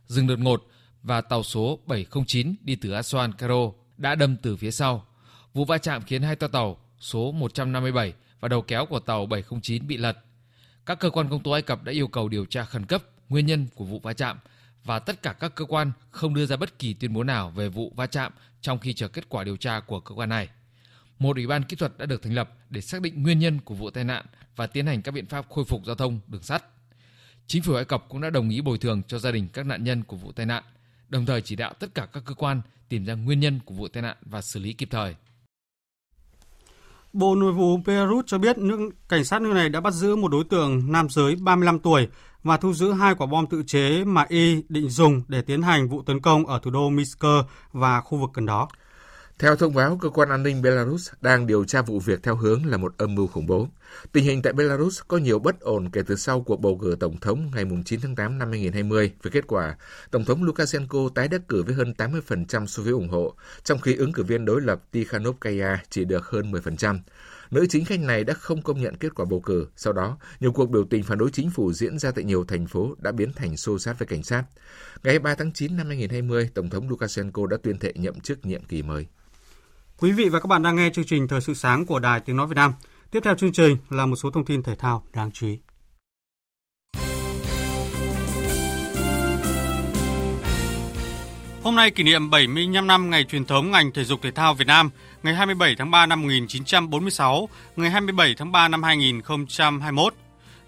dừng 0.07 0.27
đột 0.27 0.39
ngột 0.39 0.67
và 1.03 1.21
tàu 1.21 1.43
số 1.43 1.79
709 1.85 2.55
đi 2.61 2.75
từ 2.75 2.89
Aswan, 2.89 3.31
Cairo 3.31 3.71
đã 3.97 4.15
đâm 4.15 4.37
từ 4.37 4.57
phía 4.57 4.71
sau. 4.71 5.05
Vụ 5.53 5.65
va 5.65 5.77
chạm 5.77 6.01
khiến 6.01 6.21
hai 6.21 6.35
toa 6.35 6.49
tàu 6.49 6.77
số 6.99 7.31
157 7.31 8.13
và 8.39 8.47
đầu 8.47 8.61
kéo 8.61 8.85
của 8.85 8.99
tàu 8.99 9.25
709 9.25 9.87
bị 9.87 9.97
lật. 9.97 10.17
Các 10.85 10.99
cơ 10.99 11.09
quan 11.09 11.29
công 11.29 11.43
tố 11.43 11.51
Ai 11.51 11.61
Cập 11.61 11.83
đã 11.83 11.91
yêu 11.91 12.07
cầu 12.07 12.29
điều 12.29 12.45
tra 12.45 12.63
khẩn 12.63 12.85
cấp 12.85 13.03
nguyên 13.29 13.45
nhân 13.45 13.67
của 13.75 13.85
vụ 13.85 13.99
va 13.99 14.13
chạm 14.13 14.37
và 14.83 14.99
tất 14.99 15.21
cả 15.21 15.33
các 15.33 15.55
cơ 15.55 15.65
quan 15.65 15.91
không 16.11 16.33
đưa 16.33 16.45
ra 16.45 16.55
bất 16.55 16.79
kỳ 16.79 16.93
tuyên 16.93 17.13
bố 17.13 17.23
nào 17.23 17.49
về 17.49 17.69
vụ 17.69 17.93
va 17.95 18.07
chạm 18.07 18.31
trong 18.61 18.79
khi 18.79 18.93
chờ 18.93 19.07
kết 19.07 19.29
quả 19.29 19.43
điều 19.43 19.57
tra 19.57 19.79
của 19.79 19.99
cơ 19.99 20.15
quan 20.15 20.29
này. 20.29 20.49
Một 21.19 21.35
ủy 21.35 21.47
ban 21.47 21.63
kỹ 21.63 21.75
thuật 21.75 21.97
đã 21.97 22.05
được 22.05 22.23
thành 22.23 22.33
lập 22.33 22.49
để 22.69 22.81
xác 22.81 23.01
định 23.01 23.23
nguyên 23.23 23.39
nhân 23.39 23.59
của 23.59 23.75
vụ 23.75 23.89
tai 23.89 24.03
nạn 24.03 24.25
và 24.55 24.67
tiến 24.67 24.87
hành 24.87 25.01
các 25.01 25.11
biện 25.11 25.25
pháp 25.25 25.49
khôi 25.49 25.65
phục 25.65 25.85
giao 25.85 25.95
thông 25.95 26.19
đường 26.27 26.43
sắt. 26.43 26.63
Chính 27.47 27.63
phủ 27.63 27.73
Ai 27.73 27.85
Cập 27.85 28.05
cũng 28.09 28.21
đã 28.21 28.29
đồng 28.29 28.49
ý 28.49 28.61
bồi 28.61 28.77
thường 28.77 29.01
cho 29.07 29.19
gia 29.19 29.31
đình 29.31 29.47
các 29.53 29.65
nạn 29.65 29.83
nhân 29.83 30.03
của 30.03 30.17
vụ 30.17 30.31
tai 30.31 30.45
nạn, 30.45 30.63
đồng 31.09 31.25
thời 31.25 31.41
chỉ 31.41 31.55
đạo 31.55 31.73
tất 31.79 31.95
cả 31.95 32.05
các 32.05 32.23
cơ 32.25 32.33
quan 32.33 32.61
tìm 32.89 33.05
ra 33.05 33.13
nguyên 33.13 33.39
nhân 33.39 33.59
của 33.65 33.73
vụ 33.73 33.87
tai 33.87 34.03
nạn 34.03 34.17
và 34.21 34.41
xử 34.41 34.59
lý 34.59 34.73
kịp 34.73 34.87
thời. 34.91 35.15
Bộ 37.13 37.35
Nội 37.35 37.51
vụ 37.51 37.79
Peru 37.85 38.21
cho 38.25 38.37
biết 38.37 38.57
nước 38.57 38.89
cảnh 39.09 39.25
sát 39.25 39.41
nước 39.41 39.53
này 39.53 39.69
đã 39.69 39.81
bắt 39.81 39.93
giữ 39.93 40.15
một 40.15 40.27
đối 40.27 40.43
tượng 40.43 40.91
nam 40.91 41.07
giới 41.09 41.35
35 41.35 41.79
tuổi 41.79 42.07
và 42.43 42.57
thu 42.57 42.73
giữ 42.73 42.91
hai 42.91 43.15
quả 43.15 43.27
bom 43.27 43.47
tự 43.47 43.63
chế 43.67 44.03
mà 44.03 44.25
y 44.29 44.63
định 44.69 44.89
dùng 44.89 45.21
để 45.27 45.41
tiến 45.41 45.61
hành 45.61 45.89
vụ 45.89 46.01
tấn 46.01 46.21
công 46.21 46.47
ở 46.47 46.59
thủ 46.59 46.71
đô 46.71 46.89
Minsk 46.89 47.25
và 47.71 48.01
khu 48.01 48.17
vực 48.17 48.29
gần 48.33 48.45
đó. 48.45 48.67
Theo 49.41 49.55
thông 49.55 49.73
báo, 49.73 49.97
cơ 50.01 50.09
quan 50.09 50.29
an 50.29 50.43
ninh 50.43 50.61
Belarus 50.61 51.09
đang 51.21 51.47
điều 51.47 51.65
tra 51.65 51.81
vụ 51.81 51.99
việc 51.99 52.23
theo 52.23 52.35
hướng 52.35 52.65
là 52.65 52.77
một 52.77 52.93
âm 52.97 53.15
mưu 53.15 53.27
khủng 53.27 53.45
bố. 53.45 53.67
Tình 54.11 54.23
hình 54.23 54.41
tại 54.41 54.53
Belarus 54.53 55.01
có 55.07 55.17
nhiều 55.17 55.39
bất 55.39 55.59
ổn 55.59 55.89
kể 55.89 56.01
từ 56.07 56.15
sau 56.15 56.41
cuộc 56.41 56.61
bầu 56.61 56.77
cử 56.81 56.95
tổng 56.99 57.19
thống 57.19 57.51
ngày 57.55 57.65
9 57.85 57.99
tháng 58.01 58.15
8 58.15 58.37
năm 58.37 58.51
2020. 58.51 59.11
Với 59.23 59.31
kết 59.31 59.47
quả, 59.47 59.75
Tổng 60.11 60.25
thống 60.25 60.43
Lukashenko 60.43 61.09
tái 61.15 61.27
đắc 61.27 61.41
cử 61.47 61.63
với 61.63 61.75
hơn 61.75 61.93
80% 61.97 62.65
số 62.65 62.83
phiếu 62.83 62.95
ủng 62.95 63.09
hộ, 63.09 63.35
trong 63.63 63.79
khi 63.79 63.95
ứng 63.95 64.13
cử 64.13 64.23
viên 64.23 64.45
đối 64.45 64.61
lập 64.61 64.81
Tikhanovskaya 64.91 65.83
chỉ 65.89 66.05
được 66.05 66.25
hơn 66.25 66.51
10%. 66.51 66.99
Nữ 67.51 67.65
chính 67.69 67.85
khách 67.85 67.99
này 67.99 68.23
đã 68.23 68.33
không 68.33 68.61
công 68.61 68.81
nhận 68.81 68.95
kết 68.95 69.15
quả 69.15 69.25
bầu 69.25 69.39
cử. 69.39 69.67
Sau 69.75 69.93
đó, 69.93 70.17
nhiều 70.39 70.51
cuộc 70.51 70.69
biểu 70.69 70.83
tình 70.89 71.03
phản 71.03 71.17
đối 71.17 71.31
chính 71.31 71.49
phủ 71.49 71.73
diễn 71.73 71.99
ra 71.99 72.11
tại 72.11 72.23
nhiều 72.23 72.45
thành 72.47 72.67
phố 72.67 72.95
đã 72.99 73.11
biến 73.11 73.33
thành 73.33 73.57
xô 73.57 73.79
xát 73.79 73.99
với 73.99 74.07
cảnh 74.07 74.23
sát. 74.23 74.43
Ngày 75.03 75.19
3 75.19 75.35
tháng 75.35 75.53
9 75.53 75.77
năm 75.77 75.87
2020, 75.87 76.49
Tổng 76.53 76.69
thống 76.69 76.89
Lukashenko 76.89 77.47
đã 77.47 77.57
tuyên 77.63 77.79
thệ 77.79 77.93
nhậm 77.95 78.19
chức 78.19 78.45
nhiệm 78.45 78.63
kỳ 78.63 78.83
mới. 78.83 79.07
Quý 80.01 80.11
vị 80.11 80.29
và 80.29 80.39
các 80.39 80.47
bạn 80.47 80.63
đang 80.63 80.75
nghe 80.75 80.89
chương 80.93 81.05
trình 81.05 81.27
Thời 81.27 81.41
sự 81.41 81.53
sáng 81.53 81.85
của 81.85 81.99
Đài 81.99 82.19
Tiếng 82.19 82.35
Nói 82.37 82.47
Việt 82.47 82.55
Nam. 82.55 82.73
Tiếp 83.11 83.19
theo 83.23 83.35
chương 83.35 83.51
trình 83.51 83.77
là 83.89 84.05
một 84.05 84.15
số 84.15 84.31
thông 84.31 84.45
tin 84.45 84.63
thể 84.63 84.75
thao 84.75 85.03
đáng 85.13 85.31
chú 85.31 85.47
ý. 85.47 85.57
Hôm 91.63 91.75
nay 91.75 91.91
kỷ 91.91 92.03
niệm 92.03 92.29
75 92.29 92.87
năm 92.87 93.09
ngày 93.09 93.23
truyền 93.23 93.45
thống 93.45 93.71
ngành 93.71 93.91
thể 93.91 94.03
dục 94.03 94.19
thể 94.21 94.31
thao 94.31 94.53
Việt 94.53 94.67
Nam, 94.67 94.89
ngày 95.23 95.35
27 95.35 95.75
tháng 95.77 95.91
3 95.91 96.05
năm 96.05 96.21
1946, 96.21 97.49
ngày 97.75 97.89
27 97.89 98.35
tháng 98.37 98.51
3 98.51 98.67
năm 98.67 98.83
2021. 98.83 100.13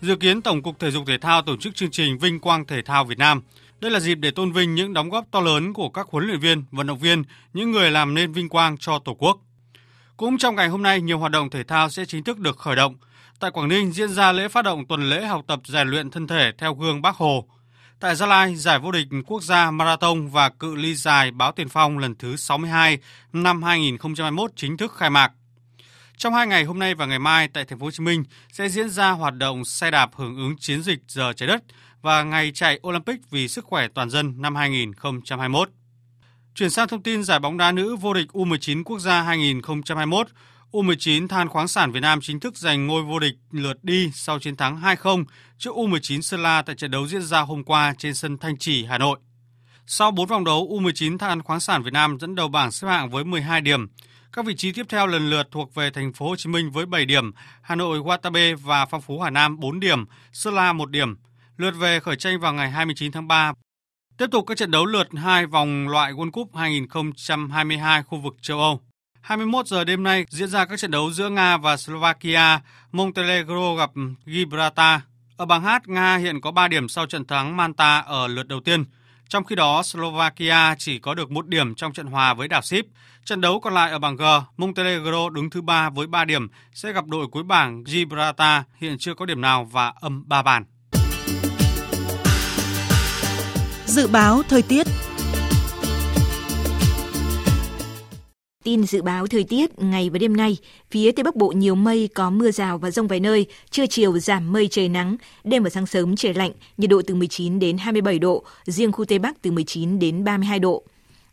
Dự 0.01 0.15
kiến 0.15 0.41
Tổng 0.41 0.63
cục 0.63 0.79
Thể 0.79 0.91
dục 0.91 1.03
Thể 1.07 1.17
thao 1.17 1.41
tổ 1.41 1.57
chức 1.57 1.75
chương 1.75 1.91
trình 1.91 2.17
Vinh 2.17 2.39
quang 2.39 2.65
Thể 2.65 2.81
thao 2.81 3.05
Việt 3.05 3.17
Nam. 3.17 3.41
Đây 3.83 3.91
là 3.91 3.99
dịp 3.99 4.15
để 4.15 4.31
tôn 4.31 4.51
vinh 4.51 4.75
những 4.75 4.93
đóng 4.93 5.09
góp 5.09 5.25
to 5.31 5.39
lớn 5.39 5.73
của 5.73 5.89
các 5.89 6.07
huấn 6.11 6.25
luyện 6.25 6.39
viên, 6.39 6.63
vận 6.71 6.87
động 6.87 6.99
viên, 6.99 7.23
những 7.53 7.71
người 7.71 7.91
làm 7.91 8.13
nên 8.13 8.31
vinh 8.31 8.49
quang 8.49 8.77
cho 8.77 8.99
Tổ 8.99 9.13
quốc. 9.13 9.37
Cũng 10.17 10.37
trong 10.37 10.55
ngày 10.55 10.67
hôm 10.67 10.83
nay, 10.83 11.01
nhiều 11.01 11.19
hoạt 11.19 11.31
động 11.31 11.49
thể 11.49 11.63
thao 11.63 11.89
sẽ 11.89 12.05
chính 12.05 12.23
thức 12.23 12.39
được 12.39 12.57
khởi 12.57 12.75
động. 12.75 12.95
Tại 13.39 13.51
Quảng 13.51 13.67
Ninh 13.67 13.91
diễn 13.91 14.09
ra 14.09 14.31
lễ 14.31 14.47
phát 14.47 14.61
động 14.61 14.85
tuần 14.85 15.09
lễ 15.09 15.25
học 15.25 15.41
tập 15.47 15.59
rèn 15.65 15.87
luyện 15.87 16.09
thân 16.09 16.27
thể 16.27 16.51
theo 16.57 16.73
gương 16.73 17.01
Bác 17.01 17.15
Hồ. 17.15 17.47
Tại 17.99 18.15
Gia 18.15 18.25
Lai, 18.25 18.55
giải 18.55 18.79
vô 18.79 18.91
địch 18.91 19.07
quốc 19.25 19.43
gia 19.43 19.71
marathon 19.71 20.27
và 20.27 20.49
cự 20.49 20.75
ly 20.75 20.95
dài 20.95 21.31
báo 21.31 21.51
tiền 21.51 21.69
phong 21.69 21.97
lần 21.97 22.15
thứ 22.15 22.35
62 22.35 22.97
năm 23.33 23.63
2021 23.63 24.51
chính 24.55 24.77
thức 24.77 24.93
khai 24.95 25.09
mạc. 25.09 25.31
Trong 26.23 26.33
hai 26.33 26.47
ngày 26.47 26.63
hôm 26.63 26.79
nay 26.79 26.95
và 26.95 27.05
ngày 27.05 27.19
mai 27.19 27.47
tại 27.47 27.65
thành 27.65 27.79
phố 27.79 27.86
Hồ 27.86 27.91
Chí 27.91 28.03
Minh 28.03 28.23
sẽ 28.51 28.69
diễn 28.69 28.89
ra 28.89 29.12
hoạt 29.12 29.33
động 29.33 29.65
xe 29.65 29.91
đạp 29.91 30.09
hưởng 30.15 30.38
ứng 30.38 30.57
chiến 30.57 30.83
dịch 30.83 30.99
giờ 31.07 31.33
trái 31.33 31.47
đất 31.47 31.63
và 32.01 32.23
ngày 32.23 32.51
chạy 32.53 32.79
Olympic 32.88 33.29
vì 33.29 33.47
sức 33.47 33.65
khỏe 33.65 33.88
toàn 33.88 34.09
dân 34.09 34.33
năm 34.38 34.55
2021. 34.55 35.69
Chuyển 36.55 36.69
sang 36.69 36.88
thông 36.88 37.03
tin 37.03 37.23
giải 37.23 37.39
bóng 37.39 37.57
đá 37.57 37.71
nữ 37.71 37.95
vô 37.95 38.13
địch 38.13 38.27
U19 38.33 38.83
quốc 38.83 38.99
gia 38.99 39.21
2021, 39.21 40.27
U19 40.71 41.27
Than 41.27 41.49
khoáng 41.49 41.67
sản 41.67 41.91
Việt 41.91 41.99
Nam 41.99 42.19
chính 42.21 42.39
thức 42.39 42.57
giành 42.57 42.88
ngôi 42.88 43.03
vô 43.03 43.19
địch 43.19 43.36
lượt 43.51 43.83
đi 43.83 44.12
sau 44.13 44.39
chiến 44.39 44.55
thắng 44.55 44.81
2-0 44.81 45.25
trước 45.57 45.75
U19 45.75 46.21
Sơn 46.21 46.43
La 46.43 46.62
tại 46.62 46.75
trận 46.75 46.91
đấu 46.91 47.07
diễn 47.07 47.21
ra 47.21 47.39
hôm 47.41 47.63
qua 47.63 47.93
trên 47.97 48.13
sân 48.13 48.38
Thanh 48.38 48.57
Trì, 48.57 48.86
Hà 48.86 48.97
Nội. 48.97 49.19
Sau 49.88 50.12
4 50.12 50.27
vòng 50.27 50.43
đấu, 50.43 50.67
U19 50.71 51.17
Than 51.17 51.41
khoáng 51.41 51.59
sản 51.59 51.83
Việt 51.83 51.93
Nam 51.93 52.17
dẫn 52.19 52.36
đầu 52.36 52.47
bảng 52.47 52.71
xếp 52.71 52.88
hạng 52.88 53.09
với 53.09 53.23
12 53.23 53.62
điểm. 53.62 53.88
Các 54.35 54.45
vị 54.45 54.55
trí 54.55 54.71
tiếp 54.71 54.85
theo 54.89 55.07
lần 55.07 55.29
lượt 55.29 55.47
thuộc 55.51 55.75
về 55.75 55.89
thành 55.89 56.13
phố 56.13 56.29
Hồ 56.29 56.35
Chí 56.35 56.49
Minh 56.49 56.71
với 56.71 56.85
7 56.85 57.05
điểm, 57.05 57.31
Hà 57.61 57.75
Nội 57.75 57.99
Watabe 57.99 58.57
và 58.57 58.85
Phong 58.85 59.01
Phú 59.01 59.19
Hà 59.19 59.29
Nam 59.29 59.59
4 59.59 59.79
điểm, 59.79 60.05
Sơn 60.31 60.53
La 60.53 60.73
1 60.73 60.89
điểm. 60.89 61.15
Lượt 61.57 61.71
về 61.71 61.99
khởi 61.99 62.15
tranh 62.15 62.39
vào 62.39 62.53
ngày 62.53 62.71
29 62.71 63.11
tháng 63.11 63.27
3. 63.27 63.53
Tiếp 64.17 64.25
tục 64.31 64.45
các 64.47 64.57
trận 64.57 64.71
đấu 64.71 64.85
lượt 64.85 65.07
2 65.15 65.45
vòng 65.45 65.87
loại 65.87 66.13
World 66.13 66.31
Cup 66.31 66.55
2022 66.55 68.03
khu 68.03 68.17
vực 68.17 68.35
châu 68.41 68.59
Âu. 68.59 68.81
21 69.21 69.67
giờ 69.67 69.83
đêm 69.83 70.03
nay 70.03 70.25
diễn 70.29 70.49
ra 70.49 70.65
các 70.65 70.79
trận 70.79 70.91
đấu 70.91 71.11
giữa 71.11 71.29
Nga 71.29 71.57
và 71.57 71.77
Slovakia, 71.77 72.59
Montenegro 72.91 73.75
gặp 73.75 73.91
Gibraltar. 74.25 75.01
Ở 75.37 75.45
bảng 75.45 75.63
H, 75.63 75.69
Nga 75.85 76.17
hiện 76.17 76.41
có 76.41 76.51
3 76.51 76.67
điểm 76.67 76.89
sau 76.89 77.05
trận 77.05 77.25
thắng 77.25 77.57
Manta 77.57 77.99
ở 77.99 78.27
lượt 78.27 78.47
đầu 78.47 78.59
tiên. 78.59 78.85
Trong 79.29 79.43
khi 79.43 79.55
đó, 79.55 79.83
Slovakia 79.83 80.75
chỉ 80.79 80.99
có 80.99 81.13
được 81.13 81.31
một 81.31 81.47
điểm 81.47 81.75
trong 81.75 81.93
trận 81.93 82.07
hòa 82.07 82.33
với 82.33 82.47
đảo 82.47 82.62
Ship. 82.62 82.86
Trận 83.25 83.41
đấu 83.41 83.59
còn 83.59 83.73
lại 83.73 83.91
ở 83.91 83.99
bảng 83.99 84.15
G, 84.15 84.23
Montenegro 84.57 85.29
đứng 85.29 85.49
thứ 85.49 85.62
ba 85.62 85.89
với 85.89 86.07
3 86.07 86.25
điểm 86.25 86.47
sẽ 86.73 86.93
gặp 86.93 87.05
đội 87.07 87.27
cuối 87.27 87.43
bảng 87.43 87.83
Gibraltar 87.88 88.63
hiện 88.79 88.97
chưa 88.99 89.13
có 89.13 89.25
điểm 89.25 89.41
nào 89.41 89.69
và 89.71 89.93
âm 90.01 90.23
3 90.27 90.41
bàn. 90.41 90.65
Dự 93.86 94.07
báo 94.07 94.41
thời 94.49 94.62
tiết 94.62 94.88
Tin 98.63 98.84
dự 98.84 99.02
báo 99.02 99.28
thời 99.28 99.43
tiết 99.43 99.80
ngày 99.80 100.10
và 100.10 100.19
đêm 100.19 100.38
nay, 100.38 100.58
phía 100.91 101.12
Tây 101.12 101.23
Bắc 101.23 101.36
Bộ 101.36 101.47
nhiều 101.47 101.76
mây 101.76 102.10
có 102.13 102.30
mưa 102.30 102.52
rào 102.52 102.78
và 102.78 102.91
rông 102.91 103.08
vài 103.08 103.19
nơi, 103.19 103.45
trưa 103.69 103.88
chiều 103.88 104.19
giảm 104.19 104.52
mây 104.52 104.67
trời 104.71 104.89
nắng, 104.89 105.15
đêm 105.43 105.63
và 105.63 105.69
sáng 105.69 105.86
sớm 105.86 106.15
trời 106.15 106.34
lạnh, 106.34 106.52
nhiệt 106.78 106.89
độ 106.89 107.02
từ 107.08 107.15
19 107.15 107.60
đến 107.60 107.78
27 107.78 108.19
độ, 108.19 108.43
riêng 108.65 108.91
khu 108.91 109.06
Tây 109.06 109.19
Bắc 109.19 109.41
từ 109.41 109.52
19 109.52 109.99
đến 109.99 110.23
32 110.23 110.60
độ. 110.60 110.84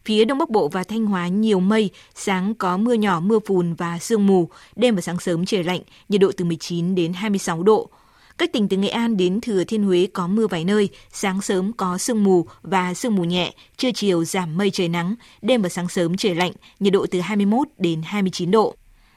Phía 0.05 0.25
Đông 0.25 0.39
Bắc 0.39 0.51
Bộ 0.51 0.69
và 0.69 0.85
Thanh 0.85 1.07
Hóa 1.07 1.29
nhiều 1.29 1.61
mây, 1.61 1.91
sáng 2.15 2.55
có 2.55 2.77
mưa 2.77 2.95
nhỏ, 2.95 3.21
mưa 3.21 3.39
phùn 3.47 3.75
và 3.75 3.99
sương 3.99 4.27
mù, 4.27 4.49
đêm 4.77 4.95
và 4.95 5.01
sáng 5.01 5.19
sớm 5.19 5.47
trời 5.47 5.65
lạnh, 5.65 5.81
nhiệt 6.09 6.21
độ 6.21 6.31
từ 6.37 6.45
19 6.45 6.95
đến 6.95 7.13
26 7.13 7.63
độ. 7.63 7.91
Các 8.41 8.53
tỉnh 8.53 8.69
từ 8.69 8.77
Nghệ 8.77 8.89
An 8.89 9.17
đến 9.17 9.41
Thừa 9.41 9.65
Thiên 9.65 9.85
Huế 9.85 10.09
có 10.13 10.27
mưa 10.27 10.47
vài 10.47 10.65
nơi, 10.65 10.89
sáng 11.13 11.43
sớm 11.43 11.73
có 11.73 11.99
sương 11.99 12.25
mù 12.25 12.47
và 12.63 12.95
sương 12.95 13.15
mù 13.15 13.25
nhẹ, 13.25 13.53
trưa 13.77 13.91
chiều 13.95 14.25
giảm 14.25 14.57
mây 14.57 14.71
trời 14.71 14.89
nắng, 14.89 15.15
đêm 15.43 15.63
và 15.63 15.69
sáng 15.69 15.89
sớm 15.89 16.17
trời 16.17 16.35
lạnh, 16.35 16.53
nhiệt 16.81 16.93
độ 16.93 17.07
từ 17.11 17.21
21 17.21 17.69
đến 17.79 18.03
29 18.05 18.51
độ. 18.51 18.75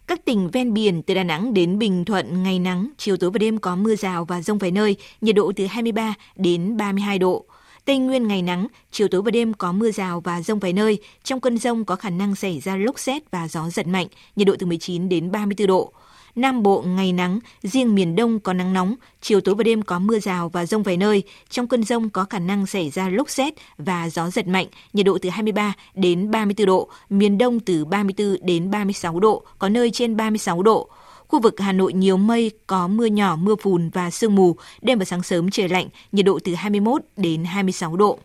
Các 0.07 0.25
tỉnh 0.25 0.49
ven 0.51 0.73
biển 0.73 1.01
từ 1.01 1.13
Đà 1.13 1.23
Nẵng 1.23 1.53
đến 1.53 1.79
Bình 1.79 2.05
Thuận 2.05 2.43
ngày 2.43 2.59
nắng, 2.59 2.89
chiều 2.97 3.17
tối 3.17 3.31
và 3.31 3.37
đêm 3.37 3.57
có 3.57 3.75
mưa 3.75 3.95
rào 3.95 4.25
và 4.25 4.41
rông 4.41 4.57
vài 4.57 4.71
nơi, 4.71 4.95
nhiệt 5.21 5.35
độ 5.35 5.51
từ 5.55 5.65
23 5.65 6.13
đến 6.35 6.77
32 6.77 7.19
độ. 7.19 7.45
Tây 7.85 7.97
Nguyên 7.97 8.27
ngày 8.27 8.41
nắng, 8.41 8.67
chiều 8.91 9.07
tối 9.07 9.21
và 9.21 9.31
đêm 9.31 9.53
có 9.53 9.71
mưa 9.71 9.91
rào 9.91 10.21
và 10.21 10.41
rông 10.41 10.59
vài 10.59 10.73
nơi. 10.73 10.99
Trong 11.23 11.39
cơn 11.39 11.57
rông 11.57 11.85
có 11.85 11.95
khả 11.95 12.09
năng 12.09 12.35
xảy 12.35 12.59
ra 12.59 12.77
lốc 12.77 12.99
xét 12.99 13.31
và 13.31 13.47
gió 13.47 13.69
giật 13.69 13.87
mạnh, 13.87 14.07
nhiệt 14.35 14.47
độ 14.47 14.55
từ 14.59 14.65
19 14.65 15.09
đến 15.09 15.31
34 15.31 15.67
độ. 15.67 15.93
Nam 16.35 16.63
Bộ 16.63 16.81
ngày 16.81 17.13
nắng, 17.13 17.39
riêng 17.63 17.95
miền 17.95 18.15
Đông 18.15 18.39
có 18.39 18.53
nắng 18.53 18.73
nóng, 18.73 18.95
chiều 19.21 19.41
tối 19.41 19.55
và 19.55 19.63
đêm 19.63 19.81
có 19.81 19.99
mưa 19.99 20.19
rào 20.19 20.49
và 20.49 20.65
rông 20.65 20.83
vài 20.83 20.97
nơi. 20.97 21.23
Trong 21.49 21.67
cơn 21.67 21.83
rông 21.83 22.09
có 22.09 22.25
khả 22.29 22.39
năng 22.39 22.65
xảy 22.65 22.89
ra 22.89 23.09
lốc 23.09 23.29
xét 23.29 23.53
và 23.77 24.09
gió 24.09 24.29
giật 24.29 24.47
mạnh, 24.47 24.67
nhiệt 24.93 25.05
độ 25.05 25.17
từ 25.21 25.29
23 25.29 25.73
đến 25.93 26.31
34 26.31 26.65
độ, 26.65 26.89
miền 27.09 27.37
Đông 27.37 27.59
từ 27.59 27.85
34 27.85 28.37
đến 28.41 28.71
36 28.71 29.19
độ, 29.19 29.43
có 29.59 29.69
nơi 29.69 29.91
trên 29.91 30.17
36 30.17 30.63
độ. 30.63 30.89
Khu 31.27 31.39
vực 31.39 31.59
Hà 31.59 31.71
Nội 31.71 31.93
nhiều 31.93 32.17
mây, 32.17 32.51
có 32.67 32.87
mưa 32.87 33.05
nhỏ, 33.05 33.35
mưa 33.35 33.55
phùn 33.55 33.89
và 33.89 34.09
sương 34.09 34.35
mù, 34.35 34.55
đêm 34.81 34.99
và 34.99 35.05
sáng 35.05 35.23
sớm 35.23 35.51
trời 35.51 35.69
lạnh, 35.69 35.87
nhiệt 36.11 36.25
độ 36.25 36.39
từ 36.43 36.55
21 36.55 37.01
đến 37.17 37.43
26 37.43 37.95
độ. 37.95 38.19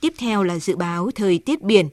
Tiếp 0.00 0.12
theo 0.18 0.42
là 0.42 0.58
dự 0.58 0.76
báo 0.76 1.10
thời 1.14 1.38
tiết 1.38 1.62
biển. 1.62 1.88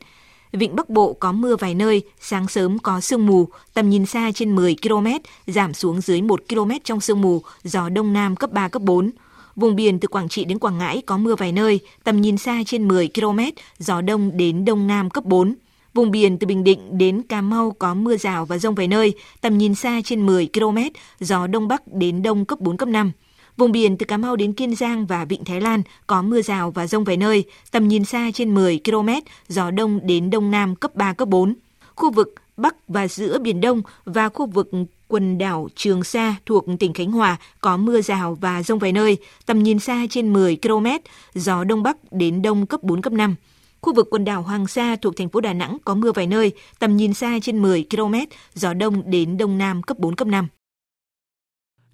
Vịnh 0.58 0.76
Bắc 0.76 0.90
Bộ 0.90 1.14
có 1.14 1.32
mưa 1.32 1.56
vài 1.56 1.76
nơi, 1.76 2.02
sáng 2.20 2.48
sớm 2.48 2.80
có 2.80 3.00
sương 3.02 3.26
mù, 3.26 3.48
tầm 3.74 3.90
nhìn 3.90 4.06
xa 4.06 4.32
trên 4.36 4.56
10 4.56 4.76
km, 4.82 5.08
giảm 5.48 5.74
xuống 5.74 6.02
dưới 6.02 6.22
1 6.22 6.42
km 6.50 6.72
trong 6.84 7.00
sương 7.00 7.22
mù, 7.22 7.42
gió 7.64 7.90
Đông 7.90 8.14
Nam 8.14 8.36
cấp 8.36 8.52
3, 8.52 8.68
cấp 8.68 8.82
4. 8.82 9.12
Vùng 9.56 9.76
biển 9.76 10.00
từ 10.00 10.08
Quảng 10.08 10.30
Trị 10.30 10.46
đến 10.46 10.60
Quảng 10.60 10.78
Ngãi 10.78 11.02
có 11.06 11.18
mưa 11.18 11.36
vài 11.36 11.52
nơi, 11.52 11.80
tầm 12.04 12.22
nhìn 12.22 12.38
xa 12.38 12.60
trên 12.66 12.88
10 12.88 13.10
km, 13.16 13.40
gió 13.80 14.02
Đông 14.02 14.38
đến 14.38 14.66
Đông 14.66 14.88
Nam 14.88 15.10
cấp 15.10 15.24
4. 15.26 15.56
Vùng 15.94 16.12
biển 16.12 16.38
từ 16.38 16.48
Bình 16.48 16.64
Định 16.64 16.98
đến 16.98 17.22
Cà 17.22 17.42
Mau 17.42 17.76
có 17.80 17.94
mưa 17.94 18.18
rào 18.18 18.46
và 18.46 18.58
rông 18.58 18.76
vài 18.76 18.88
nơi, 18.88 19.14
tầm 19.42 19.58
nhìn 19.58 19.76
xa 19.76 20.02
trên 20.06 20.26
10 20.26 20.50
km, 20.54 20.78
gió 21.20 21.48
Đông 21.48 21.68
Bắc 21.68 21.94
đến 21.94 22.24
Đông 22.24 22.46
cấp 22.46 22.60
4, 22.60 22.78
cấp 22.78 22.90
5. 22.90 23.12
Vùng 23.58 23.72
biển 23.72 23.98
từ 23.98 24.06
Cà 24.06 24.18
Mau 24.18 24.36
đến 24.36 24.54
Kiên 24.54 24.76
Giang 24.76 25.06
và 25.06 25.26
Vịnh 25.26 25.46
Thái 25.46 25.62
Lan 25.62 25.82
có 26.08 26.22
mưa 26.22 26.42
rào 26.42 26.72
và 26.72 26.88
rông 26.88 27.04
vài 27.04 27.18
nơi, 27.18 27.44
tầm 27.72 27.88
nhìn 27.88 28.06
xa 28.06 28.32
trên 28.34 28.54
10 28.54 28.80
km, 28.86 29.10
gió 29.48 29.72
đông 29.72 30.00
đến 30.04 30.30
đông 30.30 30.52
nam 30.52 30.76
cấp 30.76 30.96
3, 30.96 31.14
cấp 31.14 31.28
4. 31.28 31.56
Khu 31.96 32.12
vực 32.12 32.36
Bắc 32.58 32.76
và 32.88 33.08
giữa 33.08 33.40
Biển 33.40 33.62
Đông 33.62 33.82
và 34.06 34.30
khu 34.30 34.46
vực 34.46 34.70
quần 35.08 35.38
đảo 35.38 35.70
Trường 35.76 36.04
Sa 36.04 36.36
thuộc 36.46 36.66
tỉnh 36.80 36.94
Khánh 36.94 37.12
Hòa 37.12 37.38
có 37.62 37.78
mưa 37.78 38.02
rào 38.02 38.38
và 38.42 38.64
rông 38.64 38.80
vài 38.80 38.92
nơi, 38.92 39.18
tầm 39.46 39.64
nhìn 39.64 39.80
xa 39.80 40.06
trên 40.10 40.34
10 40.34 40.58
km, 40.62 40.86
gió 41.34 41.64
Đông 41.64 41.84
Bắc 41.84 41.98
đến 42.12 42.42
Đông 42.42 42.66
cấp 42.66 42.84
4, 42.84 43.02
cấp 43.02 43.14
5. 43.14 43.36
Khu 43.82 43.94
vực 43.94 44.08
quần 44.12 44.26
đảo 44.26 44.42
Hoàng 44.42 44.68
Sa 44.68 44.96
thuộc 44.96 45.18
thành 45.18 45.30
phố 45.30 45.42
Đà 45.42 45.54
Nẵng 45.54 45.78
có 45.86 45.96
mưa 45.96 46.12
vài 46.12 46.28
nơi, 46.28 46.52
tầm 46.80 46.98
nhìn 46.98 47.14
xa 47.14 47.40
trên 47.42 47.62
10 47.62 47.86
km, 47.90 48.16
gió 48.54 48.74
Đông 48.74 49.12
đến 49.12 49.38
Đông 49.38 49.58
Nam 49.58 49.82
cấp 49.82 50.00
4, 50.00 50.16
cấp 50.16 50.28
5. 50.28 50.48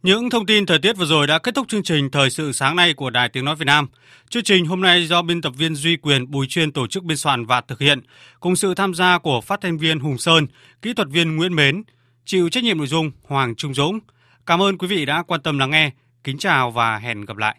Những 0.03 0.29
thông 0.29 0.45
tin 0.45 0.65
thời 0.65 0.79
tiết 0.79 0.97
vừa 0.97 1.05
rồi 1.05 1.27
đã 1.27 1.39
kết 1.39 1.55
thúc 1.55 1.67
chương 1.67 1.83
trình 1.83 2.11
Thời 2.11 2.29
sự 2.29 2.51
sáng 2.51 2.75
nay 2.75 2.93
của 2.93 3.09
Đài 3.09 3.29
Tiếng 3.29 3.45
Nói 3.45 3.55
Việt 3.55 3.65
Nam. 3.65 3.87
Chương 4.29 4.43
trình 4.43 4.65
hôm 4.65 4.81
nay 4.81 5.07
do 5.07 5.21
biên 5.21 5.41
tập 5.41 5.53
viên 5.57 5.75
Duy 5.75 5.97
Quyền 5.97 6.31
Bùi 6.31 6.47
Chuyên 6.47 6.71
tổ 6.71 6.87
chức 6.87 7.03
biên 7.03 7.17
soạn 7.17 7.45
và 7.45 7.61
thực 7.61 7.79
hiện, 7.79 8.01
cùng 8.39 8.55
sự 8.55 8.73
tham 8.73 8.93
gia 8.93 9.17
của 9.17 9.41
phát 9.41 9.61
thanh 9.61 9.77
viên 9.77 9.99
Hùng 9.99 10.17
Sơn, 10.17 10.47
kỹ 10.81 10.93
thuật 10.93 11.07
viên 11.09 11.35
Nguyễn 11.35 11.55
Mến, 11.55 11.83
chịu 12.25 12.49
trách 12.49 12.63
nhiệm 12.63 12.77
nội 12.77 12.87
dung 12.87 13.11
Hoàng 13.23 13.55
Trung 13.55 13.73
Dũng. 13.73 13.99
Cảm 14.45 14.61
ơn 14.61 14.77
quý 14.77 14.87
vị 14.87 15.05
đã 15.05 15.23
quan 15.23 15.41
tâm 15.41 15.59
lắng 15.59 15.71
nghe. 15.71 15.91
Kính 16.23 16.37
chào 16.37 16.71
và 16.71 16.97
hẹn 16.97 17.25
gặp 17.25 17.37
lại. 17.37 17.55